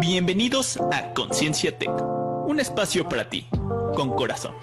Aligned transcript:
Bienvenidos 0.00 0.78
a 0.92 1.12
Conciencia 1.12 1.76
Tech, 1.76 1.90
un 2.46 2.58
espacio 2.58 3.06
para 3.06 3.28
ti, 3.28 3.46
con 3.94 4.16
corazón. 4.16 4.54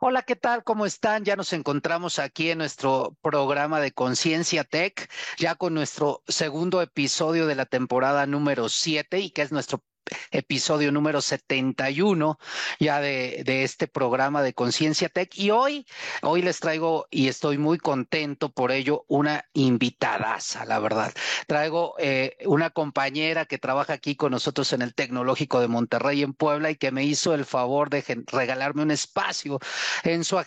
Hola, 0.00 0.20
¿qué 0.20 0.36
tal? 0.36 0.64
¿Cómo 0.64 0.84
están? 0.84 1.24
Ya 1.24 1.34
nos 1.34 1.54
encontramos 1.54 2.18
aquí 2.18 2.50
en 2.50 2.58
nuestro 2.58 3.16
programa 3.22 3.80
de 3.80 3.92
Conciencia 3.92 4.64
Tech, 4.64 5.10
ya 5.38 5.54
con 5.54 5.72
nuestro 5.72 6.22
segundo 6.28 6.82
episodio 6.82 7.46
de 7.46 7.54
la 7.54 7.64
temporada 7.64 8.26
número 8.26 8.68
7 8.68 9.18
y 9.18 9.30
que 9.30 9.40
es 9.40 9.50
nuestro 9.50 9.82
episodio 10.30 10.92
número 10.92 11.20
71 11.20 12.38
ya 12.80 13.00
de, 13.00 13.62
este 13.62 13.88
programa 13.88 14.42
de 14.42 14.54
Conciencia 14.54 15.08
Tech. 15.08 15.36
Y 15.36 15.50
hoy, 15.50 15.86
hoy 16.22 16.42
les 16.42 16.60
traigo, 16.60 17.06
y 17.10 17.28
estoy 17.28 17.58
muy 17.58 17.78
contento 17.78 18.50
por 18.50 18.72
ello, 18.72 19.04
una 19.08 19.44
invitadaza, 19.52 20.64
la 20.64 20.78
verdad. 20.78 21.12
Traigo 21.46 21.94
eh, 21.98 22.36
una 22.46 22.70
compañera 22.70 23.44
que 23.44 23.58
trabaja 23.58 23.92
aquí 23.94 24.16
con 24.16 24.32
nosotros 24.32 24.72
en 24.72 24.82
el 24.82 24.94
Tecnológico 24.94 25.60
de 25.60 25.68
Monterrey 25.68 26.22
en 26.22 26.34
Puebla 26.34 26.70
y 26.70 26.76
que 26.76 26.92
me 26.92 27.04
hizo 27.04 27.34
el 27.34 27.44
favor 27.44 27.90
de 27.90 28.02
regalarme 28.26 28.82
un 28.82 28.90
espacio 28.90 29.58
en 30.04 30.24
su, 30.24 30.40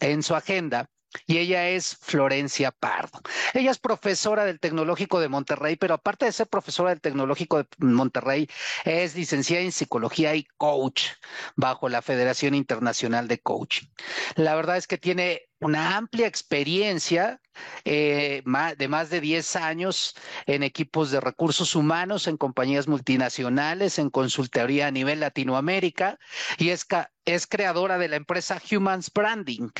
en 0.00 0.22
su 0.22 0.34
agenda 0.34 0.90
y 1.26 1.38
ella 1.38 1.68
es 1.68 1.96
Florencia 1.96 2.70
Pardo. 2.70 3.20
Ella 3.54 3.70
es 3.70 3.78
profesora 3.78 4.44
del 4.44 4.60
Tecnológico 4.60 5.20
de 5.20 5.28
Monterrey, 5.28 5.76
pero 5.76 5.94
aparte 5.94 6.26
de 6.26 6.32
ser 6.32 6.48
profesora 6.48 6.90
del 6.90 7.00
Tecnológico 7.00 7.58
de 7.58 7.66
Monterrey, 7.78 8.48
es 8.84 9.14
licenciada 9.14 9.62
en 9.62 9.72
psicología 9.72 10.34
y 10.34 10.44
coach 10.56 11.08
bajo 11.56 11.88
la 11.88 12.02
Federación 12.02 12.54
Internacional 12.54 13.28
de 13.28 13.40
Coaching. 13.40 13.86
La 14.34 14.54
verdad 14.54 14.76
es 14.76 14.86
que 14.86 14.98
tiene 14.98 15.45
una 15.60 15.96
amplia 15.96 16.26
experiencia 16.26 17.40
eh, 17.84 18.42
de 18.76 18.88
más 18.88 19.10
de 19.10 19.20
10 19.20 19.56
años 19.56 20.14
en 20.46 20.62
equipos 20.62 21.10
de 21.10 21.20
recursos 21.20 21.74
humanos, 21.74 22.26
en 22.26 22.36
compañías 22.36 22.88
multinacionales, 22.88 23.98
en 23.98 24.10
consultoría 24.10 24.88
a 24.88 24.90
nivel 24.90 25.20
Latinoamérica 25.20 26.18
y 26.58 26.70
es, 26.70 26.86
es 27.24 27.46
creadora 27.46 27.98
de 27.98 28.08
la 28.08 28.16
empresa 28.16 28.60
Humans 28.70 29.10
Branding. 29.12 29.70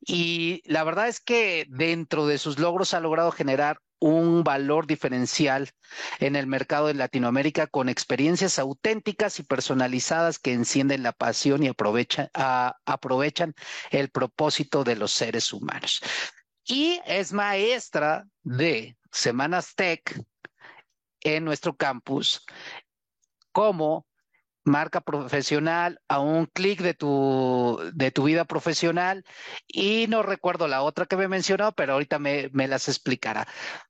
Y 0.00 0.62
la 0.64 0.84
verdad 0.84 1.08
es 1.08 1.20
que 1.20 1.66
dentro 1.68 2.26
de 2.26 2.38
sus 2.38 2.58
logros 2.58 2.94
ha 2.94 3.00
logrado 3.00 3.30
generar 3.32 3.80
un 4.02 4.42
valor 4.42 4.88
diferencial 4.88 5.70
en 6.18 6.34
el 6.34 6.48
mercado 6.48 6.88
de 6.88 6.94
Latinoamérica 6.94 7.68
con 7.68 7.88
experiencias 7.88 8.58
auténticas 8.58 9.38
y 9.38 9.44
personalizadas 9.44 10.40
que 10.40 10.52
encienden 10.52 11.04
la 11.04 11.12
pasión 11.12 11.62
y 11.62 11.68
aprovechan, 11.68 13.54
el 13.90 14.10
propósito 14.10 14.82
de 14.82 14.96
los 14.96 15.12
seres 15.12 15.52
humanos. 15.52 16.02
Y 16.64 17.00
es 17.06 17.32
maestra 17.32 18.26
de 18.42 18.96
Semanas 19.12 19.74
Tech 19.76 20.20
en 21.20 21.44
nuestro 21.44 21.76
campus 21.76 22.44
como 23.52 24.04
marca 24.64 25.00
profesional, 25.00 26.00
a 26.08 26.20
un 26.20 26.46
clic 26.46 26.80
de 26.80 26.94
tu, 26.94 27.78
de 27.94 28.10
tu 28.10 28.24
vida 28.24 28.44
profesional. 28.44 29.24
Y 29.66 30.06
no 30.08 30.22
recuerdo 30.22 30.68
la 30.68 30.82
otra 30.82 31.06
que 31.06 31.16
me 31.16 31.28
mencionó, 31.28 31.72
pero 31.72 31.94
ahorita 31.94 32.18
me, 32.18 32.48
me, 32.52 32.68
las 32.68 32.88
explicará. 32.88 33.46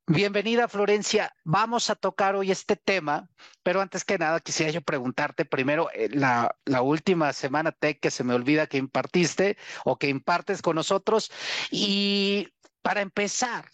Bienvenida 0.07 0.67
Florencia, 0.67 1.33
vamos 1.43 1.89
a 1.89 1.95
tocar 1.95 2.35
hoy 2.35 2.51
este 2.51 2.75
tema, 2.75 3.29
pero 3.61 3.81
antes 3.81 4.03
que 4.03 4.17
nada 4.17 4.39
quisiera 4.39 4.71
yo 4.71 4.81
preguntarte 4.81 5.45
primero 5.45 5.89
eh, 5.93 6.09
la, 6.11 6.55
la 6.65 6.81
última 6.81 7.33
semana 7.33 7.71
tech 7.71 7.99
que 7.99 8.11
se 8.11 8.23
me 8.23 8.33
olvida 8.33 8.67
que 8.67 8.77
impartiste 8.77 9.57
o 9.85 9.97
que 9.97 10.09
impartes 10.09 10.61
con 10.61 10.75
nosotros. 10.75 11.31
Y 11.71 12.49
para 12.81 13.01
empezar, 13.01 13.69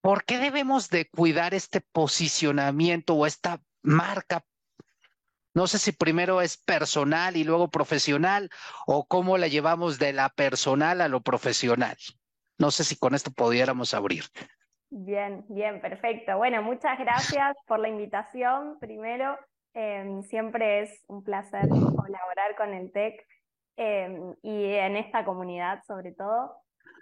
¿por 0.00 0.24
qué 0.24 0.38
debemos 0.38 0.88
de 0.90 1.08
cuidar 1.08 1.54
este 1.54 1.80
posicionamiento 1.80 3.14
o 3.14 3.26
esta 3.26 3.60
marca 3.82 4.44
no 5.54 5.66
sé 5.66 5.78
si 5.78 5.92
primero 5.92 6.40
es 6.40 6.56
personal 6.56 7.36
y 7.36 7.44
luego 7.44 7.68
profesional 7.68 8.50
o 8.86 9.06
cómo 9.06 9.36
la 9.36 9.48
llevamos 9.48 9.98
de 9.98 10.12
la 10.12 10.28
personal 10.28 11.00
a 11.00 11.08
lo 11.08 11.20
profesional. 11.20 11.96
No 12.58 12.70
sé 12.70 12.84
si 12.84 12.96
con 12.96 13.14
esto 13.14 13.30
pudiéramos 13.30 13.94
abrir. 13.94 14.24
Bien, 14.90 15.44
bien, 15.48 15.80
perfecto. 15.80 16.36
Bueno, 16.36 16.62
muchas 16.62 16.98
gracias 16.98 17.56
por 17.66 17.78
la 17.78 17.88
invitación. 17.88 18.78
Primero, 18.80 19.38
em, 19.72 20.22
siempre 20.22 20.82
es 20.82 21.04
un 21.08 21.22
placer 21.24 21.68
colaborar 21.68 22.56
con 22.56 22.74
el 22.74 22.92
TEC 22.92 23.26
em, 23.76 24.34
y 24.42 24.64
en 24.74 24.96
esta 24.96 25.24
comunidad 25.24 25.82
sobre 25.86 26.12
todo. 26.12 26.56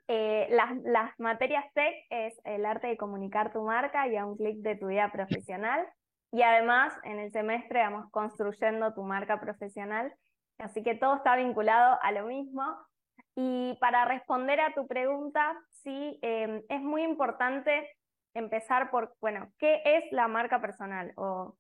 Eh, 0.06 0.49
las, 0.51 0.75
las 0.84 1.19
materias 1.19 1.65
TEC 1.75 1.95
es 2.09 2.41
el 2.45 2.65
arte 2.65 2.87
de 2.87 2.97
comunicar 2.97 3.53
tu 3.53 3.62
marca 3.62 4.06
y 4.09 4.17
a 4.17 4.25
un 4.25 4.37
clic 4.37 4.59
de 4.59 4.77
tu 4.77 4.87
vida 4.87 5.11
profesional. 5.12 5.87
Y 6.31 6.43
además, 6.43 6.93
en 7.05 7.19
el 7.19 7.33
semestre 7.33 7.81
vamos 7.81 8.11
construyendo 8.11 8.93
tu 8.94 9.03
marca 9.03 9.41
profesional, 9.41 10.12
así 10.59 10.83
que 10.83 10.94
todo 10.94 11.16
está 11.16 11.37
vinculado 11.37 11.99
a 12.03 12.12
lo 12.12 12.27
mismo. 12.27 12.62
Y 13.34 13.78
para 13.81 14.05
responder 14.05 14.61
a 14.61 14.75
tu 14.75 14.87
pregunta, 14.87 15.56
sí, 15.71 16.19
em, 16.22 16.62
es 16.69 16.81
muy 16.83 17.03
importante 17.03 17.89
empezar 18.34 18.91
por, 18.91 19.15
bueno, 19.21 19.53
¿qué 19.59 19.81
es 19.84 20.05
la 20.12 20.28
marca 20.28 20.61
personal? 20.61 21.12
O 21.16 21.56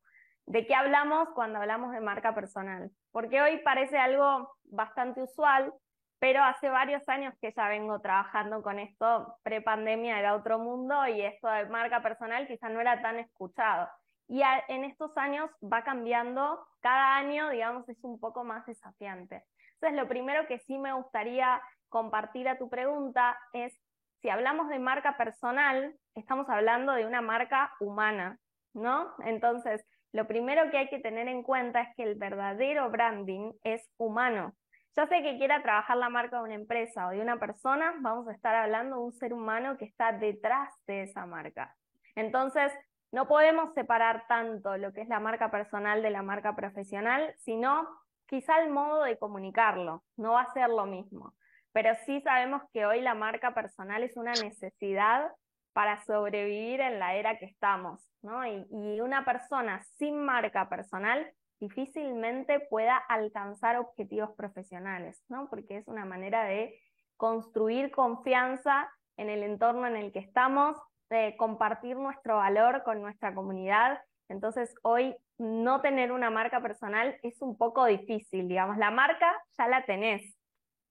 de 0.46 0.66
qué 0.66 0.74
hablamos 0.74 1.28
cuando 1.34 1.58
hablamos 1.58 1.92
de 1.92 2.00
marca 2.00 2.34
personal. 2.34 2.90
Porque 3.10 3.40
hoy 3.40 3.58
parece 3.58 3.98
algo 3.98 4.54
bastante 4.64 5.22
usual, 5.22 5.72
pero 6.18 6.42
hace 6.42 6.68
varios 6.68 7.08
años 7.08 7.34
que 7.40 7.52
ya 7.52 7.68
vengo 7.68 8.00
trabajando 8.00 8.62
con 8.62 8.78
esto, 8.78 9.36
pre-pandemia 9.42 10.18
era 10.18 10.34
otro 10.34 10.58
mundo 10.58 11.06
y 11.06 11.22
esto 11.22 11.48
de 11.48 11.66
marca 11.66 12.02
personal 12.02 12.46
quizá 12.48 12.68
no 12.68 12.80
era 12.80 13.00
tan 13.00 13.18
escuchado. 13.18 13.88
Y 14.28 14.42
en 14.42 14.84
estos 14.84 15.16
años 15.16 15.50
va 15.62 15.82
cambiando, 15.82 16.66
cada 16.80 17.16
año, 17.16 17.48
digamos, 17.48 17.88
es 17.88 17.98
un 18.04 18.20
poco 18.20 18.44
más 18.44 18.66
desafiante. 18.66 19.44
Entonces, 19.74 19.98
lo 19.98 20.06
primero 20.06 20.46
que 20.46 20.58
sí 20.58 20.78
me 20.78 20.92
gustaría 20.92 21.60
compartir 21.88 22.48
a 22.48 22.58
tu 22.58 22.68
pregunta 22.68 23.38
es, 23.54 23.74
si 24.20 24.28
hablamos 24.28 24.68
de 24.68 24.78
marca 24.78 25.16
personal, 25.16 25.94
estamos 26.14 26.48
hablando 26.50 26.92
de 26.92 27.06
una 27.06 27.22
marca 27.22 27.72
humana, 27.80 28.38
¿no? 28.74 29.14
Entonces, 29.24 29.86
lo 30.12 30.26
primero 30.26 30.70
que 30.70 30.78
hay 30.78 30.88
que 30.88 30.98
tener 30.98 31.28
en 31.28 31.42
cuenta 31.42 31.80
es 31.82 31.96
que 31.96 32.02
el 32.02 32.16
verdadero 32.16 32.90
branding 32.90 33.52
es 33.62 33.88
humano. 33.96 34.54
Ya 34.96 35.06
sé 35.06 35.22
que 35.22 35.38
quiera 35.38 35.62
trabajar 35.62 35.96
la 35.96 36.08
marca 36.08 36.38
de 36.38 36.42
una 36.42 36.54
empresa 36.54 37.06
o 37.06 37.10
de 37.10 37.20
una 37.20 37.38
persona, 37.38 37.94
vamos 38.00 38.26
a 38.28 38.32
estar 38.32 38.54
hablando 38.54 38.96
de 38.96 39.02
un 39.02 39.12
ser 39.12 39.32
humano 39.32 39.78
que 39.78 39.84
está 39.84 40.12
detrás 40.12 40.68
de 40.86 41.04
esa 41.04 41.24
marca. 41.24 41.76
Entonces, 42.14 42.72
no 43.12 43.26
podemos 43.26 43.72
separar 43.74 44.26
tanto 44.28 44.76
lo 44.76 44.92
que 44.92 45.02
es 45.02 45.08
la 45.08 45.20
marca 45.20 45.50
personal 45.50 46.02
de 46.02 46.10
la 46.10 46.22
marca 46.22 46.54
profesional, 46.54 47.34
sino 47.38 47.88
quizá 48.26 48.60
el 48.62 48.70
modo 48.70 49.04
de 49.04 49.18
comunicarlo, 49.18 50.04
no 50.16 50.32
va 50.32 50.42
a 50.42 50.52
ser 50.52 50.68
lo 50.68 50.86
mismo. 50.86 51.34
Pero 51.72 51.94
sí 52.06 52.20
sabemos 52.20 52.62
que 52.72 52.86
hoy 52.86 53.00
la 53.00 53.14
marca 53.14 53.54
personal 53.54 54.02
es 54.02 54.16
una 54.16 54.32
necesidad 54.32 55.30
para 55.72 56.02
sobrevivir 56.04 56.80
en 56.80 56.98
la 56.98 57.14
era 57.14 57.38
que 57.38 57.46
estamos, 57.46 58.10
¿no? 58.22 58.44
Y, 58.44 58.66
y 58.70 59.00
una 59.00 59.24
persona 59.24 59.82
sin 59.96 60.24
marca 60.24 60.68
personal 60.68 61.32
difícilmente 61.60 62.60
pueda 62.60 62.96
alcanzar 62.96 63.76
objetivos 63.76 64.30
profesionales, 64.36 65.22
¿no? 65.28 65.48
Porque 65.48 65.76
es 65.76 65.88
una 65.88 66.04
manera 66.04 66.44
de 66.44 66.80
construir 67.16 67.90
confianza 67.90 68.90
en 69.16 69.28
el 69.28 69.42
entorno 69.42 69.86
en 69.86 69.96
el 69.96 70.12
que 70.12 70.20
estamos, 70.20 70.76
de 71.10 71.36
compartir 71.36 71.96
nuestro 71.96 72.36
valor 72.36 72.82
con 72.84 73.00
nuestra 73.00 73.34
comunidad. 73.34 74.00
Entonces 74.28 74.74
hoy 74.82 75.16
no 75.38 75.80
tener 75.80 76.12
una 76.12 76.30
marca 76.30 76.60
personal 76.60 77.18
es 77.22 77.40
un 77.40 77.56
poco 77.56 77.86
difícil, 77.86 78.48
digamos, 78.48 78.76
la 78.76 78.90
marca 78.90 79.32
ya 79.56 79.68
la 79.68 79.84
tenés. 79.84 80.36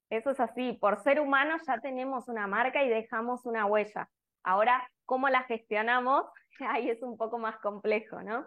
Eso 0.09 0.31
es 0.31 0.39
así, 0.39 0.73
por 0.73 1.03
ser 1.03 1.19
humanos 1.19 1.61
ya 1.67 1.79
tenemos 1.79 2.29
una 2.29 2.47
marca 2.47 2.83
y 2.83 2.89
dejamos 2.89 3.45
una 3.45 3.65
huella. 3.65 4.09
Ahora, 4.43 4.89
¿cómo 5.05 5.27
la 5.27 5.43
gestionamos? 5.43 6.25
Ahí 6.59 6.89
es 6.89 7.01
un 7.03 7.17
poco 7.17 7.37
más 7.37 7.57
complejo, 7.59 8.21
¿no? 8.21 8.45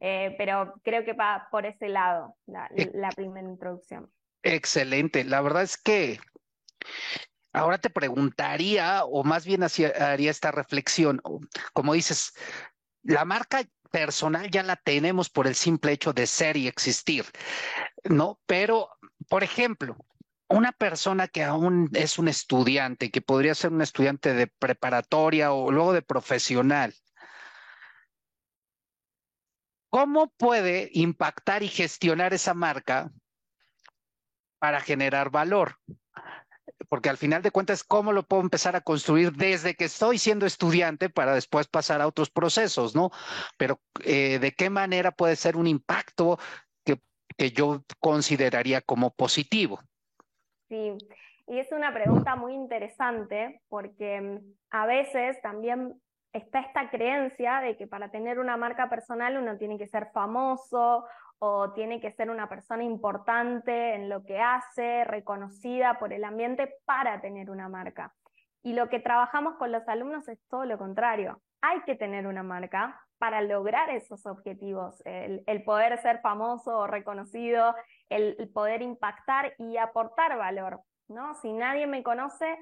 Eh, 0.00 0.34
pero 0.38 0.74
creo 0.82 1.04
que 1.04 1.12
va 1.12 1.46
por 1.50 1.66
ese 1.66 1.88
lado 1.88 2.34
la, 2.46 2.68
la 2.94 3.10
primera 3.10 3.46
introducción. 3.46 4.10
Excelente. 4.42 5.22
La 5.24 5.40
verdad 5.40 5.62
es 5.62 5.76
que 5.76 6.18
Ahora 7.54 7.78
te 7.78 7.88
preguntaría, 7.88 9.04
o 9.04 9.22
más 9.22 9.46
bien 9.46 9.62
haría 9.62 10.30
esta 10.30 10.50
reflexión, 10.50 11.22
como 11.72 11.94
dices, 11.94 12.32
la 13.04 13.24
marca 13.24 13.62
personal 13.92 14.50
ya 14.50 14.64
la 14.64 14.74
tenemos 14.74 15.30
por 15.30 15.46
el 15.46 15.54
simple 15.54 15.92
hecho 15.92 16.12
de 16.12 16.26
ser 16.26 16.56
y 16.56 16.66
existir, 16.66 17.24
¿no? 18.02 18.40
Pero, 18.46 18.90
por 19.28 19.44
ejemplo, 19.44 19.96
una 20.48 20.72
persona 20.72 21.28
que 21.28 21.44
aún 21.44 21.90
es 21.94 22.18
un 22.18 22.26
estudiante, 22.26 23.12
que 23.12 23.22
podría 23.22 23.54
ser 23.54 23.72
un 23.72 23.82
estudiante 23.82 24.34
de 24.34 24.48
preparatoria 24.48 25.52
o 25.52 25.70
luego 25.70 25.92
de 25.92 26.02
profesional, 26.02 26.92
¿cómo 29.90 30.32
puede 30.36 30.90
impactar 30.92 31.62
y 31.62 31.68
gestionar 31.68 32.34
esa 32.34 32.52
marca 32.52 33.12
para 34.58 34.80
generar 34.80 35.30
valor? 35.30 35.78
Porque 36.88 37.08
al 37.08 37.16
final 37.16 37.42
de 37.42 37.50
cuentas, 37.50 37.84
¿cómo 37.84 38.12
lo 38.12 38.24
puedo 38.24 38.42
empezar 38.42 38.76
a 38.76 38.80
construir 38.80 39.32
desde 39.32 39.74
que 39.74 39.84
estoy 39.84 40.18
siendo 40.18 40.46
estudiante 40.46 41.08
para 41.08 41.34
después 41.34 41.68
pasar 41.68 42.00
a 42.00 42.06
otros 42.06 42.30
procesos, 42.30 42.94
¿no? 42.94 43.10
Pero 43.56 43.80
eh, 44.04 44.38
¿de 44.38 44.52
qué 44.52 44.70
manera 44.70 45.10
puede 45.10 45.36
ser 45.36 45.56
un 45.56 45.66
impacto 45.66 46.38
que, 46.84 47.00
que 47.36 47.50
yo 47.50 47.84
consideraría 48.00 48.80
como 48.80 49.10
positivo? 49.10 49.80
Sí, 50.68 50.96
y 51.46 51.58
es 51.58 51.72
una 51.72 51.92
pregunta 51.92 52.36
muy 52.36 52.54
interesante 52.54 53.60
porque 53.68 54.20
mm, 54.20 54.38
a 54.70 54.86
veces 54.86 55.40
también 55.42 56.00
está 56.32 56.60
esta 56.60 56.90
creencia 56.90 57.60
de 57.60 57.76
que 57.76 57.86
para 57.86 58.10
tener 58.10 58.38
una 58.38 58.56
marca 58.56 58.90
personal 58.90 59.36
uno 59.36 59.56
tiene 59.56 59.78
que 59.78 59.86
ser 59.86 60.10
famoso 60.12 61.04
o 61.38 61.72
tiene 61.72 62.00
que 62.00 62.12
ser 62.12 62.30
una 62.30 62.48
persona 62.48 62.84
importante 62.84 63.94
en 63.94 64.08
lo 64.08 64.24
que 64.24 64.40
hace, 64.40 65.04
reconocida 65.04 65.98
por 65.98 66.12
el 66.12 66.24
ambiente 66.24 66.74
para 66.84 67.20
tener 67.20 67.50
una 67.50 67.68
marca. 67.68 68.14
Y 68.62 68.72
lo 68.72 68.88
que 68.88 69.00
trabajamos 69.00 69.56
con 69.56 69.72
los 69.72 69.86
alumnos 69.88 70.26
es 70.28 70.38
todo 70.48 70.64
lo 70.64 70.78
contrario. 70.78 71.42
Hay 71.60 71.82
que 71.82 71.96
tener 71.96 72.26
una 72.26 72.42
marca 72.42 73.00
para 73.18 73.42
lograr 73.42 73.90
esos 73.90 74.26
objetivos, 74.26 75.02
el, 75.04 75.64
poder 75.64 75.98
ser 76.00 76.20
famoso 76.20 76.78
o 76.78 76.86
reconocido, 76.86 77.74
el, 78.08 78.36
el, 78.38 78.48
poder 78.50 78.82
impactar 78.82 79.54
y 79.58 79.76
aportar 79.76 80.36
valor. 80.36 80.80
¿no? 81.08 81.34
Si 81.34 81.52
nadie 81.52 81.86
me 81.86 82.02
conoce, 82.02 82.58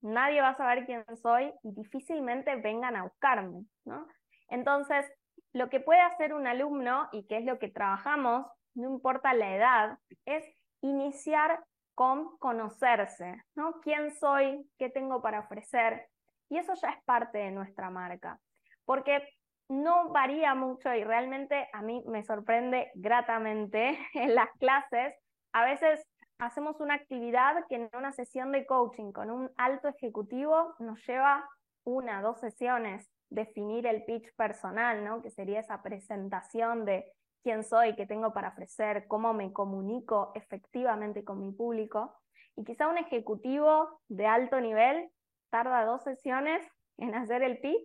nadie 0.00 0.40
va 0.40 0.50
a 0.50 0.56
saber 0.56 0.84
quién 0.84 1.04
soy 1.16 1.52
y 1.62 1.72
difícilmente 1.72 2.56
vengan 2.56 2.96
a 2.96 3.04
buscarme, 3.04 3.64
¿no? 3.84 4.06
Entonces, 4.48 5.06
lo 5.52 5.68
que 5.68 5.80
puede 5.80 6.00
hacer 6.00 6.34
un 6.34 6.46
alumno, 6.46 7.08
y 7.12 7.26
que 7.26 7.38
es 7.38 7.44
lo 7.44 7.58
que 7.58 7.68
trabajamos, 7.68 8.46
no 8.74 8.90
importa 8.90 9.34
la 9.34 9.54
edad, 9.54 9.98
es 10.24 10.44
iniciar 10.80 11.64
con 11.94 12.36
conocerse, 12.38 13.42
¿no? 13.54 13.80
¿Quién 13.80 14.12
soy? 14.12 14.66
¿Qué 14.78 14.88
tengo 14.88 15.20
para 15.20 15.40
ofrecer? 15.40 16.08
Y 16.48 16.58
eso 16.58 16.74
ya 16.74 16.90
es 16.90 17.02
parte 17.04 17.38
de 17.38 17.50
nuestra 17.50 17.90
marca, 17.90 18.38
porque 18.84 19.28
no 19.68 20.10
varía 20.10 20.54
mucho 20.54 20.92
y 20.94 21.04
realmente 21.04 21.68
a 21.72 21.82
mí 21.82 22.02
me 22.06 22.24
sorprende 22.24 22.90
gratamente 22.94 23.98
en 24.14 24.34
las 24.34 24.50
clases. 24.58 25.14
A 25.52 25.64
veces 25.64 26.06
hacemos 26.38 26.80
una 26.80 26.94
actividad 26.94 27.64
que 27.68 27.76
en 27.76 27.90
una 27.94 28.12
sesión 28.12 28.52
de 28.52 28.66
coaching 28.66 29.12
con 29.12 29.30
un 29.30 29.50
alto 29.56 29.88
ejecutivo 29.88 30.74
nos 30.78 31.04
lleva 31.06 31.48
una, 31.84 32.22
dos 32.22 32.40
sesiones 32.40 33.10
definir 33.32 33.86
el 33.86 34.04
pitch 34.04 34.34
personal, 34.36 35.04
¿no? 35.04 35.22
Que 35.22 35.30
sería 35.30 35.60
esa 35.60 35.82
presentación 35.82 36.84
de 36.84 37.12
quién 37.42 37.64
soy, 37.64 37.94
qué 37.96 38.06
tengo 38.06 38.32
para 38.32 38.48
ofrecer, 38.48 39.06
cómo 39.08 39.34
me 39.34 39.52
comunico 39.52 40.32
efectivamente 40.34 41.24
con 41.24 41.40
mi 41.40 41.52
público. 41.52 42.14
Y 42.56 42.64
quizá 42.64 42.88
un 42.88 42.98
ejecutivo 42.98 44.00
de 44.08 44.26
alto 44.26 44.60
nivel 44.60 45.10
tarda 45.50 45.84
dos 45.84 46.02
sesiones 46.02 46.62
en 46.98 47.14
hacer 47.14 47.42
el 47.42 47.58
pitch 47.58 47.82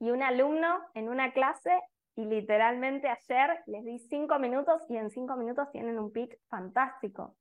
y 0.00 0.10
un 0.10 0.22
alumno 0.22 0.80
en 0.94 1.08
una 1.08 1.32
clase 1.32 1.80
y 2.16 2.24
literalmente 2.26 3.08
ayer 3.08 3.62
les 3.66 3.84
di 3.84 3.98
cinco 3.98 4.38
minutos 4.38 4.82
y 4.88 4.96
en 4.96 5.10
cinco 5.10 5.36
minutos 5.36 5.70
tienen 5.72 5.98
un 5.98 6.12
pitch 6.12 6.36
fantástico. 6.48 7.36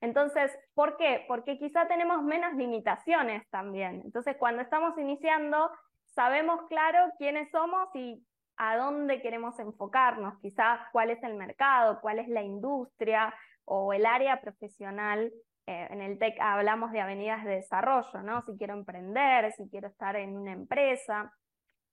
Entonces, 0.00 0.56
¿por 0.74 0.96
qué? 0.96 1.24
Porque 1.26 1.58
quizá 1.58 1.88
tenemos 1.88 2.22
menos 2.22 2.54
limitaciones 2.54 3.48
también. 3.50 4.02
Entonces, 4.04 4.36
cuando 4.38 4.62
estamos 4.62 4.96
iniciando, 4.98 5.70
sabemos 6.18 6.62
claro 6.68 7.12
quiénes 7.16 7.48
somos 7.52 7.88
y 7.94 8.20
a 8.56 8.76
dónde 8.76 9.22
queremos 9.22 9.56
enfocarnos, 9.60 10.36
quizás 10.40 10.80
cuál 10.90 11.10
es 11.10 11.22
el 11.22 11.34
mercado, 11.34 12.00
cuál 12.00 12.18
es 12.18 12.26
la 12.26 12.42
industria 12.42 13.32
o 13.64 13.92
el 13.92 14.04
área 14.04 14.40
profesional. 14.40 15.32
Eh, 15.68 15.86
en 15.90 16.00
el 16.00 16.18
TEC 16.18 16.40
hablamos 16.40 16.90
de 16.90 17.00
avenidas 17.00 17.44
de 17.44 17.52
desarrollo, 17.52 18.20
¿no? 18.24 18.42
Si 18.42 18.58
quiero 18.58 18.74
emprender, 18.74 19.52
si 19.52 19.70
quiero 19.70 19.86
estar 19.86 20.16
en 20.16 20.36
una 20.36 20.50
empresa. 20.50 21.32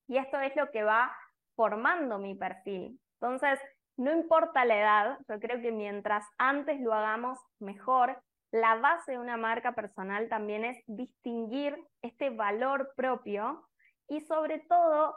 Y 0.08 0.18
esto 0.18 0.40
es 0.40 0.56
lo 0.56 0.72
que 0.72 0.82
va 0.82 1.16
formando 1.56 2.18
mi 2.18 2.34
perfil. 2.34 3.00
Entonces, 3.22 3.60
no 3.96 4.12
importa 4.12 4.66
la 4.66 4.80
edad, 4.80 5.20
yo 5.30 5.40
creo 5.40 5.62
que 5.62 5.72
mientras 5.72 6.26
antes 6.40 6.82
lo 6.82 6.96
hagamos 6.96 7.38
mejor, 7.60 8.20
la 8.52 8.74
base 8.78 9.12
de 9.12 9.20
una 9.20 9.38
marca 9.38 9.76
personal 9.76 10.30
también 10.30 10.66
es 10.66 10.84
distinguir 10.88 11.78
este 12.02 12.32
valor 12.32 12.92
propio 12.96 13.68
y 14.08 14.22
sobre 14.22 14.60
todo, 14.60 15.16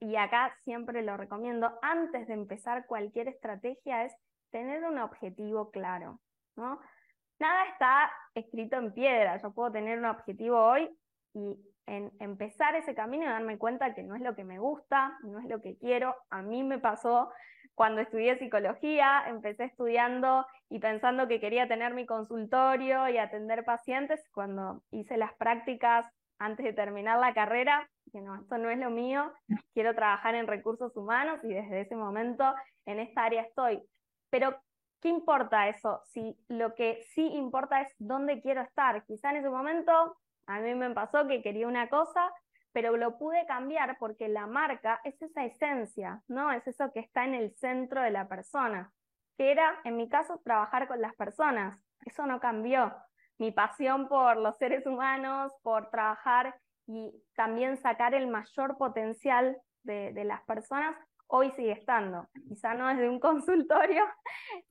y 0.00 0.16
acá 0.16 0.54
siempre 0.64 1.02
lo 1.02 1.16
recomiendo, 1.16 1.78
antes 1.82 2.26
de 2.28 2.34
empezar 2.34 2.86
cualquier 2.86 3.28
estrategia 3.28 4.04
es 4.04 4.14
tener 4.50 4.84
un 4.84 4.98
objetivo 4.98 5.70
claro, 5.70 6.20
¿no? 6.56 6.80
Nada 7.38 7.64
está 7.66 8.12
escrito 8.34 8.76
en 8.76 8.92
piedra, 8.94 9.36
yo 9.42 9.52
puedo 9.52 9.70
tener 9.70 9.98
un 9.98 10.06
objetivo 10.06 10.58
hoy 10.58 10.88
y 11.34 11.58
en 11.86 12.10
empezar 12.18 12.74
ese 12.74 12.94
camino 12.94 13.24
y 13.24 13.28
darme 13.28 13.58
cuenta 13.58 13.94
que 13.94 14.02
no 14.02 14.16
es 14.16 14.22
lo 14.22 14.34
que 14.34 14.44
me 14.44 14.58
gusta, 14.58 15.16
no 15.22 15.38
es 15.38 15.44
lo 15.46 15.60
que 15.60 15.76
quiero. 15.76 16.16
A 16.30 16.42
mí 16.42 16.62
me 16.64 16.78
pasó 16.78 17.30
cuando 17.74 18.00
estudié 18.00 18.38
psicología, 18.38 19.24
empecé 19.28 19.64
estudiando 19.64 20.46
y 20.68 20.78
pensando 20.78 21.28
que 21.28 21.40
quería 21.40 21.68
tener 21.68 21.94
mi 21.94 22.06
consultorio 22.06 23.08
y 23.08 23.18
atender 23.18 23.64
pacientes. 23.64 24.24
Cuando 24.32 24.82
hice 24.90 25.16
las 25.16 25.34
prácticas 25.34 26.06
antes 26.38 26.64
de 26.64 26.72
terminar 26.72 27.18
la 27.18 27.34
carrera, 27.34 27.88
que 28.12 28.20
no, 28.20 28.34
esto 28.36 28.58
no 28.58 28.70
es 28.70 28.78
lo 28.78 28.90
mío, 28.90 29.32
quiero 29.74 29.94
trabajar 29.94 30.34
en 30.34 30.46
recursos 30.46 30.96
humanos 30.96 31.40
y 31.42 31.48
desde 31.48 31.82
ese 31.82 31.96
momento 31.96 32.44
en 32.84 32.98
esta 33.00 33.24
área 33.24 33.42
estoy. 33.42 33.82
Pero, 34.30 34.56
¿qué 35.00 35.08
importa 35.08 35.68
eso? 35.68 36.00
Si 36.04 36.36
lo 36.48 36.74
que 36.74 37.02
sí 37.14 37.26
importa 37.26 37.80
es 37.80 37.94
dónde 37.98 38.40
quiero 38.40 38.62
estar. 38.62 39.04
Quizá 39.06 39.30
en 39.30 39.36
ese 39.38 39.50
momento 39.50 40.16
a 40.46 40.60
mí 40.60 40.74
me 40.74 40.90
pasó 40.90 41.26
que 41.26 41.42
quería 41.42 41.66
una 41.66 41.88
cosa 41.88 42.32
pero 42.76 42.94
lo 42.98 43.16
pude 43.16 43.46
cambiar 43.46 43.96
porque 43.98 44.28
la 44.28 44.46
marca 44.46 45.00
es 45.02 45.22
esa 45.22 45.46
esencia, 45.46 46.22
¿no? 46.28 46.52
Es 46.52 46.66
eso 46.66 46.92
que 46.92 47.00
está 47.00 47.24
en 47.24 47.32
el 47.32 47.56
centro 47.56 48.02
de 48.02 48.10
la 48.10 48.28
persona, 48.28 48.92
que 49.38 49.50
era, 49.50 49.80
en 49.84 49.96
mi 49.96 50.10
caso, 50.10 50.42
trabajar 50.44 50.86
con 50.86 51.00
las 51.00 51.14
personas. 51.14 51.80
Eso 52.04 52.26
no 52.26 52.38
cambió. 52.38 52.94
Mi 53.38 53.52
pasión 53.52 54.08
por 54.08 54.38
los 54.38 54.56
seres 54.56 54.86
humanos, 54.86 55.52
por 55.62 55.90
trabajar 55.90 56.58
y 56.86 57.12
también 57.34 57.76
sacar 57.76 58.14
el 58.14 58.28
mayor 58.28 58.78
potencial 58.78 59.58
de, 59.82 60.24
las 60.24 60.42
personas, 60.44 60.96
hoy 61.28 61.50
sigue 61.52 61.72
estando. 61.72 62.26
Quizá 62.48 62.74
no 62.74 62.88
desde 62.88 63.08
un 63.08 63.20
consultorio, 63.20 64.04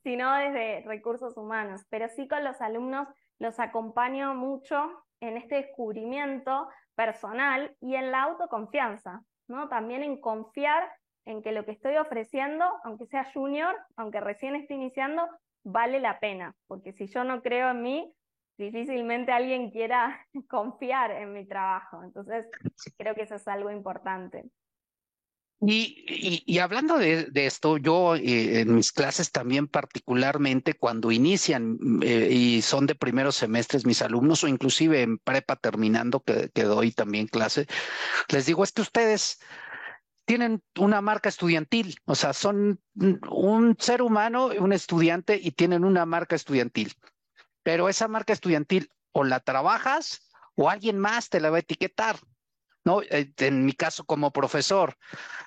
sino 0.03 0.33
desde 0.35 0.83
recursos 0.85 1.37
humanos, 1.37 1.81
pero 1.89 2.07
sí 2.09 2.27
con 2.27 2.43
los 2.43 2.59
alumnos 2.61 3.07
los 3.39 3.59
acompaño 3.59 4.33
mucho 4.33 5.03
en 5.21 5.37
este 5.37 5.55
descubrimiento 5.55 6.67
personal 6.95 7.75
y 7.81 7.95
en 7.95 8.11
la 8.11 8.23
autoconfianza, 8.23 9.21
¿no? 9.47 9.67
También 9.69 10.03
en 10.03 10.19
confiar 10.19 10.89
en 11.25 11.41
que 11.41 11.51
lo 11.51 11.65
que 11.65 11.71
estoy 11.71 11.97
ofreciendo, 11.97 12.65
aunque 12.83 13.07
sea 13.07 13.31
junior, 13.33 13.75
aunque 13.97 14.19
recién 14.19 14.55
esté 14.55 14.75
iniciando, 14.75 15.27
vale 15.63 15.99
la 15.99 16.19
pena, 16.19 16.55
porque 16.67 16.93
si 16.93 17.07
yo 17.07 17.23
no 17.23 17.41
creo 17.41 17.71
en 17.71 17.81
mí, 17.81 18.13
difícilmente 18.57 19.31
alguien 19.31 19.71
quiera 19.71 20.25
confiar 20.49 21.11
en 21.11 21.33
mi 21.33 21.45
trabajo. 21.45 22.03
Entonces, 22.03 22.45
creo 22.97 23.15
que 23.15 23.23
eso 23.23 23.35
es 23.35 23.47
algo 23.47 23.71
importante. 23.71 24.45
Y, 25.61 26.43
y, 26.45 26.59
hablando 26.59 26.97
de, 26.97 27.31
esto, 27.33 27.77
yo 27.77 28.15
eh, 28.15 28.59
en 28.59 28.75
mis 28.75 28.91
clases 28.91 29.31
también 29.31 29.67
particularmente 29.67 30.73
cuando 30.73 31.11
inician 31.11 31.79
eh, 32.03 32.29
y 32.29 32.61
son 32.61 32.85
de 32.85 32.93
primeros 32.93 33.37
semestres 33.37 33.85
mis 33.85 34.01
alumnos 34.01 34.43
o 34.43 34.49
inclusive 34.49 35.01
en 35.01 35.17
prepa 35.17 35.55
terminando 35.55 36.19
que, 36.19 36.49
que 36.53 36.63
doy 36.63 36.91
también 36.91 37.27
clase, 37.27 37.67
les 38.27 38.45
digo, 38.45 38.63
es 38.63 38.73
que 38.73 38.81
ustedes 38.81 39.39
tienen 40.25 40.61
una 40.77 41.01
marca 41.01 41.29
estudiantil, 41.29 41.95
o 42.05 42.15
sea, 42.15 42.33
son 42.33 42.81
un 43.29 43.75
ser 43.79 44.01
humano, 44.01 44.47
un 44.59 44.73
estudiante 44.73 45.39
y 45.41 45.51
tienen 45.51 45.85
una 45.85 46.05
marca 46.05 46.35
estudiantil. 46.35 46.93
Pero 47.65 47.89
esa 47.89 48.07
marca 48.07 48.31
estudiantil 48.31 48.91
o 49.11 49.23
la 49.23 49.39
trabajas 49.39 50.21
o 50.53 50.69
alguien 50.69 50.99
más 50.99 51.29
te 51.29 51.39
la 51.39 51.49
va 51.49 51.57
a 51.57 51.61
etiquetar. 51.61 52.19
¿no? 52.83 53.01
Eh, 53.01 53.33
en 53.37 53.65
mi 53.65 53.73
caso 53.73 54.05
como 54.05 54.31
profesor, 54.31 54.95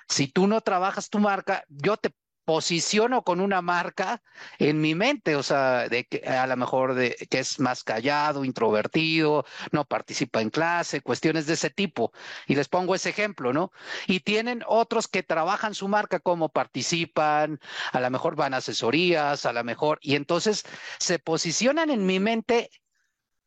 si 0.09 0.27
tú 0.27 0.45
no 0.45 0.59
trabajas 0.59 1.09
tu 1.09 1.19
marca, 1.19 1.63
yo 1.69 1.95
te 1.95 2.13
posiciono 2.49 3.21
con 3.21 3.41
una 3.41 3.61
marca 3.61 4.23
en 4.57 4.81
mi 4.81 4.95
mente, 4.95 5.35
o 5.35 5.43
sea, 5.43 5.81
a 5.83 6.47
lo 6.47 6.57
mejor 6.57 6.95
que 6.95 7.37
es 7.37 7.59
más 7.59 7.83
callado, 7.83 8.43
introvertido, 8.43 9.45
no 9.71 9.85
participa 9.85 10.41
en 10.41 10.49
clase, 10.49 11.01
cuestiones 11.01 11.45
de 11.45 11.53
ese 11.53 11.69
tipo. 11.69 12.11
Y 12.47 12.55
les 12.55 12.67
pongo 12.67 12.95
ese 12.95 13.11
ejemplo, 13.11 13.53
¿no? 13.53 13.71
Y 14.07 14.21
tienen 14.21 14.63
otros 14.65 15.07
que 15.07 15.21
trabajan 15.21 15.75
su 15.75 15.87
marca 15.87 16.19
como 16.19 16.49
participan, 16.49 17.59
a 17.91 17.99
lo 17.99 18.09
mejor 18.09 18.35
van 18.35 18.55
a 18.55 18.57
asesorías, 18.57 19.45
a 19.45 19.53
lo 19.53 19.63
mejor, 19.63 19.99
y 20.01 20.15
entonces 20.15 20.63
se 20.97 21.19
posicionan 21.19 21.91
en 21.91 22.07
mi 22.07 22.19
mente 22.19 22.71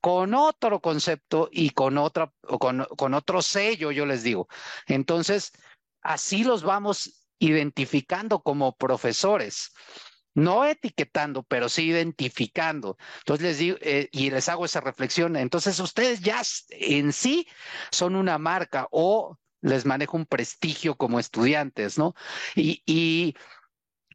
con 0.01 0.33
otro 0.33 0.81
concepto 0.81 1.49
y 1.51 1.71
con, 1.71 1.99
otra, 1.99 2.33
con 2.57 3.15
otro 3.15 3.43
sello, 3.43 3.91
yo 3.91 4.07
les 4.07 4.23
digo. 4.23 4.47
Entonces, 4.87 5.51
así 6.03 6.45
los 6.45 6.63
vamos 6.63 7.22
identificando 7.47 8.43
como 8.43 8.77
profesores. 8.77 9.73
no 10.35 10.65
etiquetando, 10.65 11.43
pero 11.43 11.69
sí 11.69 11.89
identificando. 11.91 12.97
Entonces 13.19 13.47
les 13.47 13.59
digo, 13.59 13.77
eh, 13.83 14.09
y 14.13 14.31
les 14.31 14.49
hago 14.49 14.65
esa 14.65 14.81
reflexión. 14.81 15.37
Entonces 15.37 15.79
ustedes 15.79 16.21
ya 16.21 16.41
en 16.71 17.13
sí 17.13 17.47
son 17.91 18.17
una 18.17 18.39
marca 18.39 18.89
o 18.91 19.39
les 19.61 19.85
manejo 19.85 20.17
un 20.17 20.25
prestigio 20.27 20.97
como 20.97 21.21
estudiantes, 21.21 21.99
¿no? 21.99 22.15
Y, 22.57 22.83
y 22.87 23.35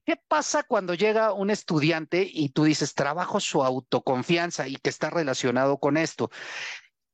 ¿qué 0.05 0.15
pasa 0.27 0.63
cuando 0.63 0.95
llega 0.95 1.33
un 1.33 1.51
estudiante 1.51 2.27
y 2.31 2.49
tú 2.49 2.63
dices, 2.63 2.95
trabajo 2.95 3.39
su 3.39 3.63
autoconfianza 3.63 4.67
y 4.67 4.77
que 4.77 4.89
está 4.89 5.11
relacionado 5.11 5.77
con 5.77 5.97
esto? 5.97 6.31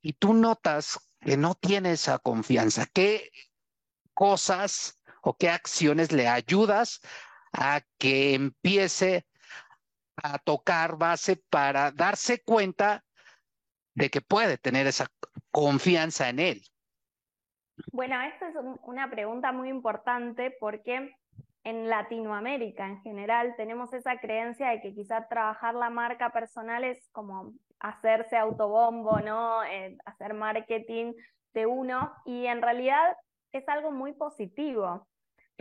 Y 0.02 0.14
tú 0.14 0.34
notas 0.34 1.00
que 1.20 1.36
no 1.38 1.56
tiene 1.56 1.92
esa 1.92 2.20
confianza. 2.20 2.86
¿Qué 2.86 3.32
cosas 4.14 5.00
o 5.24 5.36
qué 5.36 5.50
acciones 5.50 6.12
le 6.12 6.28
ayudas 6.28 7.02
a 7.54 7.82
que 7.98 8.34
empiece 8.34 9.26
a 10.22 10.38
tocar 10.38 10.98
base 10.98 11.42
para 11.50 11.92
darse 11.92 12.42
cuenta 12.44 13.04
de 13.96 14.10
que 14.10 14.22
puede 14.22 14.58
tener 14.58 14.86
esa 14.88 15.08
confianza 15.52 16.30
en 16.30 16.40
él? 16.40 16.62
Bueno, 17.92 18.22
esta 18.22 18.50
es 18.50 18.56
una 18.84 19.10
pregunta 19.10 19.52
muy 19.52 19.70
importante 19.70 20.56
porque 20.60 21.16
en 21.64 21.90
Latinoamérica 21.90 22.86
en 22.86 23.02
general 23.02 23.56
tenemos 23.56 23.94
esa 23.94 24.20
creencia 24.20 24.70
de 24.70 24.82
que 24.82 24.94
quizá 24.94 25.28
trabajar 25.28 25.74
la 25.74 25.90
marca 25.90 26.32
personal 26.32 26.84
es 26.84 27.10
como 27.12 27.54
hacerse 27.80 28.38
autobombo, 28.38 29.20
¿no? 29.22 29.64
Eh, 29.64 29.98
hacer 30.06 30.34
marketing 30.34 31.14
de 31.54 31.66
uno 31.66 32.14
y 32.26 32.46
en 32.48 32.62
realidad 32.62 33.16
es 33.54 33.68
algo 33.70 33.92
muy 33.92 34.14
positivo. 34.14 35.08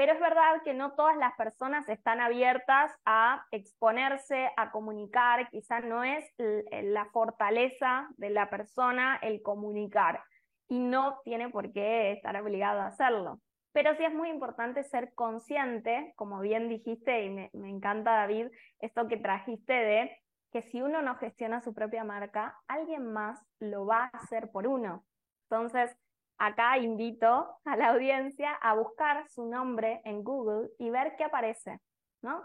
Pero 0.02 0.14
es 0.14 0.20
verdad 0.20 0.62
que 0.64 0.74
no 0.74 0.94
todas 0.94 1.16
las 1.16 1.32
personas 1.36 1.88
están 1.88 2.20
abiertas 2.20 2.90
a 3.04 3.46
exponerse, 3.52 4.50
a 4.56 4.72
comunicar, 4.72 5.48
quizá 5.48 5.78
no 5.78 6.02
es 6.02 6.24
la 6.38 7.04
fortaleza 7.12 8.08
de 8.16 8.30
la 8.30 8.50
persona 8.50 9.20
el 9.22 9.42
comunicar 9.42 10.20
y 10.66 10.80
no 10.80 11.20
tiene 11.22 11.50
por 11.50 11.72
qué 11.72 12.10
estar 12.10 12.36
obligado 12.42 12.80
a 12.80 12.86
hacerlo. 12.86 13.38
Pero 13.70 13.94
sí 13.94 14.04
es 14.04 14.12
muy 14.12 14.28
importante 14.28 14.82
ser 14.82 15.14
consciente, 15.14 16.14
como 16.16 16.40
bien 16.40 16.68
dijiste, 16.68 17.24
y 17.24 17.30
me, 17.30 17.50
me 17.52 17.68
encanta 17.68 18.10
David, 18.10 18.48
esto 18.80 19.06
que 19.06 19.18
trajiste 19.18 19.72
de 19.72 20.18
que 20.50 20.62
si 20.62 20.82
uno 20.82 21.00
no 21.02 21.14
gestiona 21.14 21.60
su 21.60 21.74
propia 21.74 22.02
marca, 22.02 22.58
alguien 22.66 23.12
más 23.12 23.40
lo 23.60 23.86
va 23.86 24.10
a 24.12 24.18
hacer 24.18 24.50
por 24.50 24.66
uno. 24.66 25.04
Entonces, 25.48 25.96
acá 26.42 26.76
invito 26.76 27.56
a 27.64 27.76
la 27.76 27.90
audiencia 27.90 28.50
a 28.54 28.74
buscar 28.74 29.28
su 29.28 29.46
nombre 29.46 30.00
en 30.04 30.24
Google 30.24 30.70
y 30.76 30.90
ver 30.90 31.14
qué 31.16 31.22
aparece, 31.22 31.78
¿no? 32.20 32.42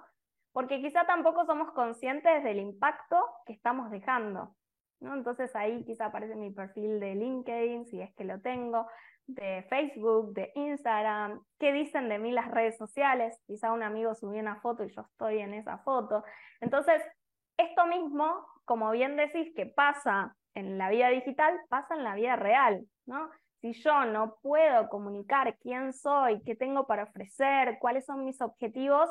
Porque 0.51 0.79
quizá 0.81 1.07
tampoco 1.07 1.45
somos 1.45 1.71
conscientes 1.71 2.43
del 2.43 2.59
impacto 2.59 3.17
que 3.47 3.53
estamos 3.53 3.89
dejando, 3.89 4.55
¿no? 4.99 5.15
Entonces 5.15 5.55
ahí 5.55 5.83
quizá 5.83 6.05
aparece 6.05 6.35
mi 6.35 6.51
perfil 6.51 6.99
de 6.99 7.15
LinkedIn, 7.15 7.87
si 7.87 7.99
es 7.99 8.13
que 8.13 8.23
lo 8.23 8.39
tengo, 8.39 8.85
de 9.25 9.65
Facebook, 9.67 10.31
de 10.33 10.51
Instagram, 10.53 11.41
qué 11.57 11.73
dicen 11.73 12.07
de 12.07 12.19
mí 12.19 12.31
las 12.31 12.51
redes 12.51 12.77
sociales, 12.77 13.41
quizá 13.47 13.71
un 13.71 13.81
amigo 13.81 14.13
subió 14.13 14.39
una 14.39 14.61
foto 14.61 14.83
y 14.83 14.93
yo 14.93 15.01
estoy 15.01 15.39
en 15.39 15.55
esa 15.55 15.79
foto. 15.79 16.23
Entonces, 16.61 17.01
esto 17.57 17.87
mismo, 17.87 18.45
como 18.63 18.91
bien 18.91 19.17
decís, 19.17 19.51
que 19.55 19.65
pasa 19.65 20.35
en 20.53 20.77
la 20.77 20.91
vida 20.91 21.09
digital, 21.09 21.59
pasa 21.67 21.95
en 21.95 22.03
la 22.03 22.13
vida 22.13 22.35
real, 22.35 22.85
¿no? 23.07 23.27
Si 23.67 23.73
yo 23.81 24.05
no 24.05 24.37
puedo 24.41 24.87
comunicar 24.87 25.57
quién 25.57 25.91
soy, 25.91 26.41
qué 26.43 26.55
tengo 26.55 26.87
para 26.87 27.03
ofrecer, 27.03 27.79
cuáles 27.79 28.05
son 28.05 28.23
mis 28.23 28.39
objetivos, 28.39 29.09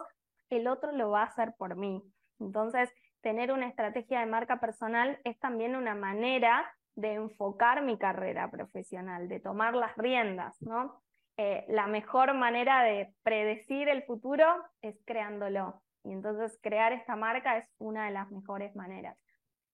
el 0.48 0.66
otro 0.66 0.92
lo 0.92 1.10
va 1.10 1.20
a 1.20 1.26
hacer 1.26 1.52
por 1.58 1.76
mí. 1.76 2.02
Entonces, 2.40 2.90
tener 3.20 3.52
una 3.52 3.68
estrategia 3.68 4.20
de 4.20 4.26
marca 4.26 4.58
personal 4.58 5.20
es 5.24 5.38
también 5.40 5.76
una 5.76 5.94
manera 5.94 6.72
de 6.94 7.14
enfocar 7.14 7.82
mi 7.82 7.98
carrera 7.98 8.50
profesional, 8.50 9.28
de 9.28 9.40
tomar 9.40 9.74
las 9.74 9.94
riendas, 9.98 10.56
¿no? 10.62 11.02
Eh, 11.36 11.66
la 11.68 11.86
mejor 11.86 12.32
manera 12.32 12.82
de 12.82 13.12
predecir 13.22 13.90
el 13.90 14.04
futuro 14.04 14.46
es 14.80 14.98
creándolo. 15.04 15.82
Y 16.02 16.12
entonces 16.12 16.58
crear 16.62 16.94
esta 16.94 17.14
marca 17.14 17.58
es 17.58 17.68
una 17.76 18.06
de 18.06 18.12
las 18.12 18.30
mejores 18.30 18.74
maneras. 18.74 19.18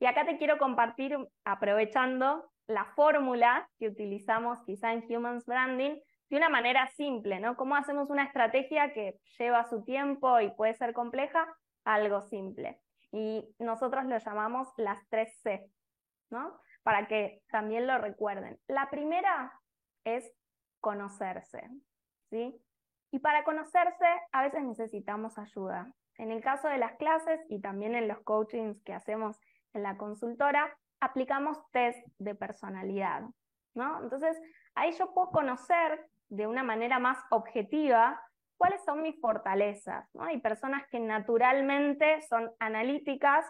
Y 0.01 0.07
acá 0.07 0.27
te 0.27 0.39
quiero 0.39 0.59
compartir, 0.59 1.17
aprovechando 1.45 2.52
la 2.73 2.85
fórmula 2.97 3.69
que 3.79 3.89
utilizamos 3.89 4.63
quizá 4.65 4.93
en 4.93 5.05
Humans 5.09 5.47
Branding 5.47 6.01
de 6.31 6.37
una 6.37 6.49
manera 6.49 6.87
simple, 6.89 7.41
¿no? 7.41 7.57
¿Cómo 7.57 7.77
hacemos 7.77 8.11
una 8.11 8.25
estrategia 8.25 8.93
que 8.93 9.19
lleva 9.39 9.65
su 9.65 9.85
tiempo 9.85 10.41
y 10.41 10.51
puede 10.51 10.75
ser 10.75 10.95
compleja? 10.95 11.47
Algo 11.85 12.23
simple. 12.23 12.81
Y 13.11 13.55
nosotros 13.59 14.07
lo 14.07 14.17
llamamos 14.17 14.69
las 14.79 14.99
tres 15.11 15.39
C, 15.43 15.71
¿no? 16.31 16.59
Para 16.83 17.07
que 17.07 17.43
también 17.51 17.87
lo 17.87 17.99
recuerden. 17.99 18.59
La 18.67 18.89
primera 18.89 19.53
es 20.05 20.33
conocerse, 20.81 21.69
¿sí? 22.31 22.59
Y 23.11 23.19
para 23.19 23.45
conocerse 23.45 24.07
a 24.33 24.43
veces 24.43 24.63
necesitamos 24.63 25.39
ayuda. 25.39 25.93
En 26.17 26.31
el 26.31 26.43
caso 26.43 26.69
de 26.69 26.79
las 26.79 26.97
clases 26.97 27.41
y 27.49 27.61
también 27.61 27.95
en 27.95 28.09
los 28.09 28.21
coachings 28.21 28.83
que 28.85 28.95
hacemos 28.95 29.39
en 29.75 29.83
la 29.83 29.97
consultora, 29.97 30.75
aplicamos 31.03 31.59
test 31.73 31.99
de 32.19 32.35
personalidad, 32.35 33.23
¿no? 33.75 34.03
Entonces, 34.03 34.41
ahí 34.75 34.93
yo 34.93 35.13
puedo 35.13 35.31
conocer 35.31 36.07
de 36.29 36.47
una 36.47 36.63
manera 36.63 36.99
más 36.99 37.19
objetiva 37.31 38.23
cuáles 38.57 38.85
son 38.85 39.03
mis 39.03 39.21
fortalezas, 39.21 40.09
¿no? 40.15 40.23
Hay 40.23 40.41
personas 40.41 40.87
que 40.91 41.01
naturalmente 41.01 42.21
son 42.29 42.53
analíticas 42.61 43.45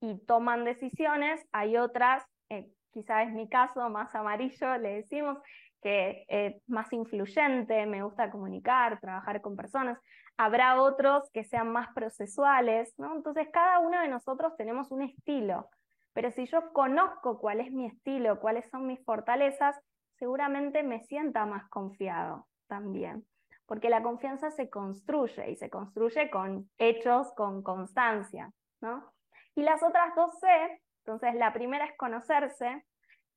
y 0.00 0.18
toman 0.26 0.64
decisiones, 0.64 1.46
hay 1.52 1.76
otras, 1.76 2.24
eh, 2.50 2.66
quizá 2.90 3.22
es 3.22 3.32
mi 3.32 3.48
caso, 3.48 3.88
más 3.88 4.12
amarillo, 4.16 4.76
le 4.76 4.96
decimos, 4.96 5.38
que 5.82 6.24
es 6.26 6.68
más 6.68 6.92
influyente, 6.92 7.86
me 7.86 8.02
gusta 8.02 8.28
comunicar, 8.32 8.98
trabajar 8.98 9.40
con 9.40 9.54
personas. 9.54 10.00
Habrá 10.36 10.82
otros 10.82 11.30
que 11.32 11.44
sean 11.44 11.70
más 11.70 11.88
procesuales, 11.94 12.92
¿no? 12.98 13.14
Entonces 13.14 13.46
cada 13.52 13.78
uno 13.78 14.00
de 14.00 14.08
nosotros 14.08 14.56
tenemos 14.56 14.90
un 14.90 15.02
estilo. 15.02 15.70
Pero 16.16 16.30
si 16.30 16.46
yo 16.46 16.72
conozco 16.72 17.38
cuál 17.38 17.60
es 17.60 17.70
mi 17.70 17.84
estilo, 17.84 18.40
cuáles 18.40 18.66
son 18.70 18.86
mis 18.86 19.04
fortalezas, 19.04 19.78
seguramente 20.18 20.82
me 20.82 21.04
sienta 21.04 21.44
más 21.44 21.68
confiado 21.68 22.48
también. 22.68 23.26
Porque 23.66 23.90
la 23.90 24.02
confianza 24.02 24.50
se 24.50 24.70
construye 24.70 25.50
y 25.50 25.56
se 25.56 25.68
construye 25.68 26.30
con 26.30 26.70
hechos, 26.78 27.30
con 27.34 27.62
constancia, 27.62 28.50
¿no? 28.80 29.12
Y 29.54 29.62
las 29.62 29.82
otras 29.82 30.14
dos 30.16 30.30
C, 30.40 30.80
entonces 31.04 31.34
la 31.34 31.52
primera 31.52 31.84
es 31.84 31.94
conocerse, 31.98 32.86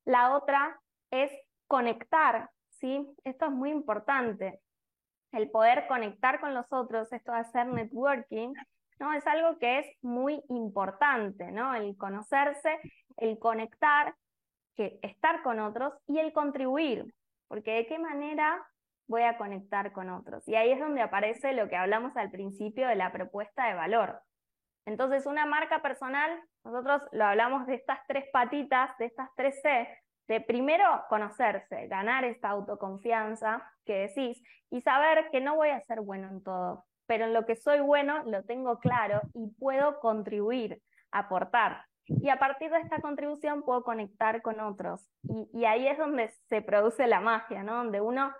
la 0.06 0.34
otra 0.34 0.80
es 1.10 1.30
conectar, 1.66 2.48
¿sí? 2.70 3.06
Esto 3.24 3.44
es 3.44 3.52
muy 3.52 3.72
importante. 3.72 4.58
El 5.32 5.50
poder 5.50 5.86
conectar 5.86 6.40
con 6.40 6.54
los 6.54 6.72
otros, 6.72 7.12
esto 7.12 7.32
de 7.32 7.40
hacer 7.40 7.66
networking, 7.66 8.54
¿no? 9.00 9.12
Es 9.14 9.26
algo 9.26 9.58
que 9.58 9.80
es 9.80 9.86
muy 10.02 10.42
importante, 10.48 11.50
¿no? 11.50 11.74
El 11.74 11.96
conocerse, 11.96 12.78
el 13.16 13.38
conectar, 13.38 14.14
que 14.76 15.00
estar 15.02 15.42
con 15.42 15.58
otros 15.58 15.94
y 16.06 16.18
el 16.18 16.32
contribuir, 16.32 17.12
porque 17.48 17.72
de 17.72 17.86
qué 17.86 17.98
manera 17.98 18.64
voy 19.08 19.22
a 19.22 19.36
conectar 19.38 19.90
con 19.92 20.10
otros. 20.10 20.46
Y 20.46 20.54
ahí 20.54 20.70
es 20.70 20.78
donde 20.78 21.02
aparece 21.02 21.52
lo 21.52 21.68
que 21.68 21.76
hablamos 21.76 22.16
al 22.16 22.30
principio 22.30 22.86
de 22.86 22.94
la 22.94 23.10
propuesta 23.10 23.66
de 23.66 23.74
valor. 23.74 24.20
Entonces, 24.86 25.26
una 25.26 25.46
marca 25.46 25.82
personal, 25.82 26.30
nosotros 26.64 27.02
lo 27.12 27.24
hablamos 27.24 27.66
de 27.66 27.74
estas 27.74 27.98
tres 28.06 28.24
patitas, 28.32 28.96
de 28.98 29.06
estas 29.06 29.28
tres 29.36 29.60
C, 29.62 29.88
de 30.28 30.40
primero 30.40 30.84
conocerse, 31.08 31.88
ganar 31.88 32.24
esta 32.24 32.50
autoconfianza 32.50 33.68
que 33.84 34.08
decís 34.08 34.40
y 34.70 34.80
saber 34.80 35.28
que 35.32 35.40
no 35.40 35.56
voy 35.56 35.70
a 35.70 35.80
ser 35.82 36.00
bueno 36.02 36.28
en 36.28 36.42
todo, 36.42 36.84
pero 37.10 37.24
en 37.24 37.34
lo 37.34 37.44
que 37.44 37.56
soy 37.56 37.80
bueno 37.80 38.22
lo 38.26 38.44
tengo 38.44 38.78
claro 38.78 39.20
y 39.34 39.48
puedo 39.58 39.98
contribuir, 39.98 40.80
aportar. 41.10 41.84
Y 42.06 42.28
a 42.28 42.38
partir 42.38 42.70
de 42.70 42.78
esta 42.78 43.00
contribución 43.00 43.64
puedo 43.64 43.82
conectar 43.82 44.42
con 44.42 44.60
otros. 44.60 45.10
Y, 45.24 45.64
ahí 45.64 45.88
es 45.88 45.98
donde 45.98 46.28
se 46.48 46.62
produce 46.62 47.08
la 47.08 47.20
magia, 47.20 47.64
¿no? 47.64 47.74
Donde 47.74 48.00
uno, 48.00 48.32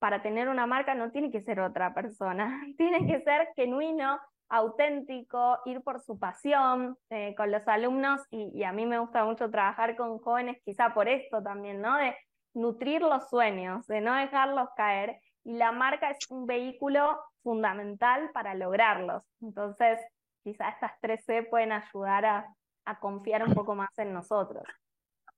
para 0.00 0.22
tener 0.22 0.48
una 0.48 0.66
marca, 0.66 0.96
no 0.96 1.12
tiene 1.12 1.30
que 1.30 1.42
ser 1.42 1.60
otra 1.60 1.94
persona, 1.94 2.60
tiene 2.76 3.06
que 3.06 3.20
ser 3.22 3.48
genuino, 3.54 4.18
auténtico, 4.48 5.60
ir 5.64 5.82
por 5.82 6.00
su 6.00 6.18
pasión 6.18 6.98
eh, 7.10 7.32
con 7.36 7.52
los 7.52 7.66
alumnos 7.68 8.22
y, 8.32 8.50
y, 8.58 8.64
a 8.64 8.72
mí 8.72 8.86
me 8.86 8.98
gusta 8.98 9.24
mucho 9.24 9.52
trabajar 9.52 9.94
con 9.94 10.18
jóvenes 10.18 10.60
quizá 10.64 10.92
por 10.94 11.08
esto 11.08 11.44
también, 11.44 11.80
¿no? 11.80 11.96
De 11.96 12.16
nutrir 12.54 13.02
los 13.02 13.30
sueños, 13.30 13.86
de 13.86 14.00
no 14.00 14.16
dejarlos 14.16 14.68
caer 14.76 15.20
y 15.44 15.52
la 15.52 15.70
marca 15.70 16.10
es 16.10 16.28
un 16.28 16.44
vehículo 16.44 17.16
fundamental 17.46 18.32
para 18.34 18.56
lograrlos. 18.56 19.22
Entonces, 19.40 20.00
quizás 20.42 20.74
estas 20.74 20.90
tres 21.00 21.24
C 21.24 21.44
pueden 21.44 21.70
ayudar 21.70 22.24
a, 22.24 22.52
confiar 23.00 23.44
un 23.44 23.54
poco 23.54 23.76
más 23.76 23.90
en 23.98 24.12
nosotros. 24.12 24.64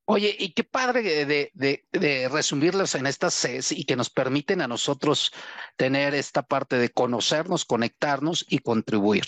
Oye, 0.05 0.35
y 0.39 0.53
qué 0.53 0.63
padre 0.63 1.03
de, 1.03 1.51
de, 1.53 1.85
de, 1.91 2.29
resumirlos 2.29 2.95
en 2.95 3.05
estas 3.05 3.35
CES 3.35 3.71
y 3.71 3.85
que 3.85 3.95
nos 3.95 4.09
permiten 4.09 4.61
a 4.61 4.67
nosotros 4.67 5.31
tener 5.77 6.15
esta 6.15 6.41
parte 6.41 6.77
de 6.77 6.89
conocernos, 6.89 7.65
conectarnos 7.65 8.43
y 8.49 8.59
contribuir. 8.59 9.25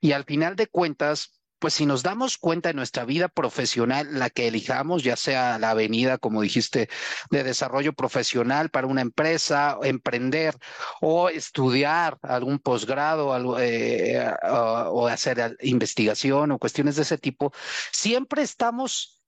Y 0.00 0.12
al 0.12 0.22
final 0.22 0.54
de 0.54 0.68
cuentas, 0.68 1.41
pues 1.62 1.74
si 1.74 1.86
nos 1.86 2.02
damos 2.02 2.38
cuenta 2.38 2.70
de 2.70 2.74
nuestra 2.74 3.04
vida 3.04 3.28
profesional, 3.28 4.18
la 4.18 4.30
que 4.30 4.48
elijamos, 4.48 5.04
ya 5.04 5.14
sea 5.14 5.60
la 5.60 5.70
avenida, 5.70 6.18
como 6.18 6.42
dijiste, 6.42 6.88
de 7.30 7.44
desarrollo 7.44 7.92
profesional 7.92 8.68
para 8.68 8.88
una 8.88 9.00
empresa, 9.00 9.78
emprender 9.84 10.56
o 11.00 11.28
estudiar 11.28 12.18
algún 12.22 12.58
posgrado 12.58 13.60
eh, 13.60 14.28
o 14.42 15.06
hacer 15.06 15.56
investigación 15.60 16.50
o 16.50 16.58
cuestiones 16.58 16.96
de 16.96 17.02
ese 17.02 17.16
tipo, 17.16 17.52
siempre 17.92 18.42
estamos 18.42 19.22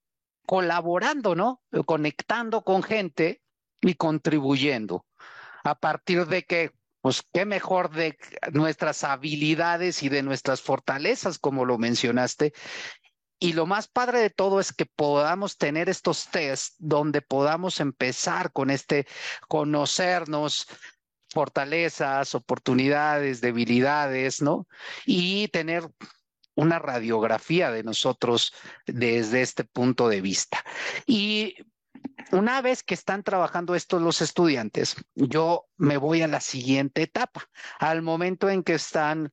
colaborando, 0.45 1.37
¿no? 1.37 1.63
Conectando 1.87 2.65
con 2.65 2.83
gente 2.83 3.43
y 3.81 3.95
contribuyendo. 3.95 5.07
A 5.63 5.77
partir 5.77 6.27
de 6.27 6.43
que 6.43 6.73
pues 7.05 7.23
qué 7.35 7.45
mejor 7.45 7.91
de 7.91 8.17
nuestras 8.53 9.05
habilidades 9.05 10.03
y 10.03 10.09
de 10.09 10.23
nuestras 10.23 10.63
fortalezas, 10.63 11.39
como 11.39 11.67
lo 11.67 11.77
mencionaste. 11.77 12.55
Y 13.39 13.53
lo 13.53 13.67
más 13.67 13.89
padre 13.89 14.21
de 14.21 14.31
todo 14.31 14.59
es 14.59 14.73
que 14.73 14.87
podamos 14.87 15.59
tener 15.59 15.91
estos 15.91 16.29
test 16.31 16.77
donde 16.79 17.21
podamos 17.21 17.81
empezar 17.81 18.53
con 18.53 18.71
este 18.71 19.07
conocernos, 19.49 20.67
fortalezas, 21.29 22.35
oportunidades, 22.35 23.43
debilidades, 23.43 24.41
¿no? 24.41 24.67
Y 25.05 25.49
tener 25.49 25.87
una 26.55 26.79
radiografía 26.79 27.71
de 27.71 27.83
nosotros 27.83 28.55
desde 28.87 29.43
este 29.43 29.65
punto 29.65 30.09
de 30.09 30.23
vista. 30.23 30.65
Y 31.07 31.55
una 32.33 32.61
vez 32.63 32.83
que 32.83 32.95
están 32.95 33.23
trabajando 33.23 33.75
estos 33.75 34.03
los 34.03 34.21
estudiantes, 34.23 34.97
yo 35.15 35.67
me 35.77 35.97
voy 35.97 36.23
a 36.23 36.29
la 36.29 36.41
siguiente 36.41 37.03
etapa, 37.03 37.49
al 37.79 38.03
momento 38.03 38.49
en 38.49 38.63
que 38.63 38.75
están 38.75 39.33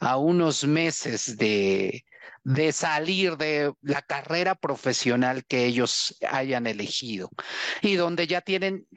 a 0.00 0.16
unos 0.16 0.64
meses 0.64 1.36
de, 1.36 2.04
de 2.44 2.72
salir 2.72 3.36
de 3.36 3.72
la 3.82 4.02
carrera 4.02 4.54
profesional 4.54 5.44
que 5.44 5.64
ellos 5.64 6.16
hayan 6.28 6.66
elegido 6.66 7.30
y 7.82 7.94
donde 7.94 8.26
ya 8.26 8.40
tienen 8.40 8.88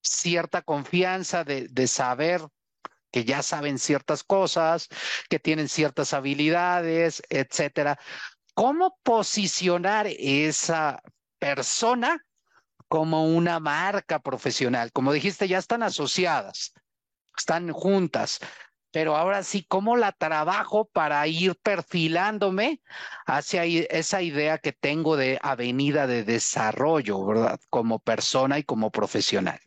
cierta 0.00 0.62
confianza 0.62 1.44
de, 1.44 1.68
de 1.68 1.86
saber 1.86 2.40
que 3.10 3.24
ya 3.24 3.42
saben 3.42 3.78
ciertas 3.78 4.22
cosas, 4.22 4.88
que 5.28 5.38
tienen 5.38 5.68
ciertas 5.68 6.12
habilidades, 6.12 7.22
etcétera. 7.28 7.98
¿Cómo 8.54 8.98
posicionar 9.02 10.06
esa 10.08 11.00
persona 11.38 12.24
como 12.88 13.24
una 13.24 13.60
marca 13.60 14.18
profesional. 14.18 14.92
Como 14.92 15.12
dijiste, 15.12 15.46
ya 15.46 15.58
están 15.58 15.82
asociadas, 15.82 16.72
están 17.36 17.70
juntas, 17.72 18.40
pero 18.90 19.16
ahora 19.16 19.42
sí, 19.42 19.64
¿cómo 19.68 19.96
la 19.96 20.12
trabajo 20.12 20.86
para 20.86 21.26
ir 21.26 21.56
perfilándome 21.62 22.80
hacia 23.26 23.64
esa 23.64 24.22
idea 24.22 24.58
que 24.58 24.72
tengo 24.72 25.16
de 25.16 25.38
avenida 25.42 26.06
de 26.06 26.24
desarrollo, 26.24 27.24
¿verdad? 27.24 27.60
Como 27.68 27.98
persona 27.98 28.58
y 28.58 28.64
como 28.64 28.90
profesional. 28.90 29.60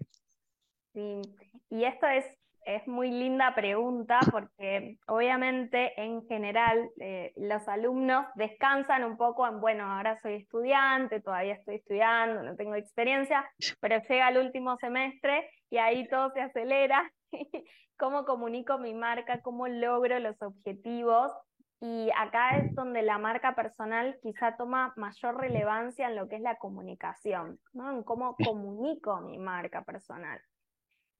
Sí, 0.93 1.21
y 1.69 1.83
esto 1.85 2.07
es 2.07 2.25
es 2.65 2.87
muy 2.87 3.09
linda 3.09 3.53
pregunta 3.55 4.19
porque 4.31 4.97
obviamente 5.07 5.99
en 6.01 6.25
general 6.27 6.89
eh, 6.99 7.33
los 7.35 7.67
alumnos 7.67 8.25
descansan 8.35 9.03
un 9.03 9.17
poco 9.17 9.47
en, 9.47 9.59
bueno, 9.59 9.85
ahora 9.85 10.19
soy 10.21 10.35
estudiante, 10.35 11.21
todavía 11.21 11.53
estoy 11.53 11.75
estudiando, 11.75 12.43
no 12.43 12.55
tengo 12.55 12.75
experiencia, 12.75 13.49
pero 13.79 14.01
llega 14.07 14.29
el 14.29 14.37
último 14.37 14.77
semestre 14.77 15.49
y 15.69 15.77
ahí 15.77 16.07
todo 16.07 16.31
se 16.31 16.41
acelera. 16.41 17.11
¿Cómo 17.97 18.25
comunico 18.25 18.77
mi 18.79 18.93
marca? 18.93 19.41
¿Cómo 19.41 19.67
logro 19.67 20.19
los 20.19 20.41
objetivos? 20.41 21.31
Y 21.79 22.09
acá 22.15 22.57
es 22.57 22.75
donde 22.75 23.01
la 23.01 23.17
marca 23.17 23.55
personal 23.55 24.17
quizá 24.21 24.55
toma 24.55 24.93
mayor 24.97 25.39
relevancia 25.39 26.07
en 26.07 26.15
lo 26.15 26.27
que 26.27 26.35
es 26.35 26.41
la 26.41 26.57
comunicación, 26.57 27.59
¿no? 27.73 27.91
En 27.91 28.03
cómo 28.03 28.35
comunico 28.35 29.19
mi 29.21 29.39
marca 29.39 29.83
personal. 29.83 30.39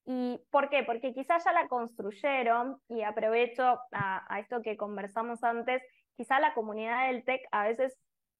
¿Y 0.05 0.41
por 0.49 0.69
qué? 0.69 0.83
Porque 0.83 1.13
quizás 1.13 1.43
ya 1.45 1.53
la 1.53 1.67
construyeron 1.67 2.81
y 2.87 3.03
aprovecho 3.03 3.79
a, 3.91 4.39
esto 4.39 4.61
que 4.61 4.77
conversamos 4.77 5.43
antes, 5.43 5.83
quizá 6.15 6.39
la 6.39 6.53
comunidad 6.53 7.07
del 7.07 7.23
TEC 7.23 7.41
a 7.51 7.65
veces 7.65 7.97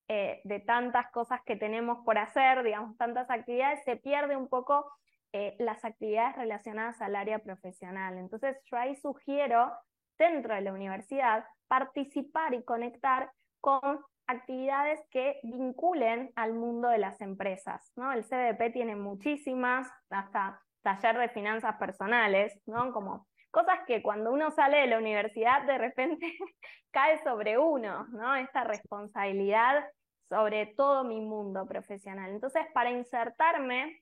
eh, 0.08 0.42
de 0.44 0.60
tantas 0.60 1.12
cosas 1.12 1.42
que 1.46 1.56
tenemos 1.56 2.00
por 2.04 2.18
hacer, 2.18 2.64
digamos, 2.64 2.98
tantas 2.98 3.30
actividades, 3.30 3.84
se 3.84 3.96
pierde 3.96 4.36
un 4.36 4.48
poco 4.50 4.92
eh, 5.34 5.56
las 5.60 5.86
actividades 5.86 6.36
relacionadas 6.36 7.02
al 7.02 7.16
área 7.16 7.40
profesional. 7.40 8.18
Entonces 8.18 8.58
yo 8.66 8.78
ahí 8.78 8.96
sugiero 8.96 9.72
dentro 10.18 10.56
de 10.56 10.62
la 10.62 10.74
universidad 10.74 11.46
participar 11.68 12.54
y 12.54 12.64
conectar 12.64 13.32
con 13.62 14.02
actividades 14.28 15.00
que 15.10 15.40
vinculen 15.44 16.32
al 16.36 16.54
mundo 16.54 16.90
de 16.90 16.98
las 16.98 17.22
empresas. 17.22 17.92
¿no? 17.96 18.12
El 18.12 18.24
CDP 18.24 18.74
tiene 18.74 18.96
muchísimas, 18.96 19.90
hasta 20.10 20.62
taller 20.82 21.18
de 21.18 21.30
finanzas 21.30 21.76
personales, 21.78 22.60
¿no? 22.66 22.92
Como 22.92 23.28
cosas 23.52 23.80
que 23.86 24.02
cuando 24.02 24.32
uno 24.32 24.52
sale 24.52 24.78
de 24.78 24.88
la 24.88 24.98
universidad 24.98 25.64
de 25.64 25.78
repente 25.78 26.26
cae 26.92 27.22
sobre 27.24 27.58
uno, 27.58 28.08
¿no? 28.10 28.36
Esta 28.36 28.64
responsabilidad 28.64 29.84
sobre 30.32 30.68
todo 30.78 31.04
mi 31.04 31.20
mundo 31.20 31.68
profesional. 31.68 32.32
Entonces, 32.32 32.66
para 32.74 32.90
insertarme, 32.90 34.02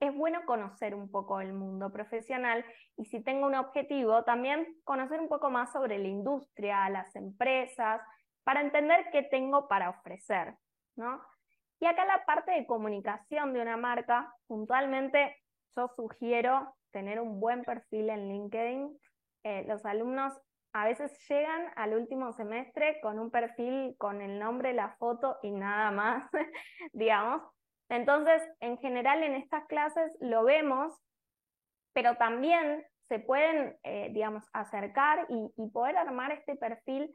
es 0.00 0.12
bueno 0.12 0.40
conocer 0.44 0.92
un 0.92 1.08
poco 1.08 1.40
el 1.40 1.52
mundo 1.52 1.92
profesional 1.92 2.64
y 2.96 3.04
si 3.04 3.22
tengo 3.22 3.46
un 3.46 3.54
objetivo, 3.54 4.24
también 4.24 4.66
conocer 4.82 5.20
un 5.20 5.28
poco 5.28 5.50
más 5.50 5.72
sobre 5.72 5.98
la 5.98 6.08
industria, 6.08 6.90
las 6.90 7.14
empresas, 7.14 8.00
para 8.42 8.60
entender 8.60 9.06
qué 9.12 9.22
tengo 9.22 9.68
para 9.68 9.90
ofrecer, 9.90 10.56
¿no? 10.96 11.22
Y 11.78 11.86
acá 11.86 12.04
la 12.06 12.24
parte 12.24 12.50
de 12.50 12.66
comunicación 12.66 13.52
de 13.52 13.62
una 13.62 13.76
marca, 13.76 14.34
puntualmente 14.48 15.41
yo 15.76 15.88
sugiero 15.96 16.74
tener 16.92 17.20
un 17.20 17.40
buen 17.40 17.62
perfil 17.64 18.10
en 18.10 18.28
LinkedIn. 18.28 18.98
Eh, 19.44 19.64
los 19.66 19.84
alumnos 19.84 20.32
a 20.72 20.86
veces 20.86 21.12
llegan 21.28 21.70
al 21.76 21.94
último 21.94 22.32
semestre 22.32 23.00
con 23.02 23.18
un 23.18 23.30
perfil 23.30 23.94
con 23.98 24.20
el 24.20 24.38
nombre, 24.38 24.72
la 24.72 24.96
foto 24.96 25.38
y 25.42 25.50
nada 25.50 25.90
más, 25.90 26.30
digamos. 26.92 27.42
Entonces, 27.88 28.42
en 28.60 28.78
general 28.78 29.22
en 29.22 29.34
estas 29.34 29.66
clases 29.66 30.16
lo 30.20 30.44
vemos, 30.44 30.94
pero 31.92 32.16
también 32.16 32.84
se 33.08 33.18
pueden, 33.18 33.76
eh, 33.82 34.10
digamos, 34.12 34.44
acercar 34.54 35.26
y, 35.28 35.52
y 35.56 35.70
poder 35.70 35.98
armar 35.98 36.32
este 36.32 36.56
perfil 36.56 37.12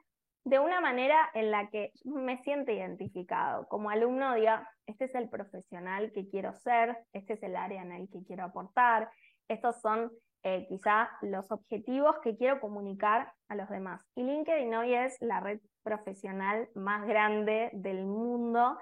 de 0.47 0.59
una 0.59 0.79
manera 0.79 1.29
en 1.33 1.51
la 1.51 1.67
que 1.69 1.91
me 2.05 2.37
siente 2.37 2.73
identificado. 2.73 3.67
Como 3.67 3.89
alumno 3.89 4.33
diga, 4.33 4.65
este 4.85 5.03
es 5.03 5.15
el 5.15 5.27
profesional 5.27 6.13
que 6.13 6.29
quiero 6.29 6.53
ser, 6.53 6.97
este 7.11 7.33
es 7.33 7.43
el 7.43 7.57
área 7.57 7.81
en 7.81 7.91
el 7.91 8.09
que 8.09 8.23
quiero 8.23 8.45
aportar, 8.45 9.11
estos 9.49 9.81
son 9.81 10.09
eh, 10.43 10.65
quizá 10.69 11.09
los 11.21 11.51
objetivos 11.51 12.15
que 12.23 12.37
quiero 12.37 12.61
comunicar 12.61 13.33
a 13.49 13.55
los 13.55 13.67
demás. 13.67 14.01
Y 14.15 14.23
LinkedIn 14.23 14.73
hoy 14.73 14.93
es 14.93 15.17
la 15.19 15.41
red 15.41 15.59
profesional 15.83 16.69
más 16.75 17.05
grande 17.05 17.69
del 17.73 18.05
mundo 18.05 18.77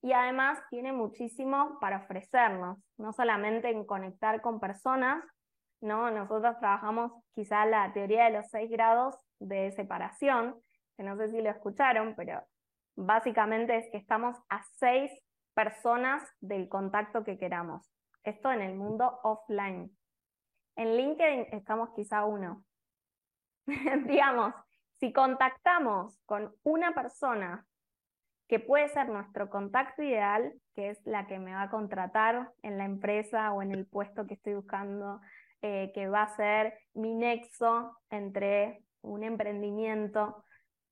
y 0.00 0.12
además 0.12 0.58
tiene 0.70 0.92
muchísimo 0.94 1.78
para 1.82 1.98
ofrecernos, 1.98 2.78
no 2.96 3.12
solamente 3.12 3.68
en 3.68 3.84
conectar 3.84 4.40
con 4.40 4.58
personas, 4.58 5.22
¿no? 5.82 6.10
Nosotros 6.10 6.58
trabajamos 6.60 7.12
quizá 7.34 7.66
la 7.66 7.92
teoría 7.92 8.24
de 8.24 8.38
los 8.38 8.48
seis 8.48 8.70
grados 8.70 9.16
de 9.38 9.70
separación, 9.72 10.56
no 11.02 11.16
sé 11.16 11.28
si 11.28 11.40
lo 11.40 11.50
escucharon, 11.50 12.14
pero 12.16 12.42
básicamente 12.96 13.76
es 13.76 13.90
que 13.90 13.98
estamos 13.98 14.36
a 14.48 14.62
seis 14.76 15.10
personas 15.54 16.22
del 16.40 16.68
contacto 16.68 17.24
que 17.24 17.38
queramos. 17.38 17.90
Esto 18.22 18.52
en 18.52 18.60
el 18.60 18.74
mundo 18.74 19.20
offline. 19.22 19.96
En 20.76 20.96
LinkedIn 20.96 21.46
estamos 21.52 21.90
quizá 21.94 22.24
uno. 22.24 22.64
Digamos, 24.06 24.54
si 24.98 25.12
contactamos 25.12 26.18
con 26.26 26.54
una 26.62 26.94
persona 26.94 27.66
que 28.48 28.58
puede 28.58 28.88
ser 28.88 29.08
nuestro 29.08 29.48
contacto 29.48 30.02
ideal, 30.02 30.52
que 30.74 30.90
es 30.90 31.00
la 31.06 31.26
que 31.26 31.38
me 31.38 31.54
va 31.54 31.62
a 31.62 31.70
contratar 31.70 32.52
en 32.62 32.78
la 32.78 32.84
empresa 32.84 33.52
o 33.52 33.62
en 33.62 33.72
el 33.72 33.86
puesto 33.86 34.26
que 34.26 34.34
estoy 34.34 34.54
buscando, 34.54 35.20
eh, 35.62 35.92
que 35.94 36.08
va 36.08 36.22
a 36.22 36.36
ser 36.36 36.74
mi 36.94 37.14
nexo 37.14 37.96
entre 38.10 38.82
un 39.02 39.22
emprendimiento 39.22 40.44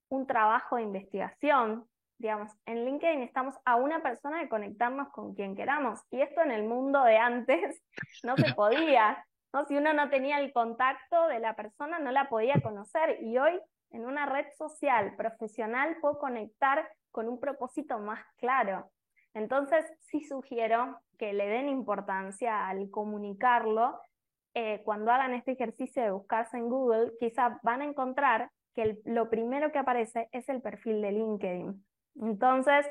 un 0.09 0.27
trabajo 0.27 0.77
de 0.77 0.83
investigación. 0.83 1.87
Digamos, 2.19 2.51
en 2.67 2.85
LinkedIn 2.85 3.23
estamos 3.23 3.55
a 3.65 3.77
una 3.77 4.03
persona 4.03 4.41
de 4.41 4.49
conectarnos 4.49 5.09
con 5.11 5.35
quien 5.35 5.55
queramos. 5.55 6.01
Y 6.11 6.21
esto 6.21 6.41
en 6.43 6.51
el 6.51 6.65
mundo 6.65 7.05
de 7.05 7.17
antes 7.17 7.83
no 8.25 8.37
se 8.37 8.55
podía. 8.55 9.25
¿no? 9.53 9.65
Si 9.67 9.77
uno 9.77 9.93
no 9.93 10.11
tenía 10.11 10.39
el 10.39 10.53
contacto 10.53 11.29
de 11.29 11.39
la 11.39 11.55
persona, 11.55 11.99
no 11.99 12.11
la 12.11 12.29
podía 12.29 12.61
conocer. 12.61 13.23
Y 13.23 13.39
hoy, 13.39 13.61
en 13.91 14.05
una 14.05 14.27
red 14.27 14.47
social 14.57 15.15
profesional, 15.17 15.97
puedo 16.01 16.19
conectar 16.19 16.91
con 17.11 17.29
un 17.29 17.39
propósito 17.39 17.99
más 17.99 18.21
claro. 18.37 18.91
Entonces, 19.35 19.85
sí 20.01 20.25
sugiero 20.25 21.01
que 21.19 21.33
le 21.33 21.47
den 21.47 21.69
importancia 21.69 22.69
al 22.69 22.91
comunicarlo. 22.91 24.01
Eh, 24.55 24.83
cuando 24.85 25.13
hagan 25.13 25.35
este 25.35 25.53
ejercicio 25.53 26.03
de 26.03 26.11
buscarse 26.11 26.57
en 26.57 26.69
Google, 26.69 27.13
quizá 27.21 27.61
van 27.63 27.83
a 27.83 27.85
encontrar 27.85 28.51
que 28.79 28.97
lo 29.07 29.29
primero 29.29 29.73
que 29.73 29.81
aparece 29.81 30.29
es 30.31 30.49
el 30.49 30.63
perfil 30.63 31.03
de 31.03 31.11
LinkedIn. 31.11 31.85
Entonces, 32.23 32.87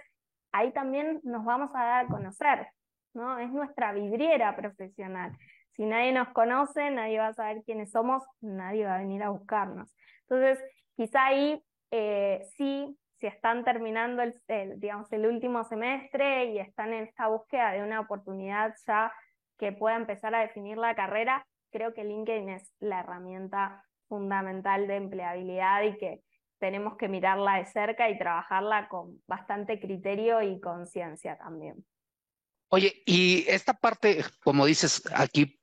ahí 0.52 0.73
también 0.73 1.21
nos 1.23 1.45
vamos 1.45 1.71
a 1.73 1.82
dar 1.82 2.06
a 2.06 2.08
conocer, 2.10 2.67
¿no? 3.13 3.39
Es 3.39 3.50
nuestra 3.52 3.93
vidriera 3.93 4.54
profesional. 4.58 5.32
Si 5.78 5.86
nadie 5.86 6.12
nos 6.12 6.28
conoce, 6.34 6.91
nadie 6.91 7.19
va 7.19 7.28
a 7.28 7.34
saber 7.34 7.63
quiénes 7.63 7.91
somos, 7.91 8.21
nadie 8.41 8.84
va 8.84 8.95
a 8.95 9.00
venir 9.00 9.23
a 9.23 9.30
buscarnos. 9.30 9.89
Entonces, 10.23 10.62
quizá 10.97 11.28
ahí 11.28 11.63
eh, 11.91 12.41
sí, 12.58 13.00
si 13.21 13.28
están 13.28 13.63
terminando 13.63 14.21
el, 14.21 14.80
digamos, 14.82 15.10
el 15.13 15.26
último 15.26 15.63
semestre 15.63 16.47
y 16.47 16.60
están 16.60 16.91
en 16.91 17.06
esta 17.06 17.30
búsqueda 17.30 17.71
de 17.71 17.82
una 17.82 18.02
oportunidad 18.02 18.76
ya 18.86 19.13
que 19.58 19.71
pueda 19.71 19.95
empezar 19.95 20.36
a 20.36 20.41
definir 20.41 20.78
la 20.78 20.95
carrera, 20.95 21.47
creo 21.71 21.93
que 21.93 22.04
LinkedIn 22.04 22.50
es 22.50 22.73
la 22.82 23.00
herramienta 23.00 23.86
fundamental 24.07 24.87
de 24.87 24.95
empleabilidad 24.95 25.83
y 25.83 25.97
que 25.97 26.21
tenemos 26.59 26.97
que 26.97 27.07
mirarla 27.07 27.57
de 27.57 27.65
cerca 27.65 28.09
y 28.09 28.17
trabajarla 28.17 28.87
con 28.89 29.21
bastante 29.27 29.79
criterio 29.79 30.41
y 30.41 30.59
conciencia 30.59 31.37
también. 31.37 31.85
Oye, 32.69 33.01
y 33.05 33.45
esta 33.47 33.73
parte, 33.73 34.23
como 34.43 34.65
dices, 34.65 35.03
aquí 35.15 35.59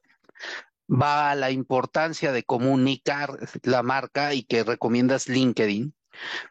va 0.88 1.34
la 1.34 1.50
importancia 1.50 2.32
de 2.32 2.44
comunicar 2.44 3.38
la 3.62 3.82
marca 3.82 4.34
y 4.34 4.44
que 4.44 4.64
recomiendas 4.64 5.28
LinkedIn 5.28 5.94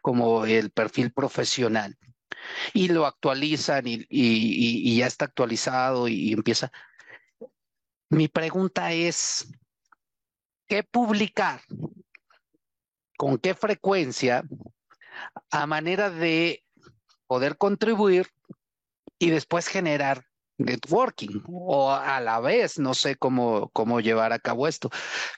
como 0.02 0.44
el 0.44 0.70
perfil 0.70 1.12
profesional. 1.12 1.96
Y 2.74 2.88
lo 2.88 3.06
actualizan 3.06 3.86
y, 3.86 4.06
y 4.10 4.98
ya 4.98 5.06
está 5.06 5.24
actualizado 5.24 6.08
y 6.08 6.32
empieza. 6.32 6.70
Mi 8.10 8.28
pregunta 8.28 8.92
es, 8.92 9.50
¿qué 10.66 10.82
publicar? 10.82 11.60
¿Con 13.16 13.38
qué 13.38 13.54
frecuencia? 13.54 14.44
A 15.50 15.66
manera 15.66 16.10
de 16.10 16.64
poder 17.26 17.56
contribuir 17.56 18.28
y 19.18 19.30
después 19.30 19.68
generar 19.68 20.24
networking 20.58 21.42
o 21.48 21.90
a 21.90 22.20
la 22.20 22.40
vez, 22.40 22.78
no 22.78 22.94
sé 22.94 23.16
cómo, 23.16 23.70
cómo 23.72 24.00
llevar 24.00 24.32
a 24.32 24.38
cabo 24.38 24.68
esto, 24.68 24.90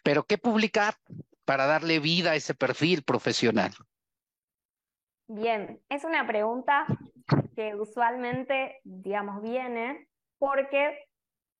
pero 0.02 0.24
¿qué 0.24 0.38
publicar 0.38 0.96
para 1.44 1.66
darle 1.66 2.00
vida 2.00 2.32
a 2.32 2.36
ese 2.36 2.54
perfil 2.54 3.02
profesional? 3.02 3.72
Bien, 5.28 5.80
es 5.88 6.04
una 6.04 6.26
pregunta 6.26 6.86
que 7.54 7.74
usualmente, 7.74 8.80
digamos, 8.84 9.42
viene 9.42 10.08
porque 10.38 11.05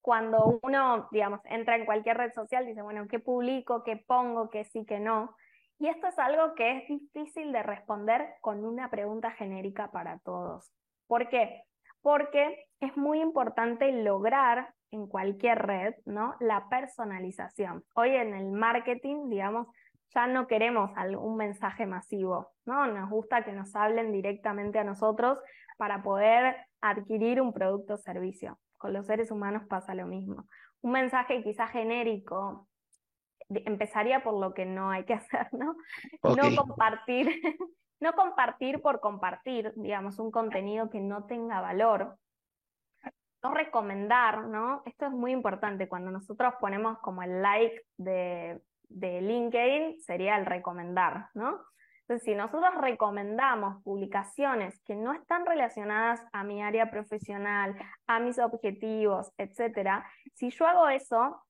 cuando 0.07 0.61
uno, 0.63 1.09
digamos, 1.11 1.41
entra 1.47 1.75
en 1.75 1.85
cualquier 1.85 2.17
red 2.17 2.33
social, 2.33 2.65
dice, 2.65 2.81
bueno, 2.81 3.09
¿qué 3.09 3.19
publico? 3.19 3.83
¿Qué 3.83 3.97
pongo? 3.97 4.51
¿Qué 4.51 4.63
sí? 4.63 4.87
¿Qué 4.87 5.01
no? 5.01 5.35
Y 5.81 5.89
esto 5.89 6.07
es 6.07 6.19
algo 6.19 6.55
que 6.55 6.79
es 6.79 6.89
difícil 6.89 7.53
de 7.53 7.63
responder 7.65 8.25
con 8.41 8.65
una 8.65 8.89
pregunta 8.89 9.33
genérica 9.33 9.91
para 9.91 10.21
todos. 10.21 10.73
¿Por 11.09 11.29
qué? 11.29 11.67
porque 12.07 12.69
es 12.79 12.97
muy 12.97 13.21
importante 13.21 13.91
lograr 13.91 14.73
en 14.93 15.09
cualquier 15.09 15.59
red, 15.59 15.93
¿no? 16.05 16.37
La 16.39 16.69
personalización. 16.69 17.83
Hoy 17.97 18.11
en 18.11 18.33
el 18.33 18.53
marketing, 18.53 19.29
digamos, 19.29 19.67
ya 20.15 20.29
no 20.29 20.47
queremos 20.47 20.93
un 21.19 21.37
mensaje 21.37 21.85
masivo, 21.85 22.53
¿no? 22.65 22.87
Nos 22.87 23.11
gusta 23.11 23.45
que 23.45 23.51
nos 23.51 23.75
hablen 23.75 24.13
directamente 24.13 24.79
a 24.79 24.85
nosotros 24.85 25.41
para 25.79 26.05
poder 26.05 26.55
adquirir 26.81 27.41
un 27.41 27.53
producto 27.53 27.95
o 27.95 27.99
servicio. 27.99 28.57
Con 28.87 28.93
los 28.93 29.07
seres 29.07 29.33
humanos 29.33 29.65
pasa 29.69 29.97
lo 29.97 30.07
mismo. 30.07 30.47
Un 30.81 30.93
mensaje 30.93 31.43
quizás 31.43 31.73
genérico, 31.73 32.69
empezaría 33.49 34.23
por 34.23 34.39
lo 34.39 34.55
que 34.55 34.65
no 34.65 34.93
hay 34.93 35.03
que 35.03 35.15
hacer, 35.15 35.49
¿no? 35.51 35.75
No 36.23 36.55
compartir 36.55 37.29
no 38.01 38.13
compartir 38.13 38.81
por 38.81 39.01
compartir, 39.01 39.73
digamos, 39.75 40.21
un 40.21 40.31
contenido 40.31 40.89
que 40.89 41.01
no 41.01 41.25
tenga 41.25 41.61
valor. 41.61 42.17
No 43.43 43.55
recomendar, 43.55 44.47
¿no? 44.47 44.83
Esto 44.87 45.07
es 45.07 45.13
muy 45.13 45.33
importante. 45.33 45.89
Cuando 45.89 46.13
nosotros 46.13 46.55
ponemos 46.61 47.01
como 47.01 47.25
el 47.25 47.43
like 47.43 47.83
de, 47.97 48.63
de 48.89 49.21
LinkedIn, 49.21 50.01
sería 50.01 50.37
el 50.37 50.47
recomendar, 50.47 51.31
¿no? 51.35 51.61
Entonces, 52.09 52.25
si 52.25 52.35
nosotros 52.37 52.73
recomendamos 52.81 53.83
publicaciones 53.83 54.81
que 54.85 54.95
no 54.95 55.13
están 55.13 55.45
relacionadas 55.45 56.25
a 56.33 56.45
mi 56.45 56.63
área 56.63 56.89
profesional, 56.89 57.75
a 58.07 58.21
mis 58.21 58.39
objetivos, 58.39 59.33
etcétera, 59.37 60.09
si 60.35 60.51
yo 60.51 60.69
hago 60.69 60.89
eso, 60.89 61.43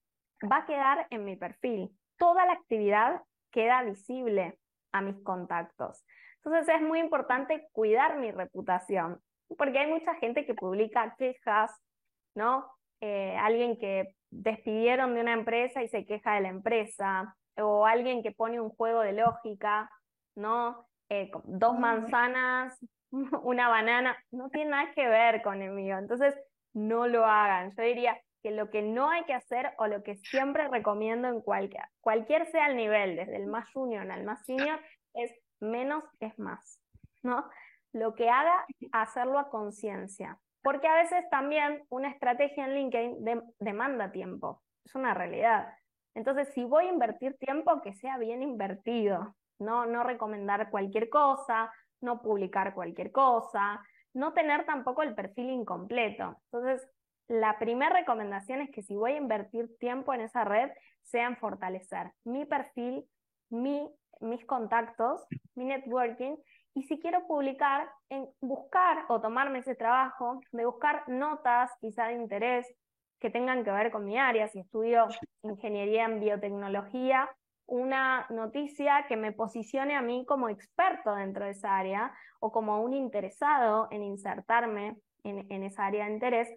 va 0.50 0.58
a 0.58 0.64
quedar 0.64 1.06
en 1.10 1.26
mi 1.26 1.36
perfil. 1.36 1.90
Toda 2.16 2.46
la 2.46 2.54
actividad 2.54 3.20
queda 3.50 3.82
visible 3.82 4.58
a 4.92 5.02
mis 5.02 5.22
contactos. 5.22 6.02
Entonces 6.42 6.74
es 6.74 6.80
muy 6.80 7.00
importante 7.00 7.68
cuidar 7.72 8.16
mi 8.16 8.30
reputación, 8.30 9.20
porque 9.58 9.80
hay 9.80 9.90
mucha 9.90 10.14
gente 10.14 10.46
que 10.46 10.54
publica 10.54 11.16
quejas, 11.18 11.70
¿no? 12.34 12.66
Eh, 13.02 13.36
alguien 13.36 13.78
que 13.78 14.14
despidieron 14.30 15.14
de 15.14 15.20
una 15.20 15.34
empresa 15.34 15.82
y 15.82 15.88
se 15.88 16.06
queja 16.06 16.34
de 16.36 16.40
la 16.40 16.48
empresa, 16.48 17.36
o 17.58 17.84
alguien 17.84 18.22
que 18.22 18.32
pone 18.32 18.58
un 18.58 18.70
juego 18.70 19.00
de 19.00 19.12
lógica, 19.12 19.90
¿no? 20.36 20.86
Eh, 21.08 21.30
dos 21.44 21.78
manzanas, 21.78 22.78
una 23.42 23.68
banana, 23.68 24.16
no 24.30 24.48
tiene 24.50 24.70
nada 24.70 24.92
que 24.94 25.08
ver 25.08 25.42
con 25.42 25.62
el 25.62 25.72
mío, 25.72 25.98
entonces 25.98 26.34
no 26.72 27.06
lo 27.06 27.24
hagan. 27.26 27.74
Yo 27.76 27.82
diría 27.82 28.20
que 28.42 28.50
lo 28.50 28.70
que 28.70 28.82
no 28.82 29.10
hay 29.10 29.24
que 29.24 29.34
hacer 29.34 29.72
o 29.78 29.86
lo 29.86 30.02
que 30.02 30.16
siempre 30.16 30.68
recomiendo 30.68 31.28
en 31.28 31.40
cualquier, 31.40 31.84
cualquier 32.00 32.46
sea 32.46 32.68
el 32.68 32.76
nivel, 32.76 33.16
desde 33.16 33.36
el 33.36 33.46
más 33.46 33.70
junior 33.72 34.08
al 34.10 34.24
más 34.24 34.44
senior, 34.44 34.78
es 35.14 35.32
menos 35.58 36.04
es 36.20 36.38
más, 36.38 36.80
¿no? 37.22 37.48
Lo 37.92 38.14
que 38.14 38.28
haga, 38.28 38.66
hacerlo 38.92 39.38
a 39.38 39.48
conciencia. 39.48 40.38
Porque 40.62 40.88
a 40.88 40.96
veces 40.96 41.24
también 41.30 41.84
una 41.88 42.10
estrategia 42.10 42.66
en 42.66 42.74
LinkedIn 42.74 43.42
demanda 43.60 44.10
tiempo, 44.10 44.62
es 44.84 44.94
una 44.94 45.14
realidad. 45.14 45.72
Entonces, 46.14 46.48
si 46.54 46.64
voy 46.64 46.86
a 46.86 46.92
invertir 46.92 47.36
tiempo, 47.38 47.80
que 47.82 47.94
sea 47.94 48.18
bien 48.18 48.42
invertido, 48.42 49.34
no, 49.58 49.86
no 49.86 50.02
recomendar 50.02 50.70
cualquier 50.70 51.08
cosa, 51.08 51.72
no 52.00 52.22
publicar 52.22 52.74
cualquier 52.74 53.12
cosa, 53.12 53.80
no 54.14 54.32
tener 54.32 54.64
tampoco 54.64 55.02
el 55.02 55.14
perfil 55.14 55.50
incompleto. 55.50 56.36
Entonces, 56.50 56.88
la 57.28 57.58
primera 57.58 57.94
recomendación 57.94 58.60
es 58.60 58.70
que 58.70 58.82
si 58.82 58.94
voy 58.94 59.12
a 59.12 59.16
invertir 59.16 59.76
tiempo 59.78 60.14
en 60.14 60.20
esa 60.22 60.44
red, 60.44 60.70
sea 61.02 61.26
en 61.26 61.36
fortalecer 61.36 62.12
mi 62.24 62.44
perfil, 62.44 63.04
mi 63.50 63.88
mis 64.20 64.44
contactos, 64.46 65.26
mi 65.54 65.64
networking, 65.64 66.36
y 66.74 66.82
si 66.84 67.00
quiero 67.00 67.26
publicar, 67.26 67.88
en 68.10 68.28
buscar 68.40 69.04
o 69.08 69.20
tomarme 69.20 69.60
ese 69.60 69.74
trabajo 69.74 70.40
de 70.52 70.66
buscar 70.66 71.08
notas 71.08 71.70
quizá 71.80 72.06
de 72.08 72.14
interés 72.14 72.66
que 73.18 73.30
tengan 73.30 73.64
que 73.64 73.70
ver 73.70 73.90
con 73.90 74.04
mi 74.04 74.18
área, 74.18 74.48
si 74.48 74.60
estudio 74.60 75.06
ingeniería 75.42 76.04
en 76.04 76.20
biotecnología, 76.20 77.30
una 77.66 78.26
noticia 78.30 79.06
que 79.08 79.16
me 79.16 79.32
posicione 79.32 79.96
a 79.96 80.02
mí 80.02 80.24
como 80.26 80.48
experto 80.48 81.14
dentro 81.14 81.44
de 81.44 81.50
esa 81.50 81.76
área 81.76 82.14
o 82.40 82.52
como 82.52 82.80
un 82.82 82.94
interesado 82.94 83.88
en 83.90 84.02
insertarme 84.02 84.96
en, 85.24 85.50
en 85.50 85.62
esa 85.62 85.86
área 85.86 86.06
de 86.06 86.12
interés. 86.12 86.48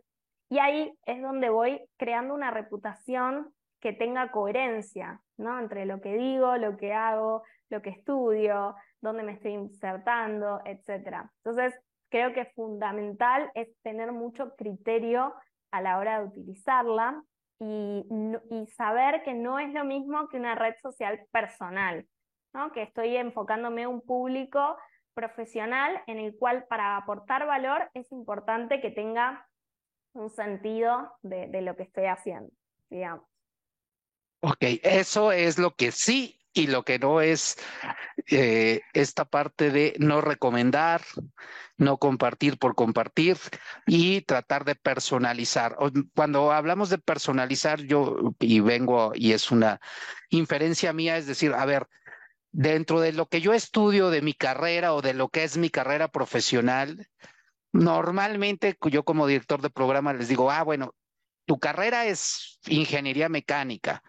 Y 0.49 0.59
ahí 0.59 0.93
es 1.05 1.21
donde 1.21 1.49
voy 1.49 1.81
creando 1.97 2.33
una 2.33 2.51
reputación 2.51 3.53
que 3.79 3.93
tenga 3.93 4.31
coherencia, 4.31 5.21
¿no? 5.37 5.59
Entre 5.59 5.85
lo 5.85 6.01
que 6.01 6.15
digo, 6.15 6.57
lo 6.57 6.77
que 6.77 6.93
hago, 6.93 7.43
lo 7.69 7.81
que 7.81 7.91
estudio, 7.91 8.75
dónde 9.01 9.23
me 9.23 9.33
estoy 9.33 9.53
insertando, 9.53 10.61
etc. 10.65 11.29
Entonces, 11.43 11.79
creo 12.09 12.33
que 12.33 12.45
fundamental 12.45 13.51
es 13.55 13.69
tener 13.81 14.11
mucho 14.11 14.55
criterio 14.55 15.33
a 15.71 15.81
la 15.81 15.97
hora 15.97 16.19
de 16.19 16.27
utilizarla 16.27 17.23
y, 17.59 18.67
saber 18.75 19.23
que 19.23 19.33
no 19.33 19.59
es 19.59 19.73
lo 19.73 19.83
mismo 19.83 20.29
que 20.29 20.37
una 20.37 20.55
red 20.55 20.75
social 20.81 21.25
personal, 21.31 22.07
¿no? 22.53 22.71
Que 22.71 22.83
estoy 22.83 23.17
enfocándome 23.17 23.83
a 23.83 23.89
un 23.89 24.01
público 24.01 24.77
profesional 25.13 26.01
en 26.07 26.17
el 26.17 26.35
cual 26.37 26.65
para 26.69 26.95
aportar 26.95 27.45
valor 27.45 27.89
es 27.93 28.09
importante 28.11 28.79
que 28.79 28.91
tenga 28.91 29.45
un 30.13 30.29
sentido 30.29 31.11
de, 31.21 31.47
de 31.47 31.61
lo 31.61 31.75
que 31.75 31.83
estoy 31.83 32.05
haciendo, 32.05 32.51
digamos. 32.89 33.25
Ok, 34.41 34.63
eso 34.83 35.33
es 35.33 35.59
lo 35.59 35.71
que 35.71 35.91
sí 35.91 36.38
y 36.53 36.67
lo 36.67 36.83
que 36.83 36.99
no 36.99 37.21
es 37.21 37.57
eh, 38.27 38.81
esta 38.93 39.25
parte 39.25 39.71
de 39.71 39.95
no 39.99 40.21
recomendar, 40.21 41.01
no 41.77 41.97
compartir 41.97 42.57
por 42.57 42.75
compartir 42.75 43.37
y 43.85 44.21
tratar 44.21 44.65
de 44.65 44.75
personalizar. 44.75 45.77
Cuando 46.15 46.51
hablamos 46.51 46.89
de 46.89 46.97
personalizar, 46.97 47.81
yo 47.81 48.35
y 48.39 48.59
vengo 48.59 49.11
y 49.15 49.33
es 49.33 49.51
una 49.51 49.79
inferencia 50.29 50.93
mía, 50.93 51.17
es 51.17 51.27
decir, 51.27 51.53
a 51.53 51.65
ver, 51.65 51.87
dentro 52.51 52.99
de 52.99 53.13
lo 53.13 53.27
que 53.27 53.41
yo 53.41 53.53
estudio 53.53 54.09
de 54.09 54.21
mi 54.21 54.33
carrera 54.33 54.93
o 54.93 55.01
de 55.01 55.13
lo 55.13 55.29
que 55.29 55.43
es 55.43 55.57
mi 55.57 55.69
carrera 55.69 56.09
profesional, 56.09 57.07
Normalmente 57.71 58.77
yo 58.89 59.03
como 59.03 59.27
director 59.27 59.61
de 59.61 59.69
programa 59.69 60.13
les 60.13 60.27
digo, 60.27 60.49
ah, 60.49 60.63
bueno, 60.63 60.95
tu 61.49 61.59
carrera 61.59 62.05
es 62.05 62.59
ingeniería 62.67 63.27
mecánica. 63.27 64.03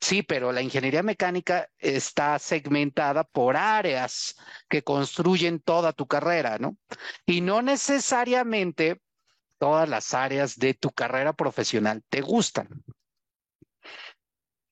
Sí, 0.00 0.22
pero 0.22 0.50
la 0.50 0.62
ingeniería 0.62 1.02
mecánica 1.02 1.68
está 1.76 2.38
segmentada 2.38 3.22
por 3.22 3.54
áreas 3.54 4.34
que 4.66 4.82
construyen 4.82 5.60
toda 5.60 5.92
tu 5.92 6.06
carrera, 6.06 6.56
¿no? 6.58 6.78
Y 7.26 7.42
no 7.42 7.60
necesariamente 7.60 9.02
todas 9.58 9.86
las 9.90 10.14
áreas 10.14 10.56
de 10.56 10.72
tu 10.72 10.90
carrera 10.90 11.34
profesional 11.34 12.02
te 12.08 12.22
gustan. 12.22 12.66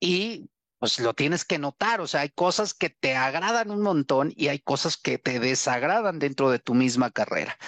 Y 0.01 0.49
pues 0.79 0.99
lo 1.01 1.13
tienes 1.13 1.45
que 1.45 1.59
notar, 1.59 2.01
o 2.01 2.07
sea, 2.07 2.23
hay 2.23 2.31
cosas 2.31 2.73
que 2.73 2.89
te 2.89 3.17
agradan 3.17 3.71
un 3.71 3.83
montón 3.83 4.33
y 4.35 4.49
hay 4.49 4.61
cosas 4.61 4.97
que 4.97 5.19
te 5.19 5.41
desagradan 5.41 6.19
dentro 6.19 6.51
de 6.51 6.59
tu 6.59 6.73
misma 6.73 7.11
carrera. 7.11 7.59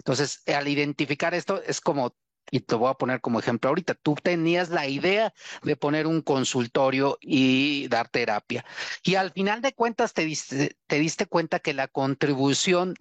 Entonces, 0.00 0.42
al 0.46 0.68
identificar 0.68 1.32
esto, 1.32 1.62
es 1.62 1.80
como 1.80 2.14
y 2.52 2.60
te 2.60 2.74
voy 2.74 2.90
a 2.90 2.94
poner 2.94 3.22
como 3.22 3.40
ejemplo 3.40 3.70
ahorita, 3.70 3.94
tú 3.94 4.14
tenías 4.22 4.68
la 4.68 4.86
idea 4.86 5.32
de 5.62 5.74
poner 5.74 6.06
un 6.06 6.20
consultorio 6.20 7.18
y 7.22 7.88
dar 7.88 8.08
terapia. 8.08 8.64
Y 9.02 9.14
al 9.14 9.32
final 9.32 9.62
de 9.62 9.72
cuentas 9.72 10.12
te 10.12 10.26
diste, 10.26 10.76
te 10.86 10.98
diste 10.98 11.24
cuenta 11.24 11.60
que 11.60 11.72
la 11.72 11.88
contribución 11.88 12.94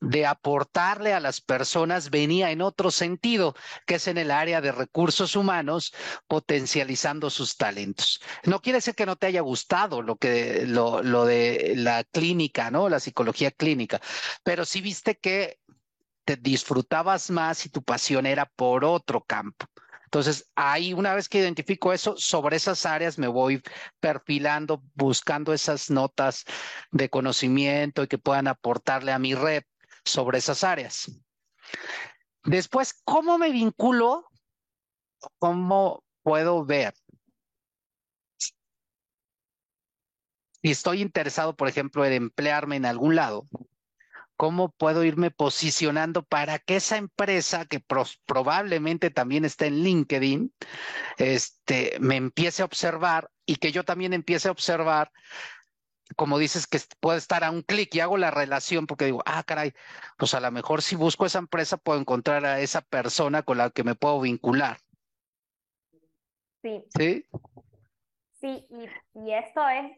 de 0.00 0.26
aportarle 0.26 1.12
a 1.12 1.20
las 1.20 1.42
personas 1.42 2.08
venía 2.10 2.50
en 2.50 2.62
otro 2.62 2.90
sentido, 2.90 3.54
que 3.86 3.96
es 3.96 4.08
en 4.08 4.16
el 4.16 4.30
área 4.30 4.62
de 4.62 4.72
recursos 4.72 5.36
humanos, 5.36 5.94
potencializando 6.26 7.28
sus 7.28 7.56
talentos. 7.56 8.20
No 8.44 8.60
quiere 8.60 8.78
decir 8.78 8.94
que 8.94 9.06
no 9.06 9.16
te 9.16 9.26
haya 9.26 9.42
gustado 9.42 10.00
lo 10.00 10.16
que 10.16 10.64
lo, 10.66 11.02
lo 11.02 11.26
de 11.26 11.74
la 11.76 12.04
clínica, 12.04 12.70
¿no? 12.70 12.88
La 12.88 13.00
psicología 13.00 13.50
clínica, 13.50 14.00
pero 14.42 14.64
sí 14.64 14.80
viste 14.80 15.16
que 15.18 15.58
te 16.24 16.36
disfrutabas 16.36 17.30
más 17.30 17.66
y 17.66 17.68
tu 17.68 17.82
pasión 17.82 18.26
era 18.26 18.46
por 18.46 18.84
otro 18.84 19.22
campo. 19.22 19.66
Entonces, 20.04 20.48
ahí 20.54 20.92
una 20.92 21.12
vez 21.14 21.28
que 21.28 21.40
identifico 21.40 21.92
eso, 21.92 22.14
sobre 22.16 22.56
esas 22.56 22.86
áreas 22.86 23.18
me 23.18 23.26
voy 23.26 23.60
perfilando, 23.98 24.80
buscando 24.94 25.52
esas 25.52 25.90
notas 25.90 26.44
de 26.92 27.10
conocimiento 27.10 28.04
y 28.04 28.06
que 28.06 28.18
puedan 28.18 28.46
aportarle 28.46 29.10
a 29.12 29.18
mi 29.18 29.34
red 29.34 29.64
sobre 30.04 30.38
esas 30.38 30.62
áreas. 30.62 31.10
Después, 32.44 32.94
¿cómo 33.04 33.38
me 33.38 33.50
vinculo? 33.50 34.28
¿Cómo 35.38 36.04
puedo 36.22 36.64
ver? 36.64 36.94
Si 40.62 40.70
estoy 40.70 41.02
interesado, 41.02 41.56
por 41.56 41.68
ejemplo, 41.68 42.04
en 42.04 42.12
emplearme 42.12 42.76
en 42.76 42.86
algún 42.86 43.16
lado, 43.16 43.48
cómo 44.36 44.70
puedo 44.70 45.04
irme 45.04 45.30
posicionando 45.30 46.22
para 46.22 46.58
que 46.58 46.76
esa 46.76 46.96
empresa 46.96 47.64
que 47.66 47.82
probablemente 48.26 49.10
también 49.10 49.44
está 49.44 49.66
en 49.66 49.82
LinkedIn, 49.82 50.52
este, 51.18 51.96
me 52.00 52.16
empiece 52.16 52.62
a 52.62 52.64
observar 52.64 53.30
y 53.46 53.56
que 53.56 53.72
yo 53.72 53.84
también 53.84 54.12
empiece 54.12 54.48
a 54.48 54.52
observar, 54.52 55.12
como 56.16 56.38
dices, 56.38 56.66
que 56.66 56.80
puede 57.00 57.18
estar 57.18 57.44
a 57.44 57.50
un 57.50 57.62
clic 57.62 57.94
y 57.94 58.00
hago 58.00 58.16
la 58.16 58.30
relación 58.30 58.86
porque 58.86 59.06
digo, 59.06 59.22
ah, 59.26 59.42
caray, 59.44 59.72
pues 60.16 60.34
a 60.34 60.40
lo 60.40 60.50
mejor 60.50 60.82
si 60.82 60.96
busco 60.96 61.26
esa 61.26 61.38
empresa 61.38 61.76
puedo 61.76 62.00
encontrar 62.00 62.44
a 62.44 62.60
esa 62.60 62.80
persona 62.80 63.42
con 63.42 63.58
la 63.58 63.70
que 63.70 63.84
me 63.84 63.94
puedo 63.94 64.20
vincular. 64.20 64.78
Sí. 66.62 66.82
¿Sí? 66.96 67.26
Sí, 68.44 68.66
y, 69.14 69.32
esto 69.32 69.66
es, 69.70 69.96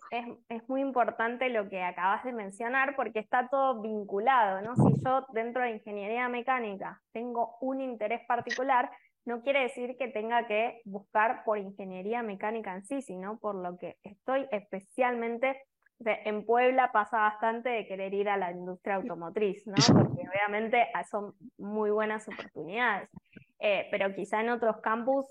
es, 0.48 0.68
muy 0.68 0.80
importante 0.80 1.50
lo 1.50 1.68
que 1.68 1.82
acabas 1.82 2.22
de 2.22 2.32
mencionar 2.32 2.94
porque 2.94 3.18
está 3.18 3.48
todo 3.48 3.82
vinculado, 3.82 4.62
¿no? 4.62 4.76
Si 4.76 5.02
yo 5.04 5.26
dentro 5.32 5.64
de 5.64 5.72
ingeniería 5.72 6.28
mecánica 6.28 7.02
tengo 7.10 7.56
un 7.60 7.80
interés 7.80 8.24
particular, 8.28 8.88
no 9.24 9.42
quiere 9.42 9.62
decir 9.62 9.96
que 9.98 10.06
tenga 10.06 10.46
que 10.46 10.80
buscar 10.84 11.42
por 11.42 11.58
ingeniería 11.58 12.22
mecánica 12.22 12.72
en 12.72 12.84
sí, 12.84 13.02
sino 13.02 13.36
por 13.40 13.56
lo 13.56 13.76
que 13.78 13.96
estoy 14.04 14.46
especialmente, 14.52 15.60
en 15.98 16.46
Puebla 16.46 16.92
pasa 16.92 17.18
bastante 17.18 17.70
de 17.70 17.88
querer 17.88 18.14
ir 18.14 18.28
a 18.28 18.36
la 18.36 18.52
industria 18.52 18.94
automotriz, 18.94 19.66
¿no? 19.66 19.74
Porque 19.74 20.22
obviamente 20.28 20.86
ah, 20.94 21.02
son 21.02 21.34
muy 21.58 21.90
buenas 21.90 22.28
oportunidades, 22.28 23.10
eh, 23.58 23.88
pero 23.90 24.14
quizá 24.14 24.40
en 24.40 24.50
otros 24.50 24.76
campus 24.82 25.26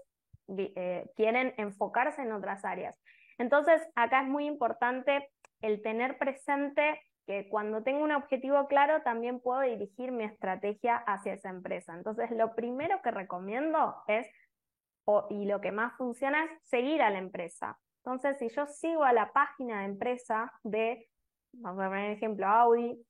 eh, 0.48 1.10
quieren 1.16 1.54
enfocarse 1.58 2.22
en 2.22 2.32
otras 2.32 2.66
áreas. 2.66 3.00
Entonces, 3.38 3.82
acá 3.96 4.22
es 4.22 4.28
muy 4.28 4.46
importante 4.46 5.30
el 5.62 5.82
tener 5.82 6.18
presente 6.18 7.02
que 7.26 7.50
cuando 7.50 7.84
tengo 7.84 8.04
un 8.04 8.12
objetivo 8.12 8.68
claro, 8.68 9.02
también 9.02 9.40
puedo 9.40 9.62
dirigir 9.62 10.12
mi 10.12 10.24
estrategia 10.24 10.98
hacia 10.98 11.34
esa 11.34 11.50
empresa. 11.50 11.94
Entonces, 11.96 12.30
lo 12.32 12.54
primero 12.56 13.02
que 13.02 13.12
recomiendo 13.12 13.96
es, 14.08 14.28
y 15.30 15.46
lo 15.46 15.62
que 15.62 15.72
más 15.72 15.96
funciona 15.98 16.44
es 16.44 16.52
seguir 16.64 17.02
a 17.02 17.10
la 17.10 17.18
empresa. 17.18 17.78
Entonces, 18.04 18.38
si 18.38 18.50
yo 18.50 18.68
sigo 18.68 19.04
a 19.04 19.14
la 19.14 19.32
página 19.34 19.80
de 19.80 19.86
empresa 19.86 20.54
de, 20.64 21.10
vamos 21.54 21.84
a 21.84 21.90
poner 21.90 22.12
ejemplo, 22.12 22.48
Audi, 22.48 23.04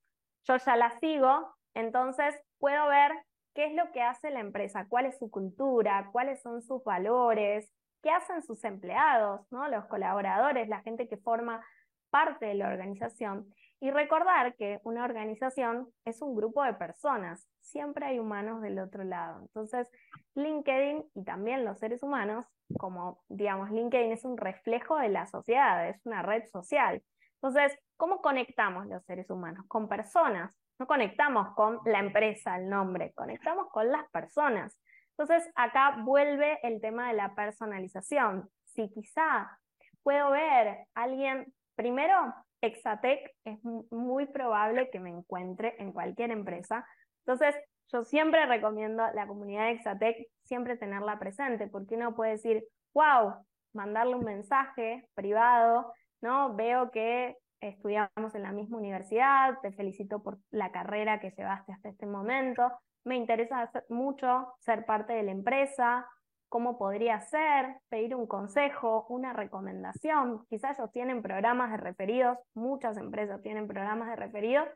yo 0.43 0.57
ya 0.57 0.75
la 0.77 0.97
sigo, 0.99 1.53
entonces 1.73 2.33
puedo 2.59 2.87
ver 2.87 3.11
qué 3.55 3.65
es 3.65 3.73
lo 3.73 3.91
que 3.91 4.01
hace 4.01 4.29
la 4.29 4.41
empresa, 4.41 4.85
cuál 4.87 5.05
es 5.05 5.17
su 5.17 5.31
cultura, 5.31 6.09
cuáles 6.11 6.41
son 6.41 6.61
sus 6.61 6.83
valores, 6.83 7.71
qué 8.03 8.11
hacen 8.11 8.43
sus 8.43 8.63
empleados, 8.65 9.41
¿no? 9.49 9.67
los 9.69 9.85
colaboradores, 9.85 10.67
la 10.67 10.81
gente 10.81 11.07
que 11.07 11.17
forma 11.17 11.65
parte 12.11 12.45
de 12.45 12.55
la 12.55 12.67
organización. 12.67 13.47
Y 13.79 13.91
recordar 13.91 14.55
que 14.55 14.79
una 14.83 15.03
organización 15.03 15.87
es 16.05 16.21
un 16.21 16.35
grupo 16.35 16.63
de 16.63 16.73
personas, 16.73 17.47
siempre 17.61 18.05
hay 18.05 18.19
humanos 18.19 18.61
del 18.61 18.79
otro 18.79 19.03
lado. 19.03 19.41
Entonces, 19.41 19.89
LinkedIn 20.35 21.03
y 21.13 21.23
también 21.23 21.65
los 21.65 21.79
seres 21.79 22.03
humanos, 22.03 22.45
como 22.77 23.23
digamos, 23.29 23.71
LinkedIn 23.71 24.11
es 24.11 24.25
un 24.25 24.37
reflejo 24.37 24.97
de 24.97 25.09
la 25.09 25.27
sociedad, 25.27 25.87
es 25.89 26.05
una 26.05 26.21
red 26.21 26.45
social. 26.51 27.01
Entonces, 27.41 27.77
¿cómo 27.97 28.21
conectamos 28.21 28.87
los 28.87 29.03
seres 29.05 29.29
humanos? 29.29 29.65
Con 29.67 29.87
personas, 29.87 30.53
no 30.79 30.87
conectamos 30.87 31.53
con 31.55 31.79
la 31.85 31.99
empresa, 31.99 32.57
el 32.57 32.69
nombre, 32.69 33.13
conectamos 33.13 33.67
con 33.71 33.91
las 33.91 34.09
personas. 34.11 34.77
Entonces, 35.17 35.49
acá 35.55 35.97
vuelve 36.03 36.59
el 36.63 36.81
tema 36.81 37.07
de 37.07 37.13
la 37.13 37.33
personalización. 37.35 38.49
Si 38.65 38.89
quizá 38.89 39.57
puedo 40.03 40.31
ver 40.31 40.67
a 40.93 41.03
alguien, 41.03 41.53
primero, 41.75 42.33
Exatec 42.61 43.31
es 43.45 43.63
muy 43.63 44.25
probable 44.25 44.89
que 44.89 44.99
me 44.99 45.09
encuentre 45.09 45.75
en 45.79 45.93
cualquier 45.93 46.31
empresa. 46.31 46.85
Entonces, 47.19 47.55
yo 47.91 48.03
siempre 48.03 48.45
recomiendo 48.45 49.03
la 49.13 49.27
comunidad 49.27 49.65
de 49.65 49.71
Exatec 49.71 50.27
siempre 50.43 50.77
tenerla 50.77 51.19
presente, 51.19 51.67
porque 51.67 51.95
uno 51.95 52.15
puede 52.15 52.31
decir, 52.31 52.65
wow, 52.93 53.35
mandarle 53.73 54.15
un 54.15 54.25
mensaje 54.25 55.07
privado, 55.13 55.93
¿no? 56.21 56.55
Veo 56.55 56.91
que 56.91 57.37
estudiamos 57.61 58.35
en 58.35 58.43
la 58.43 58.51
misma 58.51 58.77
universidad, 58.77 59.59
te 59.61 59.71
felicito 59.71 60.21
por 60.21 60.39
la 60.51 60.71
carrera 60.71 61.19
que 61.19 61.31
llevaste 61.31 61.73
hasta 61.73 61.89
este 61.89 62.05
momento, 62.05 62.71
me 63.03 63.15
interesa 63.15 63.71
mucho 63.89 64.53
ser 64.59 64.85
parte 64.85 65.13
de 65.13 65.23
la 65.23 65.31
empresa, 65.31 66.07
cómo 66.49 66.77
podría 66.77 67.19
ser, 67.21 67.77
pedir 67.89 68.15
un 68.15 68.27
consejo, 68.27 69.05
una 69.09 69.33
recomendación. 69.33 70.45
Quizás 70.47 70.79
ellos 70.79 70.91
tienen 70.91 71.21
programas 71.21 71.71
de 71.71 71.77
referidos, 71.77 72.37
muchas 72.53 72.97
empresas 72.97 73.41
tienen 73.41 73.67
programas 73.67 74.09
de 74.09 74.15
referidos, 74.15 74.67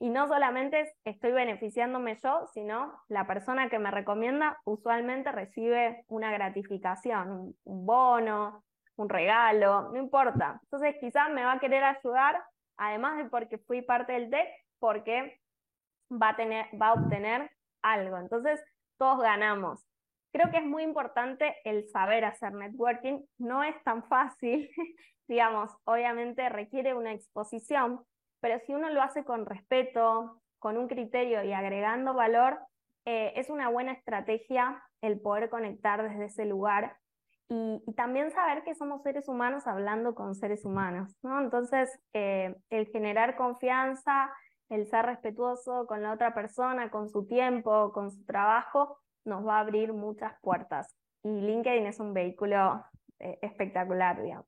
y 0.00 0.10
no 0.10 0.28
solamente 0.28 0.92
estoy 1.04 1.32
beneficiándome 1.32 2.16
yo, 2.22 2.46
sino 2.54 2.92
la 3.08 3.26
persona 3.26 3.68
que 3.68 3.80
me 3.80 3.90
recomienda 3.90 4.58
usualmente 4.64 5.32
recibe 5.32 6.04
una 6.06 6.30
gratificación, 6.30 7.54
un 7.64 7.86
bono, 7.86 8.62
un 8.98 9.08
regalo, 9.08 9.90
no 9.90 9.96
importa. 9.96 10.60
Entonces 10.64 10.96
quizás 11.00 11.30
me 11.30 11.44
va 11.44 11.52
a 11.52 11.60
querer 11.60 11.84
ayudar, 11.84 12.42
además 12.76 13.16
de 13.16 13.24
porque 13.26 13.58
fui 13.58 13.80
parte 13.80 14.12
del 14.12 14.28
TEC, 14.28 14.48
porque 14.78 15.40
va 16.10 16.30
a, 16.30 16.36
tener, 16.36 16.66
va 16.80 16.88
a 16.88 16.94
obtener 16.94 17.50
algo. 17.82 18.18
Entonces 18.18 18.62
todos 18.98 19.20
ganamos. 19.20 19.84
Creo 20.32 20.50
que 20.50 20.58
es 20.58 20.64
muy 20.64 20.82
importante 20.82 21.56
el 21.64 21.88
saber 21.88 22.24
hacer 22.24 22.52
networking. 22.52 23.22
No 23.38 23.62
es 23.62 23.82
tan 23.84 24.02
fácil, 24.08 24.68
digamos, 25.28 25.70
obviamente 25.84 26.48
requiere 26.48 26.94
una 26.94 27.12
exposición, 27.12 28.04
pero 28.40 28.58
si 28.66 28.74
uno 28.74 28.90
lo 28.90 29.00
hace 29.00 29.24
con 29.24 29.46
respeto, 29.46 30.42
con 30.58 30.76
un 30.76 30.88
criterio 30.88 31.44
y 31.44 31.52
agregando 31.52 32.14
valor, 32.14 32.58
eh, 33.04 33.32
es 33.36 33.48
una 33.48 33.68
buena 33.68 33.92
estrategia 33.92 34.82
el 35.00 35.20
poder 35.20 35.48
conectar 35.50 36.02
desde 36.02 36.26
ese 36.26 36.44
lugar 36.46 36.96
y, 37.48 37.82
también 37.94 38.30
saber 38.30 38.62
que 38.64 38.74
somos 38.74 39.02
seres 39.02 39.28
humanos 39.28 39.66
hablando 39.66 40.14
con 40.14 40.34
seres 40.34 40.64
humanos, 40.64 41.14
¿no? 41.22 41.40
Entonces, 41.40 41.90
eh, 42.12 42.54
el 42.70 42.86
generar 42.88 43.36
confianza, 43.36 44.30
el 44.68 44.86
ser 44.88 45.06
respetuoso 45.06 45.86
con 45.86 46.02
la 46.02 46.12
otra 46.12 46.34
persona, 46.34 46.90
con 46.90 47.08
su 47.08 47.26
tiempo, 47.26 47.92
con 47.92 48.10
su 48.10 48.24
trabajo, 48.24 48.98
nos 49.24 49.46
va 49.46 49.56
a 49.56 49.60
abrir 49.60 49.92
muchas 49.92 50.32
puertas. 50.42 50.94
Y 51.22 51.28
LinkedIn 51.28 51.86
es 51.86 52.00
un 52.00 52.12
vehículo 52.12 52.84
eh, 53.18 53.38
espectacular, 53.42 54.22
digamos. 54.22 54.46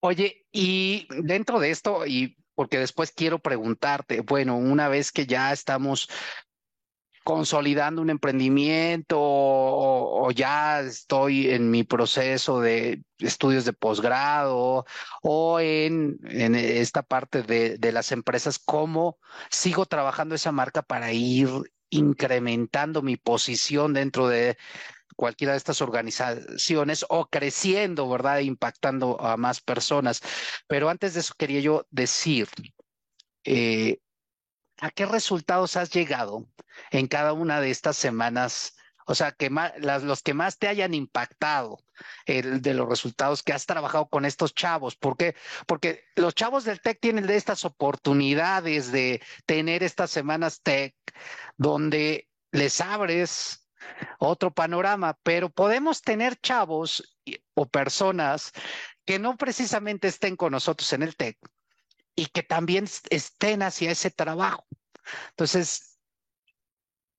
Oye, 0.00 0.46
y 0.50 1.06
dentro 1.22 1.60
de 1.60 1.70
esto, 1.70 2.06
y 2.06 2.36
porque 2.54 2.78
después 2.78 3.12
quiero 3.12 3.38
preguntarte, 3.38 4.20
bueno, 4.20 4.56
una 4.56 4.88
vez 4.88 5.12
que 5.12 5.26
ya 5.26 5.52
estamos 5.52 6.08
consolidando 7.24 8.02
un 8.02 8.10
emprendimiento 8.10 9.18
o, 9.20 10.30
ya 10.32 10.80
estoy 10.80 11.50
en 11.50 11.70
mi 11.70 11.84
proceso 11.84 12.60
de 12.60 13.02
estudios 13.18 13.64
de 13.64 13.72
posgrado 13.72 14.84
o 15.22 15.60
en, 15.60 16.18
esta 16.24 17.02
parte 17.02 17.42
de, 17.42 17.78
de, 17.78 17.92
las 17.92 18.12
empresas, 18.12 18.58
cómo 18.58 19.18
sigo 19.50 19.86
trabajando 19.86 20.34
esa 20.34 20.52
marca 20.52 20.82
para 20.82 21.12
ir 21.12 21.48
incrementando 21.90 23.02
mi 23.02 23.16
posición 23.16 23.92
dentro 23.92 24.26
de 24.28 24.56
cualquiera 25.16 25.52
de 25.52 25.58
estas 25.58 25.80
organizaciones 25.82 27.04
o 27.08 27.26
creciendo, 27.26 28.08
¿verdad? 28.08 28.38
E 28.38 28.44
impactando 28.44 29.20
a 29.20 29.36
más 29.36 29.60
personas. 29.60 30.20
Pero 30.66 30.88
antes 30.88 31.14
de 31.14 31.20
eso 31.20 31.34
quería 31.36 31.60
yo 31.60 31.86
decir, 31.90 32.48
eh, 33.44 34.00
¿a 34.80 34.90
qué 34.90 35.06
resultados 35.06 35.76
has 35.76 35.90
llegado 35.90 36.46
en 36.90 37.06
cada 37.06 37.32
una 37.32 37.60
de 37.60 37.70
estas 37.70 37.96
semanas? 37.96 38.76
O 39.06 39.14
sea, 39.14 39.34
las, 39.78 40.04
los 40.04 40.22
que 40.22 40.34
más 40.34 40.58
te 40.58 40.68
hayan 40.68 40.94
impactado 40.94 41.78
de 42.26 42.74
los 42.74 42.88
resultados 42.88 43.42
que 43.42 43.52
has 43.52 43.66
trabajado 43.66 44.08
con 44.08 44.24
estos 44.24 44.54
chavos. 44.54 44.96
¿Por 44.96 45.16
qué? 45.16 45.34
Porque 45.66 46.04
los 46.16 46.34
chavos 46.34 46.64
del 46.64 46.80
TEC 46.80 47.00
tienen 47.00 47.26
de 47.26 47.36
estas 47.36 47.64
oportunidades 47.64 48.92
de 48.92 49.20
tener 49.44 49.82
estas 49.82 50.10
semanas 50.10 50.60
TEC 50.62 50.94
donde 51.56 52.28
les 52.52 52.80
abres 52.80 53.68
otro 54.18 54.52
panorama, 54.52 55.18
pero 55.22 55.50
podemos 55.50 56.02
tener 56.02 56.36
chavos 56.36 57.16
o 57.54 57.66
personas 57.66 58.52
que 59.04 59.18
no 59.18 59.36
precisamente 59.36 60.08
estén 60.08 60.36
con 60.36 60.52
nosotros 60.52 60.92
en 60.92 61.02
el 61.02 61.16
TEC 61.16 61.38
y 62.14 62.26
que 62.26 62.42
también 62.42 62.84
estén 63.10 63.62
hacia 63.62 63.90
ese 63.90 64.10
trabajo. 64.10 64.66
Entonces, 65.30 65.92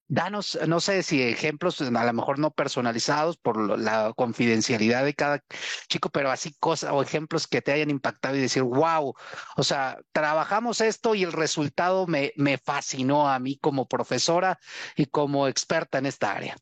danos, 0.08 0.60
no 0.68 0.80
sé 0.80 1.02
si 1.04 1.22
ejemplos, 1.22 1.82
a 1.82 2.06
lo 2.06 2.14
mejor 2.14 2.38
no 2.40 2.52
personalizados 2.52 3.38
por 3.38 3.80
la 3.80 4.14
confidencialidad 4.16 5.04
de 5.04 5.14
cada 5.14 5.40
chico, 5.88 6.10
pero 6.10 6.30
así 6.30 6.54
cosas 6.60 6.92
o 6.92 7.02
ejemplos 7.02 7.48
que 7.48 7.62
te 7.62 7.72
hayan 7.72 7.90
impactado 7.90 8.36
y 8.36 8.42
decir, 8.42 8.64
wow, 8.64 9.14
o 9.58 9.64
sea, 9.64 9.98
trabajamos 10.12 10.82
esto 10.82 11.16
y 11.16 11.24
el 11.24 11.32
resultado 11.32 12.06
me, 12.08 12.32
me 12.36 12.58
fascinó 12.58 13.28
a 13.28 13.40
mí 13.40 13.58
como 13.58 13.88
profesora 13.88 14.60
y 14.96 15.08
como 15.08 15.48
experta 15.48 15.98
en 15.98 16.06
esta 16.06 16.34
área. 16.34 16.56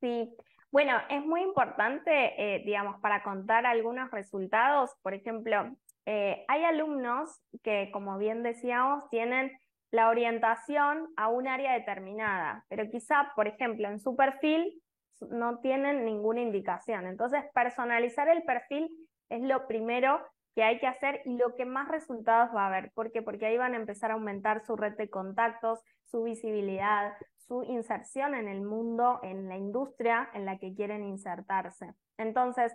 Sí, 0.00 0.28
bueno, 0.70 0.92
es 1.08 1.24
muy 1.24 1.40
importante, 1.40 2.10
eh, 2.36 2.62
digamos, 2.64 3.00
para 3.00 3.22
contar 3.22 3.64
algunos 3.64 4.10
resultados. 4.10 4.90
Por 5.00 5.14
ejemplo, 5.14 5.74
eh, 6.06 6.44
hay 6.48 6.64
alumnos 6.64 7.42
que, 7.62 7.90
como 7.92 8.16
bien 8.16 8.42
decíamos, 8.42 9.08
tienen 9.10 9.52
la 9.90 10.08
orientación 10.08 11.08
a 11.16 11.28
un 11.28 11.48
área 11.48 11.72
determinada, 11.72 12.64
pero 12.68 12.88
quizá, 12.88 13.32
por 13.34 13.48
ejemplo, 13.48 13.88
en 13.88 14.00
su 14.00 14.16
perfil 14.16 14.82
no 15.30 15.58
tienen 15.58 16.04
ninguna 16.04 16.40
indicación. 16.40 17.06
Entonces, 17.06 17.44
personalizar 17.54 18.28
el 18.28 18.42
perfil 18.44 18.88
es 19.28 19.42
lo 19.42 19.66
primero 19.66 20.20
que 20.54 20.62
hay 20.62 20.78
que 20.78 20.86
hacer 20.86 21.20
y 21.24 21.36
lo 21.36 21.54
que 21.54 21.66
más 21.66 21.88
resultados 21.88 22.54
va 22.54 22.64
a 22.64 22.66
haber. 22.68 22.90
¿Por 22.92 23.12
qué? 23.12 23.20
Porque 23.22 23.46
ahí 23.46 23.58
van 23.58 23.74
a 23.74 23.78
empezar 23.78 24.10
a 24.10 24.14
aumentar 24.14 24.64
su 24.64 24.76
red 24.76 24.96
de 24.96 25.10
contactos, 25.10 25.80
su 26.04 26.22
visibilidad, 26.22 27.14
su 27.36 27.62
inserción 27.64 28.34
en 28.34 28.48
el 28.48 28.62
mundo, 28.62 29.20
en 29.22 29.48
la 29.48 29.56
industria 29.56 30.30
en 30.34 30.44
la 30.44 30.58
que 30.58 30.74
quieren 30.74 31.04
insertarse. 31.04 31.94
Entonces, 32.16 32.74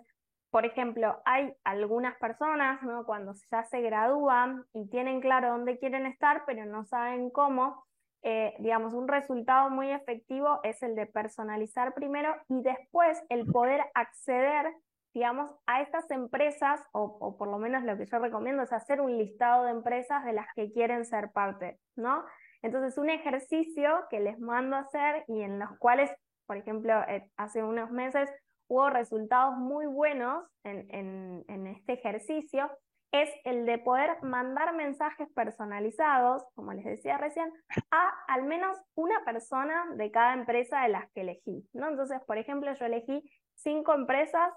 por 0.52 0.66
ejemplo, 0.66 1.18
hay 1.24 1.54
algunas 1.64 2.14
personas, 2.18 2.82
¿no? 2.82 3.06
Cuando 3.06 3.32
ya 3.50 3.64
se 3.64 3.80
gradúan 3.80 4.66
y 4.74 4.86
tienen 4.90 5.22
claro 5.22 5.48
dónde 5.48 5.78
quieren 5.78 6.04
estar, 6.04 6.42
pero 6.44 6.66
no 6.66 6.84
saben 6.84 7.30
cómo, 7.30 7.86
eh, 8.22 8.52
digamos, 8.58 8.92
un 8.92 9.08
resultado 9.08 9.70
muy 9.70 9.90
efectivo 9.90 10.60
es 10.62 10.82
el 10.82 10.94
de 10.94 11.06
personalizar 11.06 11.94
primero 11.94 12.36
y 12.50 12.60
después 12.60 13.18
el 13.30 13.46
poder 13.46 13.80
acceder, 13.94 14.66
digamos, 15.14 15.50
a 15.66 15.80
estas 15.80 16.10
empresas, 16.10 16.82
o, 16.92 17.04
o, 17.18 17.38
por 17.38 17.48
lo 17.48 17.56
menos 17.56 17.82
lo 17.84 17.96
que 17.96 18.04
yo 18.04 18.18
recomiendo 18.18 18.62
es 18.62 18.74
hacer 18.74 19.00
un 19.00 19.16
listado 19.16 19.64
de 19.64 19.70
empresas 19.70 20.22
de 20.22 20.34
las 20.34 20.48
que 20.54 20.70
quieren 20.70 21.06
ser 21.06 21.30
parte, 21.32 21.78
¿no? 21.96 22.26
Entonces, 22.60 22.98
un 22.98 23.08
ejercicio 23.08 24.04
que 24.10 24.20
les 24.20 24.38
mando 24.38 24.76
a 24.76 24.80
hacer 24.80 25.24
y 25.28 25.40
en 25.40 25.58
los 25.58 25.70
cuales, 25.78 26.10
por 26.44 26.58
ejemplo, 26.58 26.92
eh, 27.08 27.26
hace 27.38 27.62
unos 27.62 27.90
meses 27.90 28.28
hubo 28.68 28.90
resultados 28.90 29.56
muy 29.56 29.86
buenos 29.86 30.44
en, 30.64 31.44
en, 31.48 31.66
este 31.66 31.94
ejercicio 31.94 32.70
es 33.12 33.28
el 33.44 33.66
de 33.66 33.78
poder 33.78 34.22
mandar 34.22 34.74
mensajes 34.74 35.28
personalizados, 35.34 36.42
como 36.54 36.72
les 36.72 36.84
decía 36.84 37.18
recién, 37.18 37.52
a 37.90 38.10
al 38.28 38.44
menos 38.44 38.76
una 38.94 39.22
persona 39.24 39.84
de 39.96 40.10
cada 40.10 40.32
empresa 40.32 40.82
de 40.82 40.88
las 40.88 41.10
que 41.12 41.20
elegí. 41.20 41.68
¿no? 41.74 41.88
Entonces, 41.88 42.20
por 42.26 42.38
ejemplo, 42.38 42.72
yo 42.72 42.86
elegí 42.86 43.22
cinco 43.54 43.92
empresas 43.92 44.52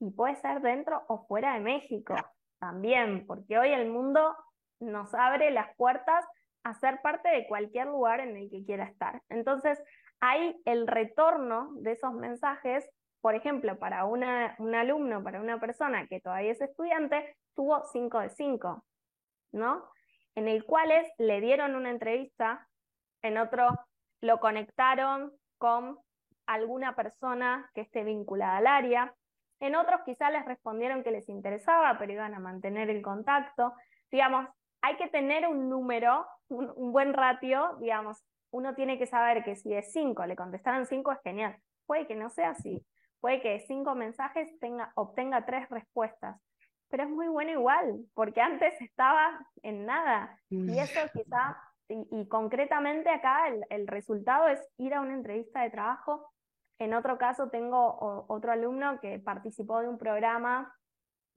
y 0.00 0.10
puede 0.10 0.34
ser 0.36 0.60
dentro 0.60 1.02
o 1.08 1.24
fuera 1.26 1.54
de 1.54 1.60
México 1.60 2.14
también, 2.58 3.26
porque 3.26 3.58
hoy 3.58 3.70
el 3.70 3.88
mundo 3.90 4.34
nos 4.80 5.14
abre 5.14 5.50
las 5.50 5.74
puertas 5.76 6.24
a 6.64 6.74
ser 6.74 7.00
parte 7.02 7.28
de 7.28 7.46
cualquier 7.46 7.86
lugar 7.86 8.20
en 8.20 8.36
el 8.36 8.50
que 8.50 8.64
quiera 8.64 8.84
estar. 8.84 9.22
Entonces, 9.28 9.80
hay 10.20 10.60
el 10.64 10.86
retorno 10.86 11.70
de 11.76 11.92
esos 11.92 12.12
mensajes 12.12 12.88
por 13.20 13.34
ejemplo, 13.34 13.78
para 13.78 14.04
un 14.06 14.24
alumno, 14.24 15.22
para 15.22 15.40
una 15.40 15.60
persona 15.60 16.06
que 16.06 16.20
todavía 16.20 16.52
es 16.52 16.60
estudiante, 16.60 17.36
tuvo 17.54 17.82
5 17.84 18.20
de 18.20 18.30
5, 18.30 18.84
¿no? 19.52 19.84
En 20.34 20.48
el 20.48 20.64
cual 20.64 20.90
le 21.18 21.40
dieron 21.40 21.74
una 21.74 21.90
entrevista, 21.90 22.66
en 23.22 23.36
otro 23.36 23.68
lo 24.22 24.38
conectaron 24.40 25.32
con 25.58 25.98
alguna 26.46 26.94
persona 26.94 27.70
que 27.74 27.82
esté 27.82 28.04
vinculada 28.04 28.58
al 28.58 28.66
área, 28.66 29.14
en 29.60 29.76
otros 29.76 30.00
quizás 30.06 30.32
les 30.32 30.44
respondieron 30.46 31.02
que 31.02 31.10
les 31.10 31.28
interesaba, 31.28 31.98
pero 31.98 32.12
iban 32.12 32.34
a 32.34 32.40
mantener 32.40 32.88
el 32.88 33.02
contacto. 33.02 33.74
Digamos, 34.10 34.48
hay 34.80 34.96
que 34.96 35.08
tener 35.08 35.46
un 35.46 35.68
número, 35.68 36.26
un, 36.48 36.72
un 36.74 36.92
buen 36.92 37.12
ratio, 37.12 37.76
digamos, 37.78 38.24
uno 38.50 38.74
tiene 38.74 38.98
que 38.98 39.06
saber 39.06 39.44
que 39.44 39.56
si 39.56 39.68
de 39.68 39.82
5 39.82 40.24
le 40.24 40.34
contestaron 40.34 40.86
5 40.86 41.12
es 41.12 41.20
genial. 41.22 41.56
Puede 41.86 42.06
que 42.06 42.14
no 42.14 42.30
sea 42.30 42.50
así. 42.50 42.84
Puede 43.20 43.42
que 43.42 43.50
de 43.50 43.60
cinco 43.60 43.94
mensajes 43.94 44.58
tenga, 44.58 44.92
obtenga 44.94 45.44
tres 45.44 45.68
respuestas, 45.68 46.40
pero 46.88 47.04
es 47.04 47.10
muy 47.10 47.28
bueno 47.28 47.50
igual, 47.52 48.04
porque 48.14 48.40
antes 48.40 48.80
estaba 48.80 49.46
en 49.62 49.84
nada. 49.86 50.38
Y 50.48 50.56
mm. 50.56 50.78
eso 50.78 51.00
quizá, 51.12 51.56
y, 51.88 52.26
concretamente 52.28 53.10
acá 53.10 53.48
el, 53.68 53.86
resultado 53.86 54.48
es 54.48 54.60
ir 54.78 54.94
a 54.94 55.00
una 55.00 55.14
entrevista 55.14 55.62
de 55.62 55.70
trabajo. 55.70 56.32
En 56.78 56.94
otro 56.94 57.18
caso 57.18 57.50
tengo 57.50 58.24
otro 58.28 58.52
alumno 58.52 58.98
que 59.00 59.18
participó 59.18 59.80
de 59.80 59.88
un 59.88 59.98
programa 59.98 60.74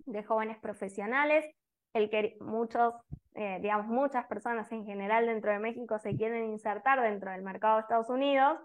de 0.06 0.24
jóvenes 0.24 0.58
profesionales, 0.60 1.46
el 1.94 2.10
que 2.10 2.38
muchos, 2.40 2.94
eh, 3.36 3.60
digamos, 3.62 3.88
muchas 3.88 4.26
personas 4.28 4.72
en 4.72 4.86
general 4.86 5.26
dentro 5.26 5.52
de 5.52 5.60
México 5.60 6.00
se 6.00 6.16
quieren 6.16 6.46
insertar 6.46 7.02
dentro 7.02 7.32
del 7.32 7.44
mercado 7.44 7.76
de 7.76 7.82
Estados 7.82 8.10
Unidos 8.10 8.58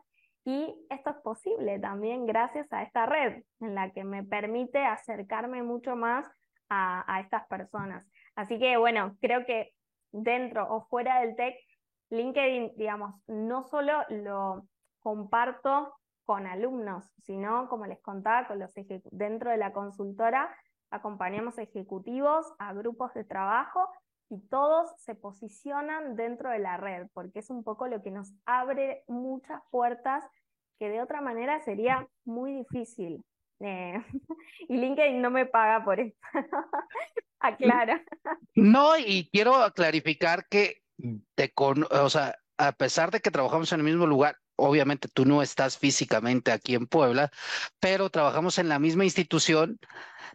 y 0.48 0.74
esto 0.88 1.10
es 1.10 1.16
posible 1.16 1.78
también 1.78 2.24
gracias 2.24 2.72
a 2.72 2.82
esta 2.82 3.04
red 3.04 3.42
en 3.60 3.74
la 3.74 3.90
que 3.90 4.02
me 4.02 4.24
permite 4.24 4.78
acercarme 4.78 5.62
mucho 5.62 5.94
más 5.94 6.26
a, 6.70 7.20
estas 7.20 7.46
personas. 7.48 8.06
Así 8.34 8.58
que 8.58 8.78
bueno, 8.78 9.14
creo 9.20 9.44
que 9.44 9.74
dentro 10.10 10.66
o 10.74 10.86
fuera 10.86 11.20
del 11.20 11.36
tech, 11.36 11.54
LinkedIn, 12.08 12.72
digamos, 12.76 13.14
no 13.26 13.64
solo 13.64 13.92
lo 14.08 14.66
comparto 15.00 15.94
con 16.24 16.46
alumnos, 16.46 17.04
sino 17.24 17.68
como 17.68 17.84
les 17.84 18.00
contaba, 18.00 18.48
con 18.48 18.58
los 18.58 18.72
dentro 19.10 19.50
de 19.50 19.58
la 19.58 19.74
consultora 19.74 20.48
acompañamos 20.90 21.58
ejecutivos 21.58 22.46
a 22.58 22.72
grupos 22.72 23.12
de 23.12 23.24
trabajo 23.24 23.86
y 24.30 24.40
todos 24.48 24.90
se 24.98 25.14
posicionan 25.14 26.16
dentro 26.16 26.50
de 26.50 26.58
la 26.58 26.78
red, 26.78 27.08
porque 27.12 27.40
es 27.40 27.50
un 27.50 27.64
poco 27.64 27.86
lo 27.86 28.02
que 28.02 28.10
nos 28.10 28.32
abre 28.46 29.04
muchas 29.08 29.60
puertas 29.70 30.24
que 30.78 30.88
de 30.88 31.02
otra 31.02 31.20
manera 31.20 31.60
sería 31.60 32.06
muy 32.24 32.52
difícil. 32.54 33.24
Eh, 33.60 33.94
y 34.68 34.76
LinkedIn 34.76 35.20
no 35.20 35.30
me 35.30 35.46
paga 35.46 35.84
por 35.84 36.00
esto. 36.00 36.18
Aclara. 37.40 38.02
No, 38.54 38.96
y 38.96 39.28
quiero 39.30 39.54
clarificar 39.74 40.46
que 40.48 40.82
te 41.34 41.52
con, 41.52 41.86
o 41.90 42.10
sea, 42.10 42.34
a 42.56 42.72
pesar 42.72 43.10
de 43.10 43.20
que 43.20 43.30
trabajamos 43.30 43.72
en 43.72 43.80
el 43.80 43.86
mismo 43.86 44.06
lugar, 44.06 44.36
obviamente 44.58 45.08
tú 45.08 45.24
no 45.24 45.42
estás 45.42 45.78
físicamente 45.78 46.52
aquí 46.52 46.74
en 46.74 46.86
Puebla, 46.86 47.30
pero 47.80 48.10
trabajamos 48.10 48.58
en 48.58 48.68
la 48.68 48.78
misma 48.78 49.04
institución 49.04 49.80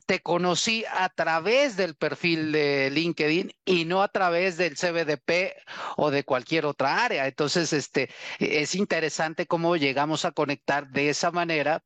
te 0.05 0.21
conocí 0.21 0.83
a 0.91 1.09
través 1.09 1.77
del 1.77 1.95
perfil 1.95 2.51
de 2.51 2.89
LinkedIn 2.91 3.53
y 3.65 3.85
no 3.85 4.01
a 4.01 4.09
través 4.09 4.57
del 4.57 4.75
CBDP 4.75 5.53
o 5.97 6.11
de 6.11 6.23
cualquier 6.23 6.65
otra 6.65 7.03
área. 7.05 7.27
Entonces, 7.27 7.73
este, 7.73 8.09
es 8.39 8.75
interesante 8.75 9.47
cómo 9.47 9.75
llegamos 9.77 10.25
a 10.25 10.31
conectar 10.31 10.89
de 10.89 11.09
esa 11.09 11.31
manera 11.31 11.83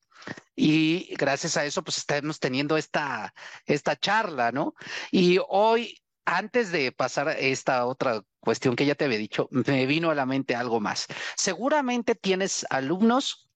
y 0.55 1.13
gracias 1.15 1.57
a 1.57 1.65
eso, 1.65 1.83
pues 1.83 1.97
estamos 1.97 2.39
teniendo 2.39 2.77
esta, 2.77 3.33
esta 3.65 3.95
charla, 3.95 4.51
¿no? 4.51 4.73
Y 5.11 5.39
hoy 5.47 5.99
antes 6.27 6.73
de 6.73 6.91
pasar 6.91 7.29
a 7.29 7.33
esta 7.33 7.85
otra 7.85 8.21
cuestión 8.41 8.75
que 8.75 8.85
ya 8.85 8.95
te 8.95 9.05
había 9.05 9.17
dicho, 9.17 9.47
me 9.49 9.85
vino 9.85 10.11
a 10.11 10.15
la 10.15 10.25
mente 10.25 10.55
algo 10.55 10.81
más. 10.81 11.07
Seguramente 11.37 12.15
tienes 12.15 12.65
alumnos 12.69 13.49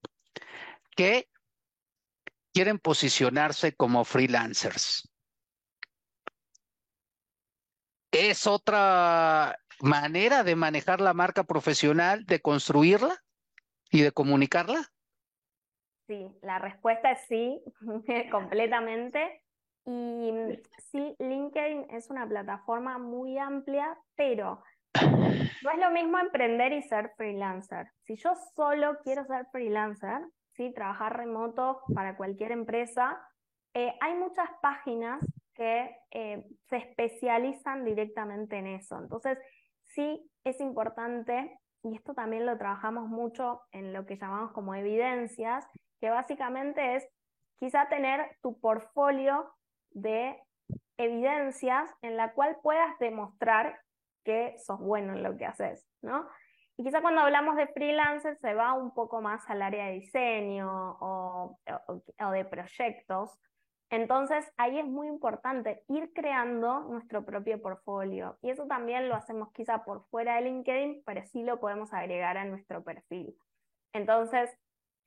que 0.95 1.29
quieren 2.53 2.79
posicionarse 2.79 3.75
como 3.75 4.05
freelancers. 4.05 5.11
¿Es 8.09 8.47
otra 8.47 9.59
manera 9.81 10.43
de 10.43 10.55
manejar 10.55 11.01
la 11.01 11.13
marca 11.13 11.43
profesional, 11.43 12.25
de 12.25 12.41
construirla 12.41 13.21
y 13.89 14.01
de 14.01 14.13
comunicarla? 14.13 14.93
Sí, 16.07 16.25
la 16.41 16.59
respuesta 16.59 17.11
es 17.11 17.19
sí, 17.27 17.61
completamente. 18.31 19.40
Y 19.85 20.31
mm, 20.31 20.61
sí, 20.91 21.15
LinkedIn 21.19 21.87
es 21.89 22.09
una 22.09 22.27
plataforma 22.27 22.97
muy 22.97 23.37
amplia, 23.37 23.97
pero 24.15 24.63
no 25.63 25.71
es 25.71 25.79
lo 25.79 25.91
mismo 25.91 26.17
emprender 26.19 26.73
y 26.73 26.83
ser 26.83 27.11
freelancer. 27.15 27.87
Si 28.03 28.15
yo 28.15 28.33
solo 28.55 28.97
quiero 29.03 29.25
ser 29.25 29.47
freelancer, 29.51 30.21
¿sí? 30.53 30.73
trabajar 30.73 31.17
remoto 31.17 31.81
para 31.93 32.17
cualquier 32.17 32.51
empresa, 32.51 33.19
eh, 33.73 33.93
hay 34.01 34.13
muchas 34.15 34.49
páginas 34.61 35.21
que 35.55 35.95
eh, 36.11 36.45
se 36.69 36.77
especializan 36.77 37.85
directamente 37.85 38.57
en 38.57 38.67
eso. 38.67 38.97
Entonces, 38.97 39.37
sí 39.83 40.29
es 40.43 40.59
importante, 40.59 41.57
y 41.83 41.95
esto 41.95 42.13
también 42.13 42.45
lo 42.45 42.57
trabajamos 42.57 43.07
mucho 43.07 43.61
en 43.71 43.93
lo 43.93 44.05
que 44.05 44.17
llamamos 44.17 44.51
como 44.51 44.75
evidencias, 44.75 45.65
que 45.99 46.09
básicamente 46.09 46.95
es 46.95 47.07
quizá 47.59 47.87
tener 47.89 48.37
tu 48.41 48.59
portfolio 48.59 49.51
de 49.91 50.37
evidencias 50.97 51.89
en 52.01 52.17
la 52.17 52.33
cual 52.33 52.57
puedas 52.61 52.97
demostrar 52.99 53.79
que 54.23 54.55
sos 54.59 54.79
bueno 54.79 55.13
en 55.13 55.23
lo 55.23 55.37
que 55.37 55.45
haces, 55.45 55.87
¿no? 56.01 56.27
Y 56.77 56.83
quizá 56.83 57.01
cuando 57.01 57.21
hablamos 57.21 57.55
de 57.55 57.67
freelancer 57.67 58.37
se 58.37 58.53
va 58.53 58.73
un 58.73 58.93
poco 58.93 59.21
más 59.21 59.47
al 59.49 59.61
área 59.61 59.87
de 59.87 59.93
diseño 59.93 60.97
o, 60.99 61.59
o, 61.87 62.31
de 62.31 62.45
proyectos. 62.45 63.37
Entonces 63.89 64.51
ahí 64.57 64.79
es 64.79 64.85
muy 64.85 65.07
importante 65.07 65.83
ir 65.89 66.11
creando 66.13 66.79
nuestro 66.81 67.25
propio 67.25 67.61
portfolio. 67.61 68.37
Y 68.41 68.51
eso 68.51 68.65
también 68.67 69.09
lo 69.09 69.15
hacemos 69.15 69.51
quizá 69.51 69.83
por 69.83 70.07
fuera 70.09 70.35
de 70.35 70.43
LinkedIn, 70.43 71.03
pero 71.05 71.23
sí 71.25 71.43
lo 71.43 71.59
podemos 71.59 71.93
agregar 71.93 72.37
a 72.37 72.45
nuestro 72.45 72.83
perfil. 72.83 73.35
Entonces 73.93 74.49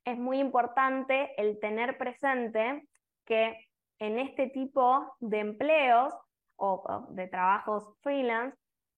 es 0.04 0.18
muy 0.18 0.38
importante 0.38 1.32
el 1.40 1.58
tener 1.60 1.96
presente 1.96 2.86
que 3.24 3.56
en 3.98 4.18
este 4.18 4.48
tipo 4.48 5.16
de 5.20 5.40
empleos 5.40 6.14
o, 6.56 7.06
de 7.10 7.26
trabajos 7.28 7.84
freelance, 8.02 8.56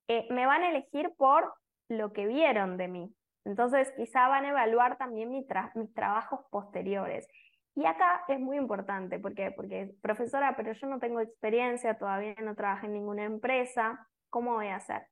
eh, 0.09 0.26
me 0.30 0.47
van 0.47 0.62
a 0.62 0.70
elegir 0.70 1.12
por 1.16 1.55
lo 1.88 2.12
que 2.12 2.26
vieron 2.26 2.76
de 2.76 2.88
mí. 2.88 3.14
Entonces, 3.44 3.92
quizá 3.97 4.28
van 4.28 4.44
a 4.44 4.51
evaluar 4.51 4.99
también 4.99 5.30
mis 5.30 5.47
trabajos 5.94 6.40
posteriores. 6.51 7.28
Y 7.76 7.84
acá 7.84 8.24
es 8.26 8.40
muy 8.40 8.57
importante, 8.57 9.18
¿por 9.18 9.34
qué? 9.34 9.51
Porque, 9.51 9.94
profesora, 10.01 10.57
pero 10.57 10.72
yo 10.72 10.86
no 10.86 10.99
tengo 10.99 11.20
experiencia, 11.20 11.99
todavía 11.99 12.34
no 12.42 12.55
trabajé 12.55 12.86
en 12.86 12.94
ninguna 12.94 13.24
empresa, 13.24 14.09
¿cómo 14.30 14.55
voy 14.55 14.68
a 14.68 14.76
hacer? 14.76 15.07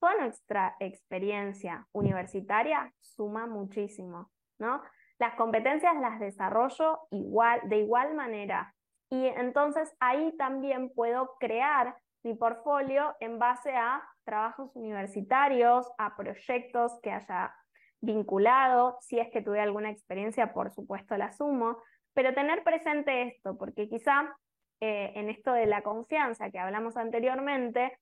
Toda 0.00 0.14
nuestra 0.16 0.76
experiencia 0.80 1.86
universitaria 1.92 2.92
suma 3.00 3.46
muchísimo, 3.46 4.30
¿no? 4.58 4.82
Las 5.18 5.34
competencias 5.34 5.94
las 6.00 6.18
desarrollo 6.18 7.00
igual, 7.10 7.60
de 7.64 7.78
igual 7.78 8.14
manera. 8.14 8.74
Y 9.10 9.26
entonces 9.26 9.94
ahí 10.00 10.34
también 10.36 10.92
puedo 10.92 11.36
crear 11.38 11.96
mi 12.22 12.34
portfolio 12.34 13.14
en 13.20 13.38
base 13.38 13.70
a 13.74 14.02
trabajos 14.24 14.74
universitarios, 14.74 15.88
a 15.96 16.16
proyectos 16.16 16.98
que 17.02 17.12
haya 17.12 17.54
vinculado, 18.00 18.98
si 19.00 19.18
es 19.18 19.30
que 19.30 19.42
tuve 19.42 19.60
alguna 19.60 19.90
experiencia, 19.90 20.52
por 20.52 20.70
supuesto 20.70 21.16
la 21.16 21.32
sumo, 21.32 21.78
pero 22.14 22.34
tener 22.34 22.64
presente 22.64 23.22
esto, 23.22 23.56
porque 23.56 23.88
quizá 23.88 24.36
eh, 24.80 25.12
en 25.14 25.28
esto 25.28 25.52
de 25.52 25.66
la 25.66 25.82
confianza 25.82 26.50
que 26.50 26.58
hablamos 26.58 26.96
anteriormente, 26.96 27.98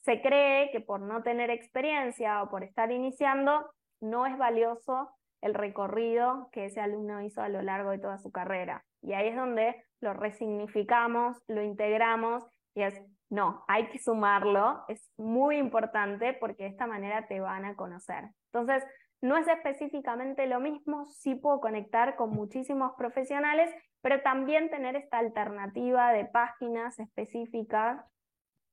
se 0.00 0.20
cree 0.20 0.70
que 0.70 0.80
por 0.80 1.00
no 1.00 1.22
tener 1.22 1.50
experiencia 1.50 2.42
o 2.42 2.48
por 2.48 2.64
estar 2.64 2.90
iniciando, 2.90 3.70
no 4.00 4.26
es 4.26 4.36
valioso 4.36 5.10
el 5.40 5.54
recorrido 5.54 6.48
que 6.52 6.66
ese 6.66 6.80
alumno 6.80 7.22
hizo 7.22 7.42
a 7.42 7.48
lo 7.48 7.62
largo 7.62 7.90
de 7.90 7.98
toda 7.98 8.18
su 8.18 8.30
carrera. 8.30 8.84
Y 9.02 9.12
ahí 9.12 9.28
es 9.28 9.36
donde 9.36 9.84
lo 10.00 10.14
resignificamos, 10.14 11.36
lo 11.48 11.62
integramos 11.62 12.44
y 12.74 12.82
es, 12.82 13.00
no, 13.30 13.64
hay 13.68 13.88
que 13.88 13.98
sumarlo, 13.98 14.84
es 14.88 15.10
muy 15.16 15.56
importante 15.56 16.34
porque 16.34 16.64
de 16.64 16.70
esta 16.70 16.86
manera 16.86 17.26
te 17.26 17.40
van 17.40 17.64
a 17.64 17.74
conocer. 17.74 18.24
Entonces, 18.52 18.84
no 19.20 19.36
es 19.36 19.48
específicamente 19.48 20.46
lo 20.46 20.60
mismo, 20.60 21.04
sí 21.06 21.34
puedo 21.34 21.60
conectar 21.60 22.16
con 22.16 22.30
muchísimos 22.30 22.92
profesionales, 22.96 23.74
pero 24.00 24.22
también 24.22 24.70
tener 24.70 24.94
esta 24.94 25.18
alternativa 25.18 26.12
de 26.12 26.24
páginas 26.26 26.98
específicas 27.00 28.00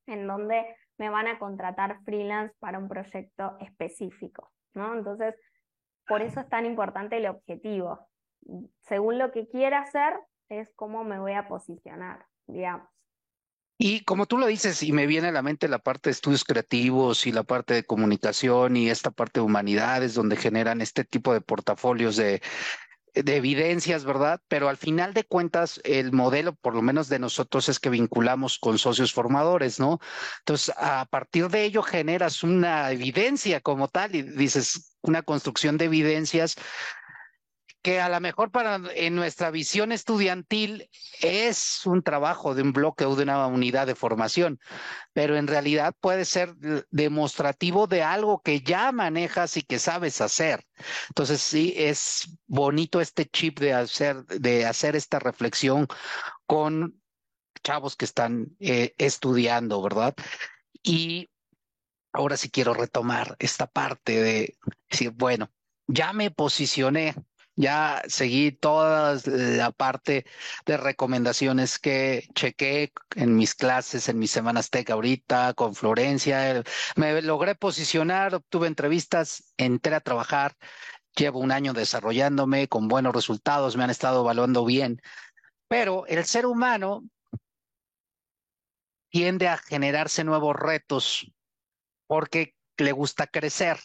en 0.06 0.28
donde 0.28 0.76
me 0.98 1.10
van 1.10 1.28
a 1.28 1.40
contratar 1.40 2.00
freelance 2.04 2.56
para 2.60 2.78
un 2.78 2.88
proyecto 2.88 3.58
específico, 3.60 4.52
¿no? 4.76 4.94
Entonces, 4.94 5.36
por 6.08 6.22
eso 6.22 6.40
es 6.42 6.50
tan 6.50 6.66
importante 6.66 7.18
el 7.18 7.26
objetivo. 7.26 8.08
Según 8.88 9.18
lo 9.18 9.32
que 9.32 9.48
quiera 9.48 9.80
hacer, 9.80 10.14
es 10.50 10.70
cómo 10.76 11.04
me 11.04 11.20
voy 11.20 11.34
a 11.34 11.48
posicionar, 11.48 12.26
digamos. 12.48 12.88
Y 13.78 14.06
como 14.06 14.26
tú 14.26 14.38
lo 14.38 14.48
dices, 14.48 14.82
y 14.84 14.94
me 14.94 15.06
viene 15.06 15.28
a 15.28 15.32
la 15.32 15.42
mente 15.42 15.68
la 15.68 15.80
parte 15.80 16.10
de 16.10 16.12
estudios 16.14 16.46
creativos 16.46 17.28
y 17.28 17.34
la 17.34 17.44
parte 17.44 17.74
de 17.74 17.84
comunicación 17.84 18.78
y 18.78 18.90
esta 18.90 19.12
parte 19.12 19.42
de 19.42 19.46
humanidades, 19.46 20.14
donde 20.14 20.38
generan 20.38 20.80
este 20.80 21.04
tipo 21.04 21.34
de 21.34 21.42
portafolios 21.42 22.16
de, 22.16 22.42
de 23.14 23.36
evidencias, 23.36 24.06
¿verdad? 24.06 24.42
Pero 24.48 24.70
al 24.70 24.78
final 24.78 25.14
de 25.14 25.26
cuentas, 25.26 25.82
el 25.84 26.14
modelo, 26.14 26.56
por 26.56 26.74
lo 26.74 26.82
menos 26.82 27.10
de 27.10 27.20
nosotros, 27.20 27.68
es 27.68 27.80
que 27.80 27.90
vinculamos 27.90 28.60
con 28.60 28.78
socios 28.78 29.12
formadores, 29.12 29.78
¿no? 29.78 30.00
Entonces, 30.40 30.74
a 30.78 31.06
partir 31.06 31.50
de 31.50 31.66
ello 31.66 31.82
generas 31.82 32.44
una 32.44 32.92
evidencia 32.92 33.60
como 33.60 33.90
tal 33.90 34.16
y 34.16 34.22
dices, 34.22 34.98
una 35.02 35.22
construcción 35.22 35.78
de 35.78 35.86
evidencias 35.86 36.56
que 37.86 38.02
a 38.02 38.10
lo 38.10 38.20
mejor 38.20 38.50
para 38.50 38.82
en 38.96 39.14
nuestra 39.14 39.52
visión 39.52 39.92
estudiantil 39.92 40.90
es 41.22 41.86
un 41.86 42.02
trabajo 42.02 42.56
de 42.56 42.64
un 42.64 42.74
bloque 42.74 43.06
o 43.06 43.16
de 43.16 43.22
una 43.22 43.46
unidad 43.46 43.86
de 43.86 43.94
formación, 43.94 44.60
pero 45.14 45.38
en 45.38 45.46
realidad 45.46 45.94
puede 46.02 46.26
ser 46.26 46.56
demostrativo 46.90 47.86
de 47.86 48.02
algo 48.02 48.42
que 48.42 48.62
ya 48.62 48.92
manejas 48.92 49.56
y 49.58 49.62
que 49.62 49.78
sabes 49.78 50.20
hacer. 50.20 50.66
Entonces 51.10 51.42
sí 51.42 51.76
es 51.78 52.28
bonito 52.48 53.02
este 53.02 53.28
chip 53.28 53.60
de 53.60 53.74
hacer 53.74 54.26
de 54.26 54.66
hacer 54.66 54.96
esta 54.96 55.20
reflexión 55.20 55.86
con 56.48 57.00
chavos 57.64 57.96
que 57.96 58.06
están 58.06 58.48
eh, 58.62 58.96
estudiando, 58.98 59.80
¿verdad? 59.84 60.16
Y 60.82 61.30
ahora 62.14 62.36
sí 62.36 62.50
quiero 62.50 62.74
retomar 62.74 63.36
esta 63.38 63.68
parte 63.68 64.24
de 64.24 64.58
decir, 64.90 65.12
bueno, 65.12 65.52
ya 65.86 66.14
me 66.14 66.32
posicioné, 66.32 67.14
ya 67.56 68.02
seguí 68.08 68.52
toda 68.52 69.20
la 69.26 69.72
parte 69.72 70.26
de 70.66 70.78
recomendaciones 70.78 71.80
que 71.80 72.28
chequé 72.34 72.92
en 73.16 73.36
mis 73.36 73.56
clases, 73.56 74.10
en 74.10 74.20
mis 74.20 74.32
semanas 74.32 74.70
tech 74.70 74.90
ahorita, 74.90 75.54
con 75.54 75.74
Florencia. 75.74 76.64
Me 76.96 77.22
logré 77.22 77.56
posicionar, 77.56 78.36
obtuve 78.36 78.68
entrevistas, 78.68 79.54
entré 79.58 79.96
a 79.96 80.02
trabajar. 80.02 80.56
Llevo 81.16 81.40
un 81.40 81.52
año 81.52 81.72
desarrollándome 81.74 82.68
con 82.68 82.90
buenos 82.90 83.14
resultados, 83.14 83.78
me 83.78 83.86
han 83.86 83.90
estado 83.90 84.22
evaluando 84.22 84.66
bien. 84.66 85.02
Pero 85.70 86.06
el 86.08 86.26
ser 86.26 86.46
humano 86.46 87.04
tiende 89.10 89.48
a 89.48 89.58
generarse 89.58 90.26
nuevos 90.26 90.56
retos 90.58 91.32
porque 92.06 92.56
le 92.78 92.92
gusta 92.92 93.28
crecer 93.28 93.80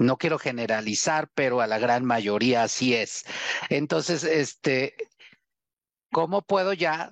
no 0.00 0.16
quiero 0.16 0.38
generalizar, 0.38 1.30
pero 1.34 1.60
a 1.60 1.66
la 1.66 1.78
gran 1.78 2.04
mayoría 2.04 2.62
así 2.62 2.94
es. 2.94 3.24
Entonces, 3.68 4.24
este, 4.24 4.96
¿cómo 6.10 6.42
puedo 6.42 6.72
ya 6.72 7.10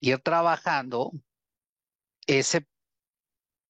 ir 0.00 0.18
trabajando 0.20 1.12
ese, 2.26 2.66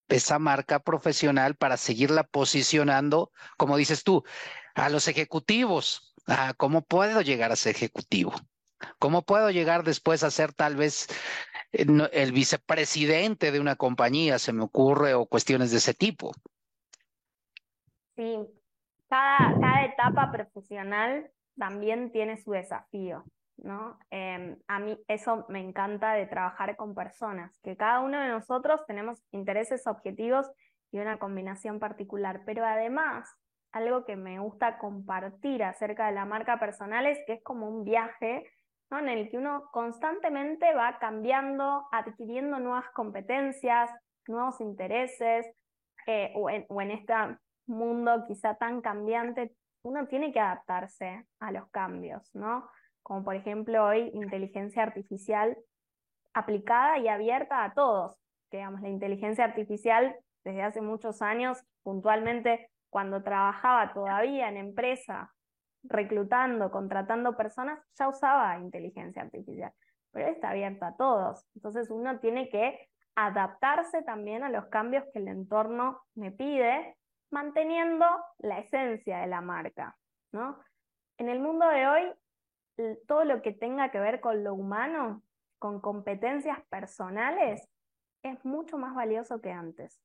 esa 0.08 0.38
marca 0.38 0.80
profesional 0.80 1.56
para 1.56 1.76
seguirla 1.76 2.24
posicionando, 2.24 3.32
como 3.56 3.76
dices 3.76 4.04
tú, 4.04 4.24
a 4.74 4.88
los 4.88 5.08
ejecutivos? 5.08 6.14
Ah, 6.26 6.54
¿Cómo 6.56 6.82
puedo 6.82 7.20
llegar 7.20 7.52
a 7.52 7.56
ser 7.56 7.76
ejecutivo? 7.76 8.34
¿Cómo 8.98 9.22
puedo 9.22 9.50
llegar 9.50 9.84
después 9.84 10.22
a 10.22 10.30
ser 10.30 10.52
tal 10.52 10.76
vez 10.76 11.08
eh, 11.72 11.86
el 12.12 12.32
vicepresidente 12.32 13.52
de 13.52 13.60
una 13.60 13.76
compañía, 13.76 14.38
se 14.38 14.52
me 14.52 14.62
ocurre, 14.62 15.14
o 15.14 15.26
cuestiones 15.26 15.70
de 15.70 15.78
ese 15.78 15.94
tipo? 15.94 16.32
Sí, 18.16 18.38
cada, 19.08 19.58
cada 19.60 19.84
etapa 19.84 20.32
profesional 20.32 21.30
también 21.56 22.12
tiene 22.12 22.36
su 22.36 22.52
desafío. 22.52 23.24
¿no? 23.56 23.98
Em, 24.10 24.56
a 24.66 24.78
mí 24.80 24.98
eso 25.08 25.46
me 25.48 25.60
encanta 25.60 26.14
de 26.14 26.26
trabajar 26.26 26.76
con 26.76 26.94
personas, 26.94 27.58
que 27.62 27.76
cada 27.76 28.00
uno 28.00 28.18
de 28.20 28.28
nosotros 28.28 28.84
tenemos 28.86 29.22
intereses, 29.30 29.86
objetivos 29.86 30.50
y 30.90 30.98
una 30.98 31.18
combinación 31.18 31.78
particular, 31.78 32.42
pero 32.44 32.64
además 32.64 33.32
algo 33.72 34.04
que 34.04 34.16
me 34.16 34.38
gusta 34.38 34.78
compartir 34.78 35.64
acerca 35.64 36.06
de 36.06 36.12
la 36.12 36.24
marca 36.24 36.58
personal 36.58 37.06
es 37.06 37.18
que 37.26 37.34
es 37.34 37.42
como 37.42 37.68
un 37.68 37.84
viaje 37.84 38.44
en 38.90 39.08
el 39.08 39.28
que 39.28 39.38
uno 39.38 39.68
constantemente 39.72 40.72
va 40.74 40.98
cambiando, 41.00 41.86
adquiriendo 41.90 42.60
nuevas 42.60 42.88
competencias, 42.90 43.90
nuevos 44.28 44.60
intereses, 44.60 45.46
eh, 46.06 46.32
o, 46.36 46.48
en, 46.50 46.64
o 46.68 46.80
en 46.80 46.90
este 46.92 47.12
mundo 47.66 48.24
quizá 48.26 48.54
tan 48.54 48.80
cambiante, 48.80 49.54
uno 49.82 50.06
tiene 50.06 50.32
que 50.32 50.40
adaptarse 50.40 51.26
a 51.40 51.52
los 51.52 51.68
cambios, 51.70 52.34
¿no? 52.34 52.68
Como 53.02 53.24
por 53.24 53.36
ejemplo 53.36 53.84
hoy 53.84 54.10
inteligencia 54.14 54.82
artificial 54.82 55.56
aplicada 56.32 56.98
y 56.98 57.08
abierta 57.08 57.64
a 57.64 57.74
todos. 57.74 58.16
Digamos, 58.50 58.80
la 58.82 58.88
inteligencia 58.88 59.44
artificial 59.44 60.16
desde 60.44 60.62
hace 60.62 60.80
muchos 60.80 61.22
años, 61.22 61.62
puntualmente 61.82 62.70
cuando 62.90 63.22
trabajaba 63.22 63.92
todavía 63.92 64.48
en 64.48 64.56
empresa 64.56 65.32
reclutando, 65.82 66.70
contratando 66.70 67.36
personas, 67.36 67.78
ya 67.98 68.08
usaba 68.08 68.58
inteligencia 68.58 69.22
artificial, 69.22 69.72
pero 70.12 70.28
está 70.28 70.50
abierta 70.50 70.88
a 70.88 70.96
todos. 70.96 71.44
Entonces 71.54 71.90
uno 71.90 72.18
tiene 72.20 72.48
que 72.48 72.88
adaptarse 73.16 74.02
también 74.02 74.42
a 74.44 74.48
los 74.48 74.66
cambios 74.66 75.04
que 75.12 75.18
el 75.18 75.28
entorno 75.28 76.00
me 76.14 76.30
pide, 76.30 76.96
manteniendo 77.34 78.06
la 78.38 78.60
esencia 78.60 79.18
de 79.18 79.26
la 79.26 79.40
marca, 79.40 79.98
¿no? 80.30 80.56
En 81.18 81.28
el 81.28 81.40
mundo 81.40 81.66
de 81.68 81.86
hoy, 81.88 82.12
todo 83.08 83.24
lo 83.24 83.42
que 83.42 83.52
tenga 83.52 83.90
que 83.90 83.98
ver 83.98 84.20
con 84.20 84.44
lo 84.44 84.54
humano, 84.54 85.22
con 85.58 85.80
competencias 85.80 86.60
personales, 86.70 87.68
es 88.22 88.44
mucho 88.44 88.78
más 88.78 88.94
valioso 88.94 89.40
que 89.40 89.50
antes. 89.50 90.00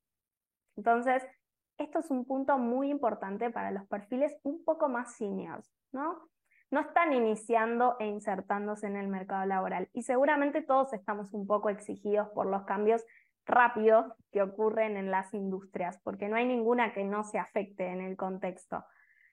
Entonces, 0.75 1.23
esto 1.77 1.99
es 1.99 2.09
un 2.09 2.25
punto 2.25 2.57
muy 2.57 2.89
importante 2.89 3.51
para 3.51 3.69
los 3.69 3.87
perfiles 3.87 4.35
un 4.41 4.63
poco 4.65 4.89
más 4.89 5.15
seniors, 5.15 5.71
¿no? 5.91 6.27
No 6.71 6.79
están 6.81 7.13
iniciando 7.13 7.95
e 7.99 8.07
insertándose 8.07 8.87
en 8.87 8.95
el 8.95 9.07
mercado 9.07 9.45
laboral 9.45 9.87
y 9.93 10.01
seguramente 10.01 10.63
todos 10.63 10.93
estamos 10.93 11.31
un 11.33 11.45
poco 11.45 11.69
exigidos 11.69 12.27
por 12.29 12.47
los 12.47 12.63
cambios 12.63 13.05
rápidos 13.49 14.05
que 14.31 14.41
ocurren 14.41 14.97
en 14.97 15.11
las 15.11 15.33
industrias, 15.33 15.99
porque 16.03 16.29
no 16.29 16.35
hay 16.35 16.45
ninguna 16.45 16.93
que 16.93 17.03
no 17.03 17.23
se 17.23 17.39
afecte 17.39 17.87
en 17.87 18.01
el 18.01 18.15
contexto. 18.15 18.85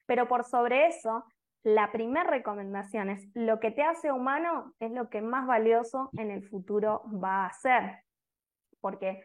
Pero 0.06 0.26
por 0.26 0.44
sobre 0.44 0.86
eso, 0.88 1.24
la 1.62 1.90
primera 1.92 2.28
recomendación 2.28 3.10
es 3.10 3.28
lo 3.34 3.58
que 3.60 3.70
te 3.70 3.82
hace 3.82 4.12
humano 4.12 4.72
es 4.78 4.92
lo 4.92 5.08
que 5.10 5.20
más 5.20 5.46
valioso 5.46 6.10
en 6.16 6.30
el 6.30 6.48
futuro 6.48 7.02
va 7.22 7.46
a 7.46 7.52
ser, 7.52 8.02
porque 8.80 9.24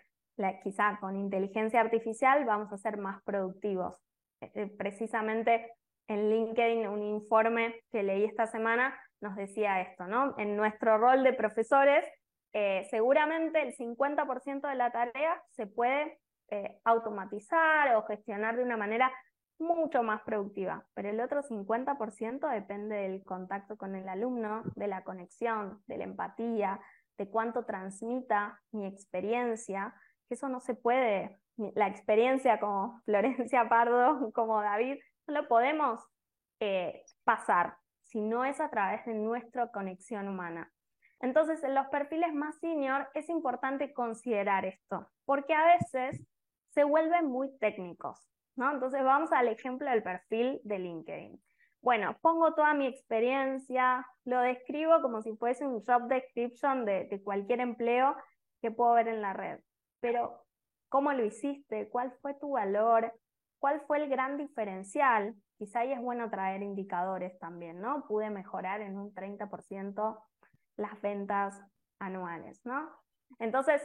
quizá 0.63 0.97
con 0.99 1.15
inteligencia 1.15 1.81
artificial 1.81 2.45
vamos 2.45 2.71
a 2.73 2.77
ser 2.77 2.97
más 2.97 3.21
productivos. 3.23 3.95
Eh, 4.41 4.51
eh, 4.55 4.67
precisamente 4.77 5.71
en 6.07 6.29
LinkedIn 6.29 6.87
un 6.87 7.03
informe 7.03 7.81
que 7.91 8.03
leí 8.03 8.25
esta 8.25 8.47
semana 8.47 8.97
nos 9.21 9.35
decía 9.35 9.81
esto, 9.81 10.07
¿no? 10.07 10.33
En 10.37 10.57
nuestro 10.57 10.97
rol 10.97 11.23
de 11.23 11.33
profesores, 11.33 12.03
eh, 12.53 12.87
seguramente 12.89 13.61
el 13.61 13.75
50% 13.75 14.67
de 14.67 14.75
la 14.75 14.91
tarea 14.91 15.41
se 15.51 15.67
puede 15.67 16.19
automatizar 16.83 17.95
o 17.95 18.03
gestionar 18.03 18.57
de 18.57 18.63
una 18.63 18.75
manera 18.75 19.09
mucho 19.61 20.03
más 20.03 20.21
productiva, 20.23 20.85
pero 20.93 21.09
el 21.09 21.21
otro 21.21 21.43
50% 21.43 22.49
depende 22.49 22.95
del 22.95 23.23
contacto 23.23 23.77
con 23.77 23.95
el 23.95 24.09
alumno, 24.09 24.63
de 24.75 24.87
la 24.87 25.03
conexión, 25.03 25.81
de 25.87 25.97
la 25.97 26.03
empatía, 26.03 26.81
de 27.17 27.29
cuánto 27.29 27.63
transmita 27.63 28.59
mi 28.71 28.85
experiencia, 28.85 29.93
eso 30.29 30.49
no 30.49 30.59
se 30.59 30.73
puede, 30.73 31.39
la 31.57 31.87
experiencia 31.87 32.59
como 32.59 33.01
Florencia 33.05 33.69
Pardo, 33.69 34.31
como 34.33 34.61
David, 34.61 34.97
no 35.27 35.41
lo 35.41 35.47
podemos 35.47 36.01
eh, 36.59 37.03
pasar 37.23 37.75
si 38.01 38.21
no 38.21 38.43
es 38.43 38.59
a 38.59 38.69
través 38.69 39.05
de 39.05 39.13
nuestra 39.13 39.71
conexión 39.71 40.27
humana. 40.27 40.71
Entonces, 41.21 41.63
en 41.63 41.75
los 41.75 41.87
perfiles 41.87 42.33
más 42.33 42.57
senior 42.59 43.07
es 43.13 43.29
importante 43.29 43.93
considerar 43.93 44.65
esto, 44.65 45.07
porque 45.25 45.53
a 45.53 45.65
veces 45.65 46.25
se 46.69 46.83
vuelven 46.83 47.27
muy 47.27 47.57
técnicos, 47.59 48.27
¿no? 48.55 48.71
Entonces, 48.71 49.03
vamos 49.03 49.31
al 49.31 49.47
ejemplo 49.47 49.89
del 49.89 50.03
perfil 50.03 50.61
de 50.63 50.79
LinkedIn. 50.79 51.41
Bueno, 51.81 52.17
pongo 52.21 52.53
toda 52.53 52.73
mi 52.73 52.87
experiencia, 52.87 54.05
lo 54.25 54.39
describo 54.41 55.01
como 55.01 55.21
si 55.21 55.35
fuese 55.35 55.65
un 55.65 55.83
job 55.83 56.07
description 56.07 56.85
de 56.85 57.21
cualquier 57.23 57.59
empleo 57.59 58.15
que 58.61 58.71
puedo 58.71 58.93
ver 58.93 59.07
en 59.07 59.21
la 59.21 59.33
red 59.33 59.59
pero 60.01 60.43
¿cómo 60.89 61.13
lo 61.13 61.23
hiciste? 61.23 61.87
¿Cuál 61.87 62.11
fue 62.21 62.33
tu 62.33 62.51
valor? 62.51 63.13
¿Cuál 63.59 63.81
fue 63.81 64.03
el 64.03 64.09
gran 64.09 64.37
diferencial? 64.37 65.35
Quizá 65.57 65.81
ahí 65.81 65.93
es 65.93 66.01
bueno 66.01 66.29
traer 66.29 66.63
indicadores 66.63 67.37
también, 67.39 67.79
¿no? 67.79 68.05
Pude 68.07 68.29
mejorar 68.29 68.81
en 68.81 68.97
un 68.97 69.13
30% 69.13 70.17
las 70.81 70.99
ventas 71.01 71.61
anuales, 71.99 72.59
¿no? 72.65 72.89
Entonces, 73.39 73.81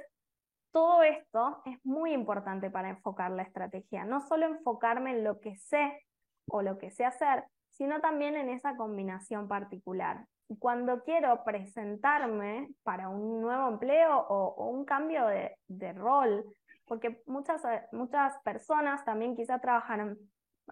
todo 0.73 1.03
esto 1.03 1.63
es 1.65 1.79
muy 1.85 2.13
importante 2.13 2.71
para 2.71 2.91
enfocar 2.91 3.31
la 3.31 3.43
estrategia, 3.43 4.05
no 4.05 4.21
solo 4.21 4.47
enfocarme 4.47 5.13
en 5.13 5.25
lo 5.25 5.41
que 5.41 5.57
sé 5.57 6.05
o 6.49 6.63
lo 6.63 6.79
que 6.79 6.91
sé 6.91 7.05
hacer, 7.05 7.45
sino 7.71 8.01
también 8.01 8.37
en 8.37 8.51
esa 8.51 8.77
combinación 8.77 9.49
particular 9.49 10.27
cuando 10.59 11.03
quiero 11.03 11.43
presentarme 11.45 12.69
para 12.83 13.09
un 13.09 13.41
nuevo 13.41 13.69
empleo 13.69 14.19
o, 14.19 14.71
un 14.71 14.85
cambio 14.85 15.27
de, 15.27 15.93
rol, 15.95 16.45
porque 16.87 17.23
muchas, 17.27 17.63
muchas 17.93 18.39
personas 18.45 19.05
también 19.05 19.35
quizá 19.35 19.59
trabajan 19.59 20.17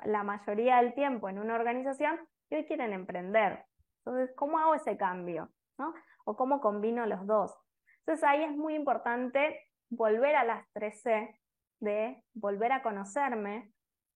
la 0.04 0.22
mayoría 0.22 0.76
del 0.76 0.94
tiempo 0.94 1.28
en 1.28 1.38
una 1.38 1.54
organización 1.54 2.18
y 2.50 2.56
hoy 2.56 2.64
quieren 2.66 2.92
emprender. 2.92 3.64
Entonces, 4.04 4.34
¿cómo 4.36 4.58
hago 4.58 4.74
ese 4.74 4.96
cambio? 4.96 5.50
¿no? 5.78 5.92
¿O 6.24 6.36
cómo 6.36 6.60
combino 6.60 7.06
los 7.06 7.26
dos? 7.26 7.54
Entonces 8.00 8.24
ahí 8.24 8.42
es 8.42 8.56
muy 8.56 8.74
importante 8.74 9.60
volver 9.90 10.36
a 10.36 10.44
las 10.44 10.66
3C 10.74 11.38
de 11.80 12.22
volver 12.34 12.72
a 12.72 12.82
conocerme. 12.82 13.70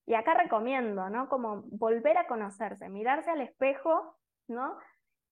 Y 0.07 0.15
acá 0.15 0.35
recomiendo, 0.35 1.11
¿no? 1.11 1.29
Como 1.29 1.63
volver 1.67 2.17
a 2.17 2.27
conocerse, 2.27 2.89
mirarse 2.89 3.31
al 3.31 3.43
espejo, 3.43 4.17
¿no? 4.49 4.79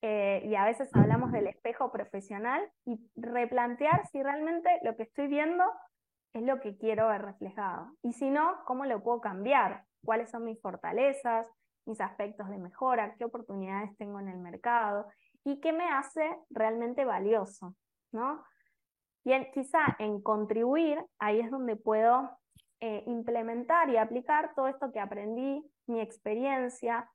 Eh, 0.02 0.42
y 0.44 0.54
a 0.54 0.64
veces 0.64 0.90
hablamos 0.94 1.32
del 1.32 1.46
espejo 1.46 1.90
profesional 1.90 2.62
y 2.84 3.00
replantear 3.16 4.06
si 4.08 4.22
realmente 4.22 4.68
lo 4.82 4.94
que 4.96 5.04
estoy 5.04 5.26
viendo 5.26 5.64
es 6.34 6.42
lo 6.42 6.60
que 6.60 6.76
quiero 6.76 7.08
ver 7.08 7.22
reflejado. 7.22 7.90
Y 8.02 8.12
si 8.12 8.28
no, 8.28 8.62
¿cómo 8.66 8.84
lo 8.84 9.02
puedo 9.02 9.22
cambiar? 9.22 9.84
¿Cuáles 10.04 10.30
son 10.30 10.44
mis 10.44 10.60
fortalezas, 10.60 11.48
mis 11.86 12.00
aspectos 12.00 12.48
de 12.50 12.58
mejora? 12.58 13.14
¿Qué 13.16 13.24
oportunidades 13.24 13.96
tengo 13.96 14.20
en 14.20 14.28
el 14.28 14.38
mercado? 14.38 15.08
¿Y 15.46 15.60
qué 15.60 15.72
me 15.72 15.88
hace 15.88 16.36
realmente 16.50 17.04
valioso? 17.04 17.76
¿no? 18.10 18.44
Y 19.24 19.32
quizá 19.52 19.96
en 19.98 20.20
contribuir, 20.20 20.98
ahí 21.20 21.40
es 21.40 21.50
donde 21.50 21.76
puedo 21.76 22.36
eh, 22.80 23.04
implementar 23.06 23.88
y 23.90 23.96
aplicar 23.96 24.54
todo 24.54 24.68
esto 24.68 24.90
que 24.92 25.00
aprendí, 25.00 25.64
mi 25.86 26.00
experiencia, 26.00 27.08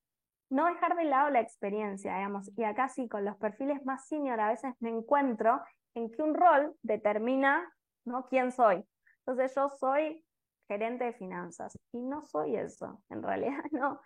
no 0.50 0.66
dejar 0.66 0.96
de 0.96 1.06
lado 1.06 1.30
la 1.30 1.42
experiencia, 1.42 2.16
digamos, 2.16 2.50
y 2.58 2.64
acá 2.64 2.90
sí, 2.90 3.08
con 3.08 3.24
los 3.26 3.38
perfiles 3.38 3.86
más 3.86 4.08
senior 4.08 4.40
a 4.40 4.50
veces 4.50 4.74
me 4.80 4.90
encuentro 4.90 5.62
en 5.94 6.10
que 6.10 6.22
un 6.22 6.34
rol 6.34 6.76
determina 6.82 7.70
¿no? 8.06 8.28
quién 8.28 8.52
soy. 8.52 8.86
Entonces 9.20 9.54
yo 9.56 9.70
soy 9.70 10.26
gerente 10.68 11.06
de 11.06 11.14
finanzas 11.14 11.78
y 11.92 12.02
no 12.02 12.22
soy 12.24 12.56
eso, 12.56 13.02
en 13.10 13.24
realidad 13.24 13.64
no, 13.72 14.02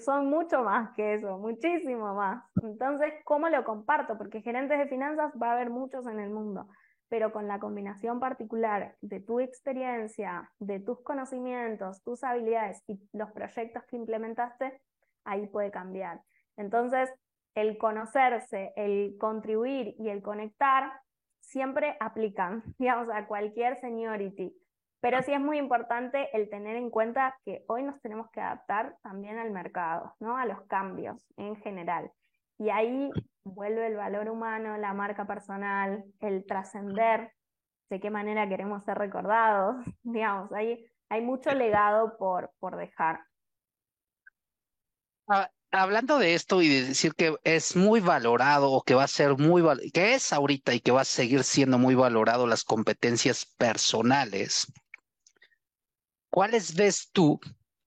son 0.00 0.30
mucho 0.30 0.62
más 0.62 0.90
que 0.94 1.14
eso, 1.14 1.38
muchísimo 1.38 2.14
más. 2.14 2.44
Entonces, 2.62 3.12
¿cómo 3.24 3.48
lo 3.48 3.64
comparto? 3.64 4.16
Porque 4.16 4.42
gerentes 4.42 4.78
de 4.78 4.88
finanzas 4.88 5.32
va 5.40 5.50
a 5.50 5.52
haber 5.52 5.70
muchos 5.70 6.06
en 6.06 6.20
el 6.20 6.30
mundo, 6.30 6.68
pero 7.08 7.32
con 7.32 7.48
la 7.48 7.58
combinación 7.58 8.20
particular 8.20 8.96
de 9.00 9.20
tu 9.20 9.40
experiencia, 9.40 10.50
de 10.58 10.80
tus 10.80 11.02
conocimientos, 11.02 12.02
tus 12.02 12.24
habilidades 12.24 12.82
y 12.86 13.00
los 13.12 13.30
proyectos 13.32 13.84
que 13.84 13.96
implementaste, 13.96 14.80
ahí 15.24 15.46
puede 15.46 15.70
cambiar. 15.70 16.20
Entonces, 16.56 17.10
el 17.54 17.78
conocerse, 17.78 18.72
el 18.76 19.16
contribuir 19.18 19.94
y 19.98 20.08
el 20.08 20.22
conectar 20.22 20.92
siempre 21.40 21.96
aplican, 22.00 22.62
digamos, 22.78 23.08
a 23.10 23.26
cualquier 23.26 23.78
seniority. 23.80 24.56
Pero 25.02 25.20
sí 25.24 25.32
es 25.32 25.40
muy 25.40 25.58
importante 25.58 26.28
el 26.32 26.48
tener 26.48 26.76
en 26.76 26.88
cuenta 26.88 27.36
que 27.44 27.64
hoy 27.66 27.82
nos 27.82 28.00
tenemos 28.00 28.30
que 28.30 28.40
adaptar 28.40 28.96
también 29.02 29.36
al 29.36 29.50
mercado, 29.50 30.14
¿no? 30.20 30.36
A 30.36 30.46
los 30.46 30.62
cambios 30.68 31.26
en 31.36 31.56
general. 31.56 32.12
Y 32.56 32.70
ahí 32.70 33.10
vuelve 33.42 33.88
el 33.88 33.96
valor 33.96 34.28
humano, 34.28 34.76
la 34.76 34.94
marca 34.94 35.26
personal, 35.26 36.04
el 36.20 36.46
trascender, 36.46 37.32
de 37.90 37.98
qué 37.98 38.10
manera 38.10 38.48
queremos 38.48 38.84
ser 38.84 38.96
recordados, 38.96 39.74
digamos, 40.04 40.52
ahí 40.52 40.86
hay 41.08 41.20
mucho 41.20 41.52
legado 41.52 42.16
por, 42.16 42.52
por 42.60 42.76
dejar. 42.76 43.24
Ah, 45.26 45.50
hablando 45.72 46.20
de 46.20 46.34
esto 46.34 46.62
y 46.62 46.68
de 46.68 46.84
decir 46.84 47.14
que 47.14 47.34
es 47.42 47.74
muy 47.74 47.98
valorado 47.98 48.70
o 48.70 48.82
que 48.82 48.94
va 48.94 49.02
a 49.02 49.08
ser 49.08 49.36
muy, 49.36 49.64
que 49.92 50.14
es 50.14 50.32
ahorita 50.32 50.74
y 50.74 50.80
que 50.80 50.92
va 50.92 51.00
a 51.00 51.04
seguir 51.04 51.42
siendo 51.42 51.76
muy 51.76 51.96
valorado 51.96 52.46
las 52.46 52.62
competencias 52.62 53.44
personales, 53.58 54.72
¿cuáles 56.32 56.74
ves 56.74 57.10
tú? 57.12 57.38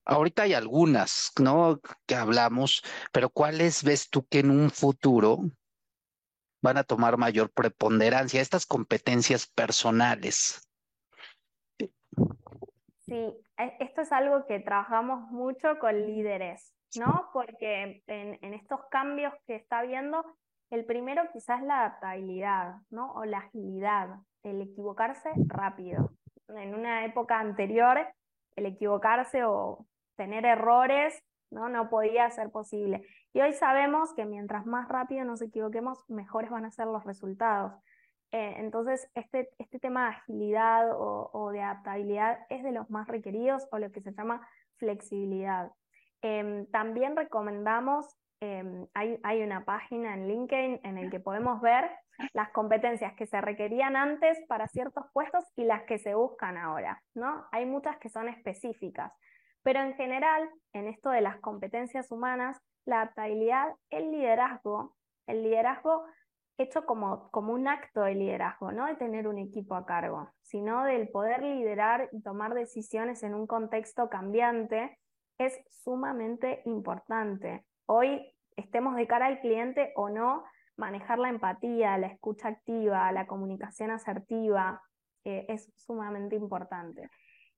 Ahorita 0.05 0.43
hay 0.43 0.53
algunas, 0.53 1.31
¿no? 1.41 1.81
Que 2.05 2.15
hablamos, 2.15 2.83
pero 3.11 3.29
¿cuáles 3.29 3.83
ves 3.83 4.09
tú 4.09 4.25
que 4.27 4.39
en 4.39 4.51
un 4.51 4.69
futuro 4.69 5.39
van 6.61 6.77
a 6.77 6.83
tomar 6.83 7.17
mayor 7.17 7.51
preponderancia 7.51 8.41
estas 8.41 8.67
competencias 8.67 9.47
personales? 9.47 10.61
Sí, 13.01 13.15
e, 13.57 13.77
esto 13.79 14.01
es 14.01 14.11
algo 14.11 14.45
que 14.45 14.59
trabajamos 14.59 15.31
mucho 15.31 15.79
con 15.79 16.05
líderes, 16.05 16.75
¿no? 16.99 17.29
Porque 17.33 18.03
en, 18.05 18.53
estos 18.53 18.79
cambios 18.91 19.33
que 19.47 19.55
está 19.55 19.81
viendo, 19.81 20.23
el 20.69 20.85
primero 20.85 21.23
quizás 21.33 21.63
la 21.63 21.79
adaptabilidad, 21.79 22.75
¿no? 22.91 23.11
O 23.13 23.25
la 23.25 23.39
agilidad, 23.39 24.09
el 24.43 24.61
equivocarse 24.61 25.31
rápido. 25.47 26.11
En 26.49 26.75
una 26.75 27.05
época 27.05 27.39
anterior, 27.39 28.07
el 28.55 28.65
equivocarse 28.65 29.43
o 29.43 29.85
tener 30.15 30.45
errores, 30.45 31.21
¿no? 31.51 31.69
No 31.69 31.89
podía 31.89 32.29
ser 32.31 32.51
posible. 32.51 33.05
Y 33.33 33.41
hoy 33.41 33.53
sabemos 33.53 34.13
que 34.13 34.25
mientras 34.25 34.65
más 34.65 34.87
rápido 34.87 35.25
nos 35.25 35.41
equivoquemos, 35.41 36.03
mejores 36.09 36.51
van 36.51 36.65
a 36.65 36.71
ser 36.71 36.87
los 36.87 37.03
resultados. 37.03 37.73
Eh, 38.31 38.55
entonces, 38.57 39.09
este, 39.15 39.49
este 39.59 39.79
tema 39.79 40.05
de 40.05 40.15
agilidad 40.15 40.89
o, 40.93 41.51
de 41.51 41.61
adaptabilidad 41.61 42.39
es 42.49 42.63
de 42.63 42.71
los 42.71 42.89
más 42.89 43.07
requeridos 43.07 43.67
o 43.71 43.77
lo 43.77 43.91
que 43.91 44.01
se 44.01 44.11
llama 44.11 44.45
flexibilidad. 44.77 45.71
Em, 46.21 46.65
también 46.67 47.15
recomendamos, 47.15 48.05
em, 48.39 48.87
hay, 48.93 49.19
hay, 49.23 49.41
una 49.43 49.65
página 49.65 50.13
en 50.13 50.27
LinkedIn 50.27 50.81
en 50.83 50.97
el 50.97 51.09
que 51.09 51.19
podemos 51.19 51.61
ver 51.61 51.89
las 52.33 52.49
competencias 52.51 53.13
que 53.13 53.27
se 53.27 53.41
requerían 53.41 53.95
antes 53.95 54.37
para 54.47 54.67
ciertos 54.67 55.05
puestos 55.13 55.43
y 55.55 55.63
las 55.63 55.83
que 55.83 55.97
se 55.97 56.15
buscan 56.15 56.57
ahora, 56.57 57.01
¿no? 57.13 57.45
Hay 57.51 57.65
muchas 57.65 57.97
que 57.97 58.09
son 58.09 58.29
específicas, 58.29 59.11
pero 59.63 59.81
en 59.81 59.95
general, 59.95 60.49
en 60.73 60.87
esto 60.87 61.09
de 61.09 61.21
las 61.21 61.37
competencias 61.39 62.11
humanas, 62.11 62.61
la 62.85 63.01
adaptabilidad, 63.01 63.75
el 63.89 64.11
liderazgo, 64.11 64.95
el 65.27 65.43
liderazgo 65.43 66.05
hecho 66.57 66.85
como, 66.85 67.29
como 67.31 67.53
un 67.53 67.67
acto 67.67 68.01
de 68.01 68.15
liderazgo, 68.15 68.71
no 68.71 68.85
de 68.85 68.95
tener 68.95 69.27
un 69.27 69.37
equipo 69.37 69.75
a 69.75 69.85
cargo, 69.85 70.31
sino 70.41 70.83
del 70.83 71.09
poder 71.09 71.43
liderar 71.43 72.09
y 72.11 72.21
tomar 72.21 72.53
decisiones 72.53 73.23
en 73.23 73.33
un 73.33 73.47
contexto 73.47 74.09
cambiante, 74.09 74.97
es 75.37 75.59
sumamente 75.83 76.61
importante. 76.65 77.65
Hoy, 77.87 78.33
estemos 78.55 78.95
de 78.95 79.07
cara 79.07 79.27
al 79.27 79.39
cliente 79.39 79.91
o 79.95 80.09
no, 80.09 80.43
manejar 80.77 81.19
la 81.19 81.29
empatía, 81.29 81.97
la 81.97 82.07
escucha 82.07 82.49
activa, 82.49 83.11
la 83.11 83.27
comunicación 83.27 83.91
asertiva, 83.91 84.81
eh, 85.23 85.45
es 85.49 85.71
sumamente 85.75 86.35
importante. 86.35 87.09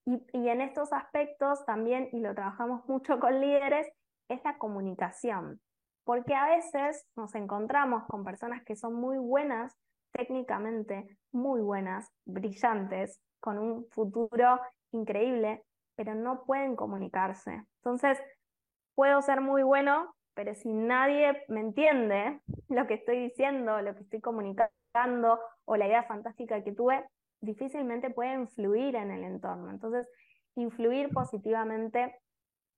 Y, 0.06 0.26
y 0.34 0.50
en 0.50 0.62
estos 0.62 0.94
aspectos 0.94 1.66
también, 1.66 2.10
y 2.12 2.20
lo 2.20 2.34
trabajamos 2.34 2.88
mucho 2.88 3.20
con 3.20 3.40
líderes, 3.42 3.88
es 4.30 4.44
la 4.44 4.58
comunicación 4.58 5.60
porque 6.08 6.34
a 6.34 6.48
veces 6.48 7.06
nos 7.18 7.36
encontramos 7.36 8.06
con 8.06 8.24
personas 8.24 8.64
que 8.64 8.78
son 8.78 8.94
muy 8.94 9.18
buenas 9.18 9.78
técnicamente, 10.14 11.06
muy 11.34 11.60
buenas, 11.60 12.10
brillantes, 12.24 13.20
con 13.42 13.60
un 13.60 13.86
futuro 13.92 14.62
increíble, 14.94 15.66
pero 15.98 16.16
no 16.16 16.46
pueden 16.46 16.78
comunicarse. 16.78 17.62
Entonces, 17.84 18.18
puedo 18.96 19.22
ser 19.22 19.42
muy 19.42 19.64
bueno, 19.64 20.16
pero 20.38 20.54
si 20.54 20.72
nadie 20.72 21.44
me 21.48 21.62
entiende 21.62 22.40
lo 22.70 22.86
que 22.86 22.94
estoy 22.94 23.20
diciendo, 23.20 23.82
lo 23.82 23.96
que 23.96 24.04
estoy 24.04 24.22
comunicando 24.22 25.40
o 25.66 25.76
la 25.76 25.88
idea 25.88 26.04
fantástica 26.04 26.64
que 26.64 26.74
tuve, 26.74 27.04
difícilmente 27.42 28.12
puede 28.12 28.36
influir 28.36 28.96
en 28.98 29.10
el 29.10 29.24
entorno. 29.24 29.72
Entonces, 29.72 30.08
influir 30.54 31.10
positivamente 31.10 32.20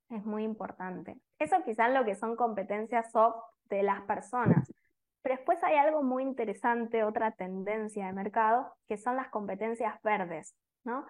es 0.09 0.25
muy 0.25 0.45
importante. 0.45 1.17
Eso 1.37 1.61
quizás 1.65 1.91
lo 1.91 2.05
que 2.05 2.15
son 2.15 2.37
competencias 2.37 3.11
soft 3.11 3.43
de 3.65 3.83
las 3.83 4.03
personas. 4.03 4.73
Pero 5.21 5.35
después 5.35 5.61
hay 5.61 5.75
algo 5.75 6.01
muy 6.01 6.23
interesante, 6.23 7.03
otra 7.03 7.31
tendencia 7.31 8.05
de 8.05 8.13
mercado, 8.13 8.73
que 8.87 8.95
son 8.95 9.17
las 9.17 9.27
competencias 9.27 10.01
verdes, 10.01 10.55
¿no? 10.85 11.05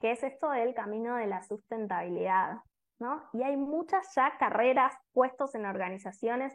Que 0.00 0.10
es 0.10 0.22
esto 0.22 0.50
del 0.50 0.74
camino 0.74 1.16
de 1.16 1.28
la 1.28 1.42
sustentabilidad, 1.42 2.58
¿no? 2.98 3.22
Y 3.32 3.42
hay 3.42 3.56
muchas 3.56 4.14
ya 4.14 4.36
carreras, 4.38 4.94
puestos 5.12 5.54
en 5.54 5.66
organizaciones. 5.66 6.54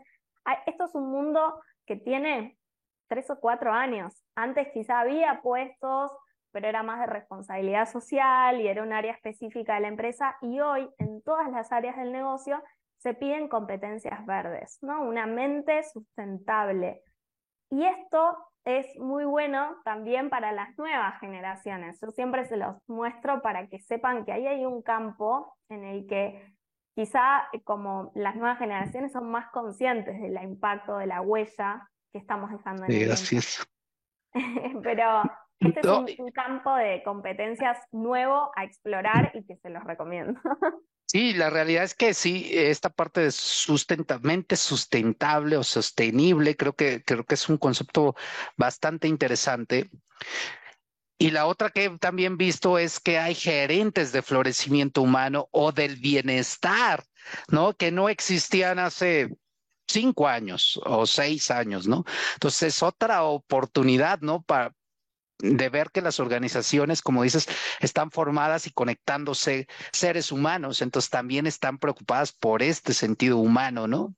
Esto 0.66 0.86
es 0.86 0.96
un 0.96 1.12
mundo 1.12 1.62
que 1.86 1.96
tiene 1.96 2.58
tres 3.08 3.30
o 3.30 3.40
cuatro 3.40 3.72
años. 3.72 4.24
Antes 4.36 4.70
quizá 4.74 5.02
había 5.02 5.42
puestos 5.42 6.12
pero 6.52 6.68
era 6.68 6.84
más 6.84 7.00
de 7.00 7.06
responsabilidad 7.06 7.88
social 7.90 8.60
y 8.62 8.68
era 8.68 8.84
un 8.84 8.94
área 8.94 9.14
específica 9.14 9.76
de 9.76 9.82
la 9.82 9.88
empresa 9.88 10.38
y 10.42 10.60
hoy 10.60 10.90
en 10.98 11.22
todas 11.22 11.50
las 11.52 11.72
áreas 11.72 11.98
del 11.98 12.12
negocio 12.12 12.62
se 12.98 13.14
piden 13.14 13.48
competencias 13.48 14.26
verdes, 14.26 14.78
¿no? 14.82 15.04
Una 15.04 15.26
mente 15.26 15.84
sustentable. 15.84 17.02
Y 17.70 17.86
esto 17.86 18.38
es 18.66 18.98
muy 18.98 19.26
bueno 19.26 19.78
también 19.84 20.30
para 20.30 20.52
las 20.52 20.78
nuevas 20.78 21.20
generaciones. 21.20 22.00
Yo 22.02 22.12
siempre 22.12 22.46
se 22.46 22.58
los 22.58 22.76
muestro 22.88 23.42
para 23.42 23.68
que 23.68 23.80
sepan 23.80 24.26
que 24.26 24.32
ahí 24.32 24.48
hay 24.48 24.66
un 24.66 24.82
campo 24.82 25.56
en 25.70 25.84
el 25.84 26.08
que 26.08 26.54
quizá 26.96 27.48
como 27.64 28.12
las 28.16 28.36
nuevas 28.36 28.60
generaciones 28.60 29.12
son 29.12 29.30
más 29.32 29.50
conscientes 29.52 30.20
del 30.20 30.42
impacto 30.44 30.98
de 30.98 31.08
la 31.08 31.22
huella 31.22 31.88
que 32.12 32.20
estamos 32.20 32.52
dejando 32.52 32.86
en 32.86 32.92
el 32.92 33.08
mundo. 33.08 33.22
Pero 34.84 35.24
este 35.60 35.80
es 35.80 36.20
un, 36.20 36.32
campo 36.32 36.74
de 36.76 37.02
competencias 37.04 37.78
nuevo 37.92 38.52
a 38.56 38.64
explorar 38.64 39.32
y 39.34 39.46
que 39.46 39.58
se 39.58 39.70
los 39.70 39.84
recomiendo. 39.84 40.40
Sí, 41.12 41.34
la 41.34 41.50
realidad 41.50 41.86
es 41.86 41.96
que 41.96 42.14
sí, 42.14 42.52
esta 42.54 42.92
parte 42.92 43.22
de 43.22 43.32
sustentable 43.32 45.58
o 45.58 45.64
sostenible, 45.64 46.56
creo 46.56 46.76
que, 46.76 47.04
creo 47.04 47.26
que 47.26 47.34
es 47.34 47.50
un 47.50 47.58
concepto 47.58 48.16
bastante 48.58 49.08
interesante. 49.08 49.90
Y 51.18 51.32
la 51.32 51.48
otra 51.48 51.72
que 51.72 51.86
he 51.86 51.98
también 51.98 52.38
visto 52.38 52.78
es 52.78 53.00
que 53.00 53.18
hay 53.18 53.34
gerentes 53.34 54.12
de 54.12 54.22
florecimiento 54.22 55.02
humano 55.02 55.50
o 55.52 55.72
del 55.72 55.96
bienestar, 55.96 57.04
¿no? 57.50 57.76
Que 57.76 57.92
no 57.92 58.08
existían 58.08 58.78
hace 58.78 59.30
cinco 59.88 60.28
años 60.28 60.80
o 60.86 61.08
seis 61.08 61.50
años, 61.50 61.88
¿no? 61.88 62.06
Entonces 62.36 62.76
es 62.76 62.84
otra 62.84 63.24
oportunidad, 63.24 64.22
¿no? 64.22 64.44
Para, 64.44 64.76
de 65.40 65.70
ver 65.70 65.90
que 65.92 66.02
las 66.02 66.20
organizaciones, 66.20 67.02
como 67.02 67.24
dices, 67.24 67.48
están 67.80 68.12
formadas 68.12 68.68
y 68.68 68.72
conectándose 68.72 69.68
seres 69.92 70.32
humanos, 70.32 70.82
entonces 70.82 71.10
también 71.10 71.48
están 71.48 71.78
preocupadas 71.78 72.34
por 72.34 72.62
este 72.62 72.94
sentido 72.94 73.38
humano, 73.38 73.88
¿no? 73.88 74.14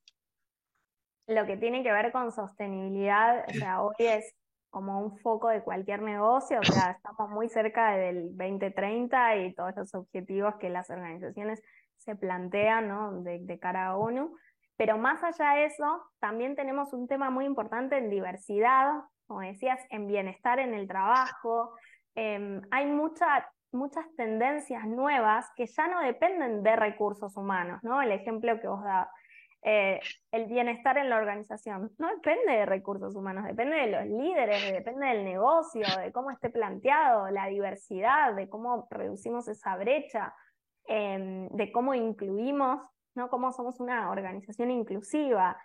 Lo 1.28 1.46
que 1.46 1.58
tiene 1.58 1.84
que 1.84 1.92
ver 1.92 2.12
con 2.12 2.32
sostenibilidad, 2.32 3.46
o 3.48 3.54
sea, 3.54 3.82
hoy 3.82 3.96
es 4.00 4.34
como 4.72 5.00
un 5.00 5.18
foco 5.20 5.50
de 5.50 5.62
cualquier 5.62 6.02
negocio, 6.02 6.60
o 6.60 6.64
sea, 6.64 6.92
estamos 6.92 7.30
muy 7.30 7.50
cerca 7.50 7.96
del 7.96 8.36
2030 8.36 9.38
y 9.38 9.54
todos 9.54 9.76
los 9.76 9.94
objetivos 9.94 10.56
que 10.56 10.70
las 10.70 10.90
organizaciones 10.90 11.62
se 11.98 12.16
plantean, 12.16 12.88
¿no? 12.88 13.22
De, 13.22 13.40
de 13.40 13.60
cara 13.60 13.88
a 13.88 13.98
ONU. 13.98 14.36
Pero 14.78 14.98
más 14.98 15.24
allá 15.24 15.52
de 15.52 15.66
eso, 15.66 16.02
también 16.20 16.56
tenemos 16.56 16.94
un 16.94 17.08
tema 17.08 17.30
muy 17.30 17.46
importante 17.46 17.98
en 17.98 18.10
diversidad, 18.10 19.02
como 19.32 19.48
decías, 19.48 19.80
en 19.90 20.08
bienestar 20.08 20.60
en 20.60 20.74
el 20.74 20.90
trabajo. 20.90 21.74
Em, 22.16 22.62
hay 22.70 22.86
muchas 22.86 24.06
tendencias 24.18 24.86
nuevas 24.86 25.48
que 25.56 25.68
ya 25.68 25.88
no 25.88 26.02
dependen 26.02 26.64
de 26.64 26.76
recursos 26.76 27.38
humanos, 27.38 27.82
¿no? 27.82 28.02
El 28.02 28.12
ejemplo 28.12 28.60
que 28.60 28.68
vos 28.68 28.84
dabas. 28.84 29.08
Eh, 29.64 30.02
el 30.32 30.48
bienestar 30.48 30.98
en 30.98 31.10
la 31.10 31.18
organización 31.18 31.92
no 31.98 32.10
depende 32.10 32.52
de 32.52 32.66
recursos 32.66 33.16
humanos, 33.16 33.46
depende 33.46 33.78
de 33.78 33.92
los 33.92 34.06
líderes, 34.06 34.74
depende 34.74 35.06
del 35.08 35.24
negocio, 35.24 35.86
de 36.04 36.12
cómo 36.12 36.32
esté 36.32 36.50
planteado, 36.50 37.30
la 37.30 37.46
diversidad, 37.46 38.34
de 38.34 38.50
cómo 38.50 38.88
reducimos 38.90 39.48
esa 39.48 39.78
brecha, 39.78 40.34
em, 40.88 41.48
de 41.50 41.72
cómo 41.72 41.94
incluimos, 41.94 42.82
¿no? 43.16 43.30
cómo 43.30 43.54
somos 43.54 43.80
una 43.80 44.10
organización 44.12 44.72
inclusiva. 44.72 45.56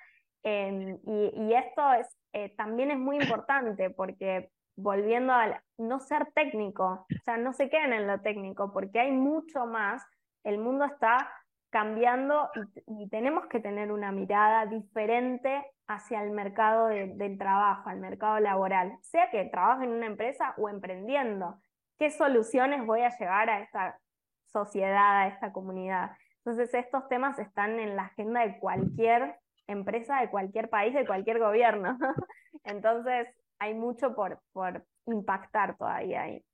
Em, 0.49 1.01
y, 1.05 1.55
esto 1.55 1.93
es, 1.95 2.07
eh, 2.37 2.53
también 2.55 2.91
es 2.91 2.99
muy 2.99 3.17
importante 3.17 3.89
porque 3.89 4.51
volviendo 4.77 5.33
a 5.33 5.63
no 5.79 6.01
ser 6.01 6.31
técnico, 6.35 7.07
o 7.11 7.25
sea, 7.25 7.39
no 7.39 7.55
se 7.55 7.71
queden 7.71 7.95
en 7.95 8.07
lo 8.07 8.21
técnico 8.21 8.75
porque 8.75 9.01
hay 9.01 9.11
mucho 9.11 9.65
más, 9.65 10.05
el 10.45 10.59
mundo 10.59 10.85
está 10.85 11.33
cambiando 11.71 12.51
y, 12.87 13.09
tenemos 13.09 13.47
que 13.47 13.59
tener 13.61 13.91
una 13.91 14.13
mirada 14.13 14.67
diferente 14.67 15.65
hacia 15.87 16.23
el 16.23 16.31
mercado 16.31 16.89
del 16.89 17.39
trabajo, 17.39 17.89
al 17.89 18.01
mercado 18.01 18.39
laboral, 18.39 18.99
sea 19.01 19.31
que 19.31 19.47
trabaje 19.47 19.85
en 19.85 19.93
una 19.93 20.07
empresa 20.07 20.53
o 20.59 20.69
emprendiendo. 20.69 21.59
¿Qué 21.99 22.11
soluciones 22.11 22.85
voy 22.85 23.01
a 23.01 23.17
llevar 23.17 23.49
a 23.49 23.61
esta 23.61 23.99
sociedad, 24.45 25.23
a 25.23 25.29
esta 25.29 25.55
comunidad? 25.55 26.11
Entonces 26.45 26.75
estos 26.75 27.09
temas 27.09 27.39
están 27.39 27.81
en 27.81 27.97
la 27.97 28.03
agenda 28.03 28.41
de 28.41 28.59
cualquier 28.59 29.39
empresa 29.67 30.21
de 30.21 30.31
cualquier 30.31 30.69
país, 30.69 30.95
de 30.95 31.07
cualquier 31.07 31.39
gobierno. 31.39 31.99
Entonces, 32.65 33.29
hay 33.59 33.75
mucho 33.75 34.15
por, 34.15 34.41
por 34.53 34.85
impactar 35.07 35.77
todavía 35.77 36.23
ahí. 36.23 36.45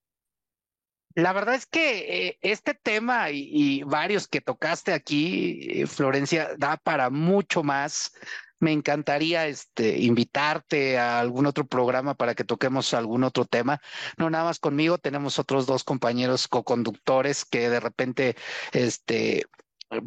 La 1.15 1.33
verdad 1.33 1.55
es 1.55 1.67
que 1.67 2.29
eh, 2.29 2.39
este 2.41 2.75
tema 2.75 3.31
y, 3.31 3.83
varios 3.83 4.29
que 4.29 4.41
tocaste 4.41 4.93
aquí, 4.93 5.83
eh, 5.83 5.87
Florencia, 5.87 6.55
da 6.57 6.77
para 6.79 7.11
mucho 7.11 7.63
más. 7.63 8.15
Me 8.61 8.73
encantaría 8.73 9.47
este, 9.49 9.99
invitarte 9.99 10.97
a 10.99 11.19
algún 11.21 11.47
otro 11.47 11.67
programa 11.67 12.15
para 12.15 12.35
que 12.35 12.45
toquemos 12.45 12.95
algún 12.95 13.25
otro 13.25 13.45
tema. 13.45 13.81
No 14.17 14.31
nada 14.31 14.45
más 14.45 14.61
conmigo, 14.61 14.99
tenemos 14.99 15.39
otros 15.39 15.67
dos 15.67 15.85
compañeros 15.85 16.49
co-conductores 16.49 17.45
que 17.45 17.69
de 17.69 17.81
repente 17.81 18.37
este, 18.73 19.47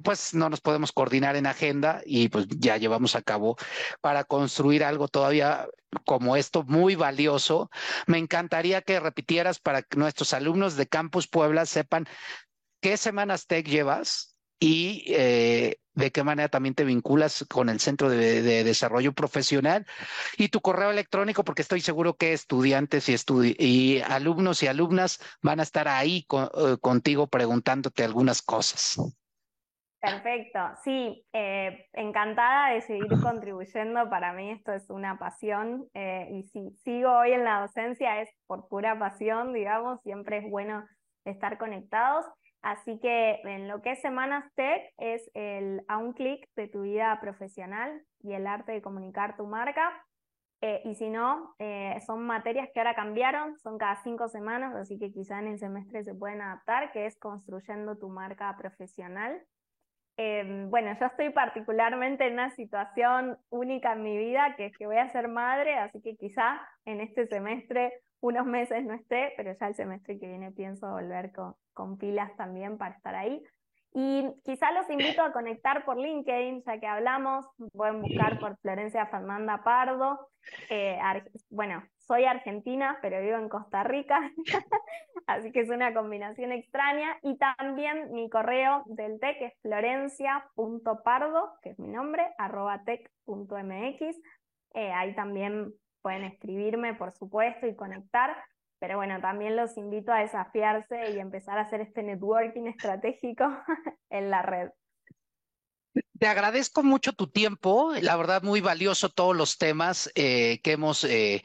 pues 0.03 0.33
no 0.33 0.49
nos 0.49 0.61
podemos 0.61 0.91
coordinar 0.91 1.36
en 1.36 1.45
agenda 1.45 2.01
y 2.05 2.29
pues 2.29 2.47
ya 2.49 2.77
llevamos 2.77 3.15
a 3.15 3.21
cabo 3.21 3.57
para 4.01 4.23
construir 4.23 4.83
algo 4.83 5.07
todavía 5.07 5.67
como 6.05 6.36
esto 6.36 6.63
muy 6.63 6.95
valioso. 6.95 7.69
Me 8.07 8.17
encantaría 8.17 8.81
que 8.81 8.99
repitieras 8.99 9.59
para 9.59 9.81
que 9.81 9.97
nuestros 9.97 10.33
alumnos 10.33 10.75
de 10.75 10.88
Campus 10.88 11.27
Puebla 11.27 11.65
sepan 11.65 12.07
qué 12.81 12.97
semanas 12.97 13.47
tech 13.47 13.67
llevas 13.67 14.36
y 14.59 15.03
eh, 15.07 15.79
de 15.93 16.11
qué 16.11 16.23
manera 16.23 16.49
también 16.49 16.75
te 16.75 16.83
vinculas 16.83 17.45
con 17.49 17.69
el 17.69 17.79
Centro 17.79 18.09
de, 18.09 18.63
Desarrollo 18.63 19.13
Profesional 19.13 19.86
y 20.38 20.49
tu 20.49 20.61
correo 20.61 20.91
electrónico, 20.91 21.43
porque 21.43 21.61
estoy 21.61 21.81
seguro 21.81 22.15
que 22.15 22.33
estudiantes 22.33 23.09
y, 23.09 23.15
y 23.57 24.01
alumnos 24.01 24.61
y 24.63 24.67
alumnas 24.67 25.19
van 25.41 25.59
a 25.59 25.63
estar 25.63 25.88
ahí 25.88 26.25
eh, 26.29 26.77
contigo 26.81 27.27
preguntándote 27.27 28.03
algunas 28.03 28.41
cosas. 28.41 28.97
Perfecto, 30.06 30.60
sí, 30.84 31.26
eh, 31.34 31.88
encantada 31.93 32.74
de 32.74 32.82
seguir 32.82 33.10
contribuyendo. 33.24 34.08
Para 34.10 34.34
mí 34.34 34.51
esto 34.51 34.72
es 34.72 34.89
una 34.89 35.18
pasión 35.18 35.88
eh, 35.93 36.28
y 36.32 36.43
si 36.43 36.72
sigo 36.84 37.12
hoy 37.12 37.32
en 37.32 37.43
la 37.43 37.62
docencia 37.62 38.22
es 38.22 38.30
por 38.45 38.68
pura 38.68 38.99
pasión, 38.99 39.53
digamos, 39.53 40.01
siempre 40.01 40.38
es 40.38 40.49
bueno 40.49 40.86
estar 41.26 41.58
conectados. 41.58 42.26
Así 42.62 42.99
que 42.99 43.41
en 43.43 43.68
lo 43.68 43.82
que 43.82 43.91
es 43.91 44.01
Semanas 44.01 44.45
Tech 44.56 44.82
es 44.97 45.30
el 45.34 45.82
a 45.88 45.97
un 45.97 46.14
clic 46.14 46.47
de 46.56 46.68
tu 46.68 46.82
vida 46.82 47.18
profesional 47.20 48.01
y 48.22 48.34
el 48.34 48.45
arte 48.45 48.74
de 48.74 48.82
comunicar 48.82 49.38
tu 49.38 49.47
marca. 49.47 49.91
Eh, 50.62 50.82
y 50.86 50.95
si 50.95 51.10
no, 51.10 51.56
son 52.06 52.26
materias 52.26 52.70
que 52.74 52.80
ahora 52.80 52.95
cambiaron, 52.95 53.58
son 53.60 53.78
cada 53.78 53.97
cinco 54.03 54.30
semanas, 54.30 54.74
así 54.76 54.97
que 54.97 55.12
quizá 55.12 55.39
en 55.39 55.47
el 55.47 55.60
semestre 55.60 56.03
se 56.03 56.16
pueden 56.16 56.41
adaptar, 56.41 56.91
que 56.91 57.06
es 57.06 57.18
construyendo 57.20 57.97
tu 57.97 58.10
marca 58.10 58.56
profesional. 58.58 59.43
Em, 60.18 60.70
bueno, 60.70 60.95
yo 60.99 61.07
estoy 61.07 61.30
particularmente 61.32 62.26
en 62.28 62.34
una 62.34 62.49
situación 62.51 63.38
única 63.49 63.93
en 63.93 64.03
mi 64.03 64.18
vida, 64.18 64.55
que 64.55 64.68
es 64.68 64.78
que 64.78 64.88
voy 64.88 64.97
a 64.97 65.09
ser 65.09 65.28
madre, 65.28 65.78
así 65.78 66.01
que 66.01 66.16
quizá 66.16 66.61
en 66.86 67.01
este 67.01 67.28
semestre 67.28 67.91
unos 68.22 68.45
meses 68.45 68.84
no 68.86 68.93
esté, 68.93 69.34
pero 69.36 69.53
ya 69.59 69.68
el 69.68 69.76
semestre 69.76 70.18
que 70.18 70.28
viene 70.28 70.51
pienso 70.51 70.89
volver 70.89 71.32
con, 71.34 71.55
con 71.74 71.97
pilas 71.97 72.36
también 72.38 72.78
para 72.78 72.95
estar 72.95 73.13
ahí. 73.13 73.43
Y 73.93 74.26
quizá 74.43 74.72
los 74.74 74.89
invito 74.89 75.22
a 75.22 75.32
conectar 75.32 75.86
por 75.86 75.97
LinkedIn, 75.97 76.63
ya 76.66 76.80
que 76.80 76.86
hablamos, 76.86 77.45
pueden 77.72 78.01
buscar 78.01 78.39
por 78.39 78.57
Florencia 78.57 79.05
Fernanda 79.05 79.63
Pardo. 79.63 80.28
Eh, 80.70 80.99
bueno, 81.49 81.82
soy 82.08 82.26
argentina, 82.26 82.97
pero 83.01 83.22
vivo 83.22 83.38
en 83.38 83.49
Costa 83.49 83.84
Rica, 83.84 84.32
así 85.28 85.51
que 85.51 85.62
es 85.62 85.70
una 85.70 85.93
combinación 85.93 86.51
extraña. 86.51 87.18
Y 87.24 87.38
también 87.38 88.12
mi 88.12 88.30
correo 88.30 88.84
del 88.88 89.20
TEC 89.20 89.41
es 89.41 89.53
florencia.pardo, 89.62 91.53
que 91.62 91.70
es 91.72 91.80
mi 91.80 91.88
nombre, 91.88 92.34
arroba 92.38 92.84
tech.mx. 92.84 94.18
Eh, 94.74 94.91
ahí 94.91 95.16
también 95.16 95.74
pueden 96.01 96.24
escribirme, 96.24 96.93
por 96.93 97.12
supuesto, 97.12 97.68
y 97.68 97.76
conectar. 97.76 98.36
Pero 98.80 98.97
bueno, 98.97 99.20
también 99.22 99.56
los 99.56 99.78
invito 99.78 100.12
a 100.12 100.20
desafiarse 100.20 101.12
y 101.12 101.20
empezar 101.20 101.58
a 101.58 101.62
hacer 101.62 101.82
este 101.82 102.03
networking 102.03 102.68
estratégico 102.68 103.45
en 104.10 104.30
la 104.30 104.41
red. 104.41 104.70
Te 106.19 106.27
agradezco 106.27 106.83
mucho 106.83 107.13
tu 107.13 107.27
tiempo, 107.27 107.93
la 108.01 108.15
verdad 108.17 108.41
muy 108.43 108.59
valioso 108.59 109.09
todos 109.09 109.35
los 109.35 109.57
temas 109.57 110.11
eh, 110.15 110.59
que 110.61 110.73
hemos 110.73 111.03
eh, 111.05 111.43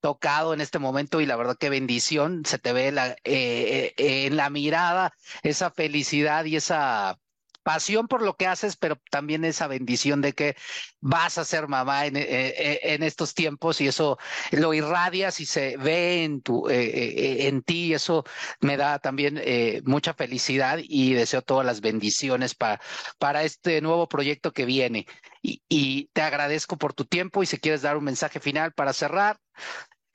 tocado 0.00 0.54
en 0.54 0.60
este 0.60 0.78
momento 0.80 1.20
y 1.20 1.26
la 1.26 1.36
verdad 1.36 1.56
qué 1.58 1.70
bendición, 1.70 2.44
se 2.44 2.58
te 2.58 2.72
ve 2.72 2.90
la, 2.90 3.16
eh, 3.24 3.94
en 3.96 4.36
la 4.36 4.50
mirada 4.50 5.12
esa 5.42 5.70
felicidad 5.70 6.44
y 6.46 6.56
esa 6.56 7.18
pasión 7.62 8.08
por 8.08 8.22
lo 8.22 8.34
que 8.34 8.46
haces, 8.46 8.76
pero 8.76 8.96
también 9.10 9.44
esa 9.44 9.66
bendición 9.66 10.20
de 10.20 10.32
que 10.32 10.56
vas 11.00 11.38
a 11.38 11.44
ser 11.44 11.68
mamá 11.68 12.06
en, 12.06 12.16
eh, 12.16 12.24
eh, 12.26 12.98
estos 13.00 13.34
tiempos 13.34 13.80
y 13.80 13.88
eso 13.88 14.18
lo 14.50 14.74
irradias 14.74 15.40
y 15.40 15.46
se 15.46 15.76
ve 15.76 16.24
en, 16.24 16.42
tu, 16.42 16.68
eh, 16.68 17.48
en 17.48 17.62
ti. 17.62 17.94
Eso 17.94 18.24
me 18.60 18.76
da 18.76 18.98
también 18.98 19.40
mucha 19.84 20.14
felicidad 20.14 20.78
y 20.82 21.14
deseo 21.14 21.42
todas 21.42 21.66
las 21.66 21.80
bendiciones 21.80 22.54
para, 22.54 22.80
para 23.18 23.42
este 23.42 23.80
nuevo 23.80 24.08
proyecto 24.08 24.52
que 24.52 24.64
viene. 24.64 25.06
Y, 25.42 26.08
te 26.12 26.22
agradezco 26.22 26.76
por 26.76 26.94
tu 26.94 27.04
tiempo 27.04 27.42
y 27.42 27.46
si 27.46 27.58
quieres 27.58 27.82
dar 27.82 27.96
un 27.96 28.04
mensaje 28.04 28.38
final 28.38 28.72
para 28.72 28.92
cerrar, 28.92 29.38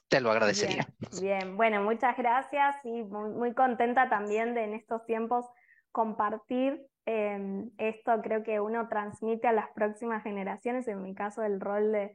te 0.07 0.21
lo 0.21 0.31
agradecería. 0.31 0.87
Bien, 1.21 1.57
bueno, 1.57 1.83
muchas 1.83 2.15
gracias 2.15 2.77
y 2.85 3.03
muy 3.03 3.53
contenta 3.53 4.09
también 4.09 4.53
de 4.53 4.63
en 4.63 4.73
estos 4.73 5.05
tiempos 5.05 5.45
compartir 5.91 6.87
Em, 7.09 7.71
esto 7.77 8.21
creo 8.21 8.43
que 8.43 8.59
uno 8.59 8.89
transmite 8.89 9.47
a 9.47 9.53
las 9.53 9.69
próximas 9.69 10.23
generaciones, 10.23 10.89
en 10.89 11.01
mi 11.01 11.15
caso 11.15 11.41
el 11.41 11.61
rol 11.61 11.93
de, 11.93 12.13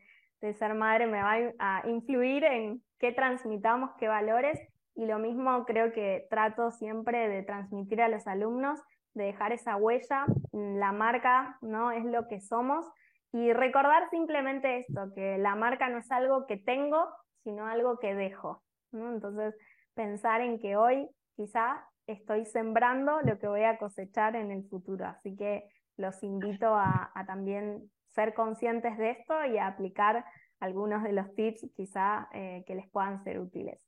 ser 0.53 0.75
madre 0.75 1.07
me 1.07 1.23
va 1.23 1.39
a 1.59 1.89
influir 1.89 2.45
en 2.45 2.83
qué 2.99 3.11
transmitamos, 3.11 3.91
qué 3.99 4.09
valores, 4.09 4.61
y 4.95 5.07
lo 5.07 5.19
mismo 5.19 5.65
creo 5.65 5.93
que 5.93 6.27
trato 6.29 6.71
siempre 6.73 7.27
de 7.31 7.43
transmitir 7.43 8.03
a 8.03 8.09
los 8.09 8.27
alumnos, 8.27 8.83
de 9.15 9.25
dejar 9.25 9.53
esa 9.53 9.77
huella, 9.77 10.27
la 10.53 10.93
marca 10.93 11.57
no 11.63 11.91
es 11.91 12.05
lo 12.05 12.29
que 12.29 12.41
somos, 12.41 12.85
y 13.33 13.55
recordar 13.55 14.11
simplemente 14.11 14.81
esto, 14.81 15.11
que 15.15 15.39
la 15.39 15.55
marca 15.55 15.89
no 15.89 15.99
es 15.99 16.13
algo 16.13 16.45
que 16.47 16.59
tengo, 16.59 17.09
sino 17.45 17.67
algo 17.67 17.99
que 17.99 18.15
dejo. 18.15 18.63
Entonces, 18.93 19.55
pensar 19.95 20.43
en 20.43 20.59
que 20.59 20.77
hoy 20.77 21.09
quizá 21.35 21.83
estoy 22.07 22.45
sembrando 22.45 23.21
lo 23.23 23.39
que 23.39 23.49
voy 23.49 23.65
a 23.65 23.79
cosechar 23.79 24.37
en 24.37 24.51
el 24.51 24.65
futuro. 24.69 25.07
Así 25.07 25.37
que 25.37 25.65
los 25.97 26.23
invito 26.23 26.75
a, 26.75 27.13
también 27.27 27.91
ser 28.15 28.35
conscientes 28.35 28.97
de 28.99 29.11
esto 29.11 29.45
y 29.47 29.59
a 29.59 29.69
aplicar 29.69 30.25
algunos 30.61 31.03
de 31.03 31.13
los 31.13 31.35
tips 31.35 31.67
quizá 31.75 32.29
eh, 32.33 32.65
que 32.67 32.75
les 32.75 32.89
puedan 32.91 33.23
ser 33.25 33.41
útiles. 33.41 33.79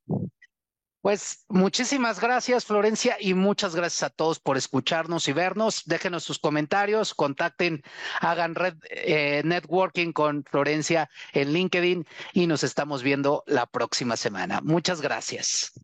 Pues 1.05 1.45
muchísimas 1.51 2.19
gracias, 2.19 2.65
Florencia, 2.65 3.19
y 3.21 3.35
muchas 3.35 3.77
gracias 3.77 4.05
a 4.05 4.09
todos 4.09 4.41
por 4.41 4.57
escucharnos 4.57 5.29
y 5.29 5.35
vernos. 5.35 5.83
Déjenos 5.85 6.25
sus 6.25 6.39
comentarios, 6.39 7.13
contacten, 7.13 7.83
hagan 8.23 8.55
red 8.55 8.77
eh, 8.89 9.43
networking 9.45 10.13
con 10.13 10.45
Florencia 10.45 11.11
en 11.35 11.53
LinkedIn 11.53 12.07
y 12.33 12.47
nos 12.47 12.65
estamos 12.65 13.03
viendo 13.03 13.45
la 13.47 13.67
próxima 13.67 14.17
semana. 14.17 14.63
Muchas 14.63 15.03
gracias. 15.03 15.75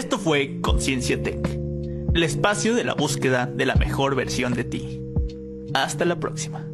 Esto 0.00 0.18
fue 0.18 0.62
Conciencia 0.62 1.22
Tech, 1.22 1.46
el 2.14 2.22
espacio 2.22 2.74
de 2.74 2.84
la 2.84 2.94
búsqueda 2.94 3.44
de 3.44 3.66
la 3.66 3.74
mejor 3.74 4.14
versión 4.14 4.54
de 4.54 4.64
ti. 4.64 5.02
Hasta 5.74 6.06
la 6.06 6.18
próxima. 6.18 6.66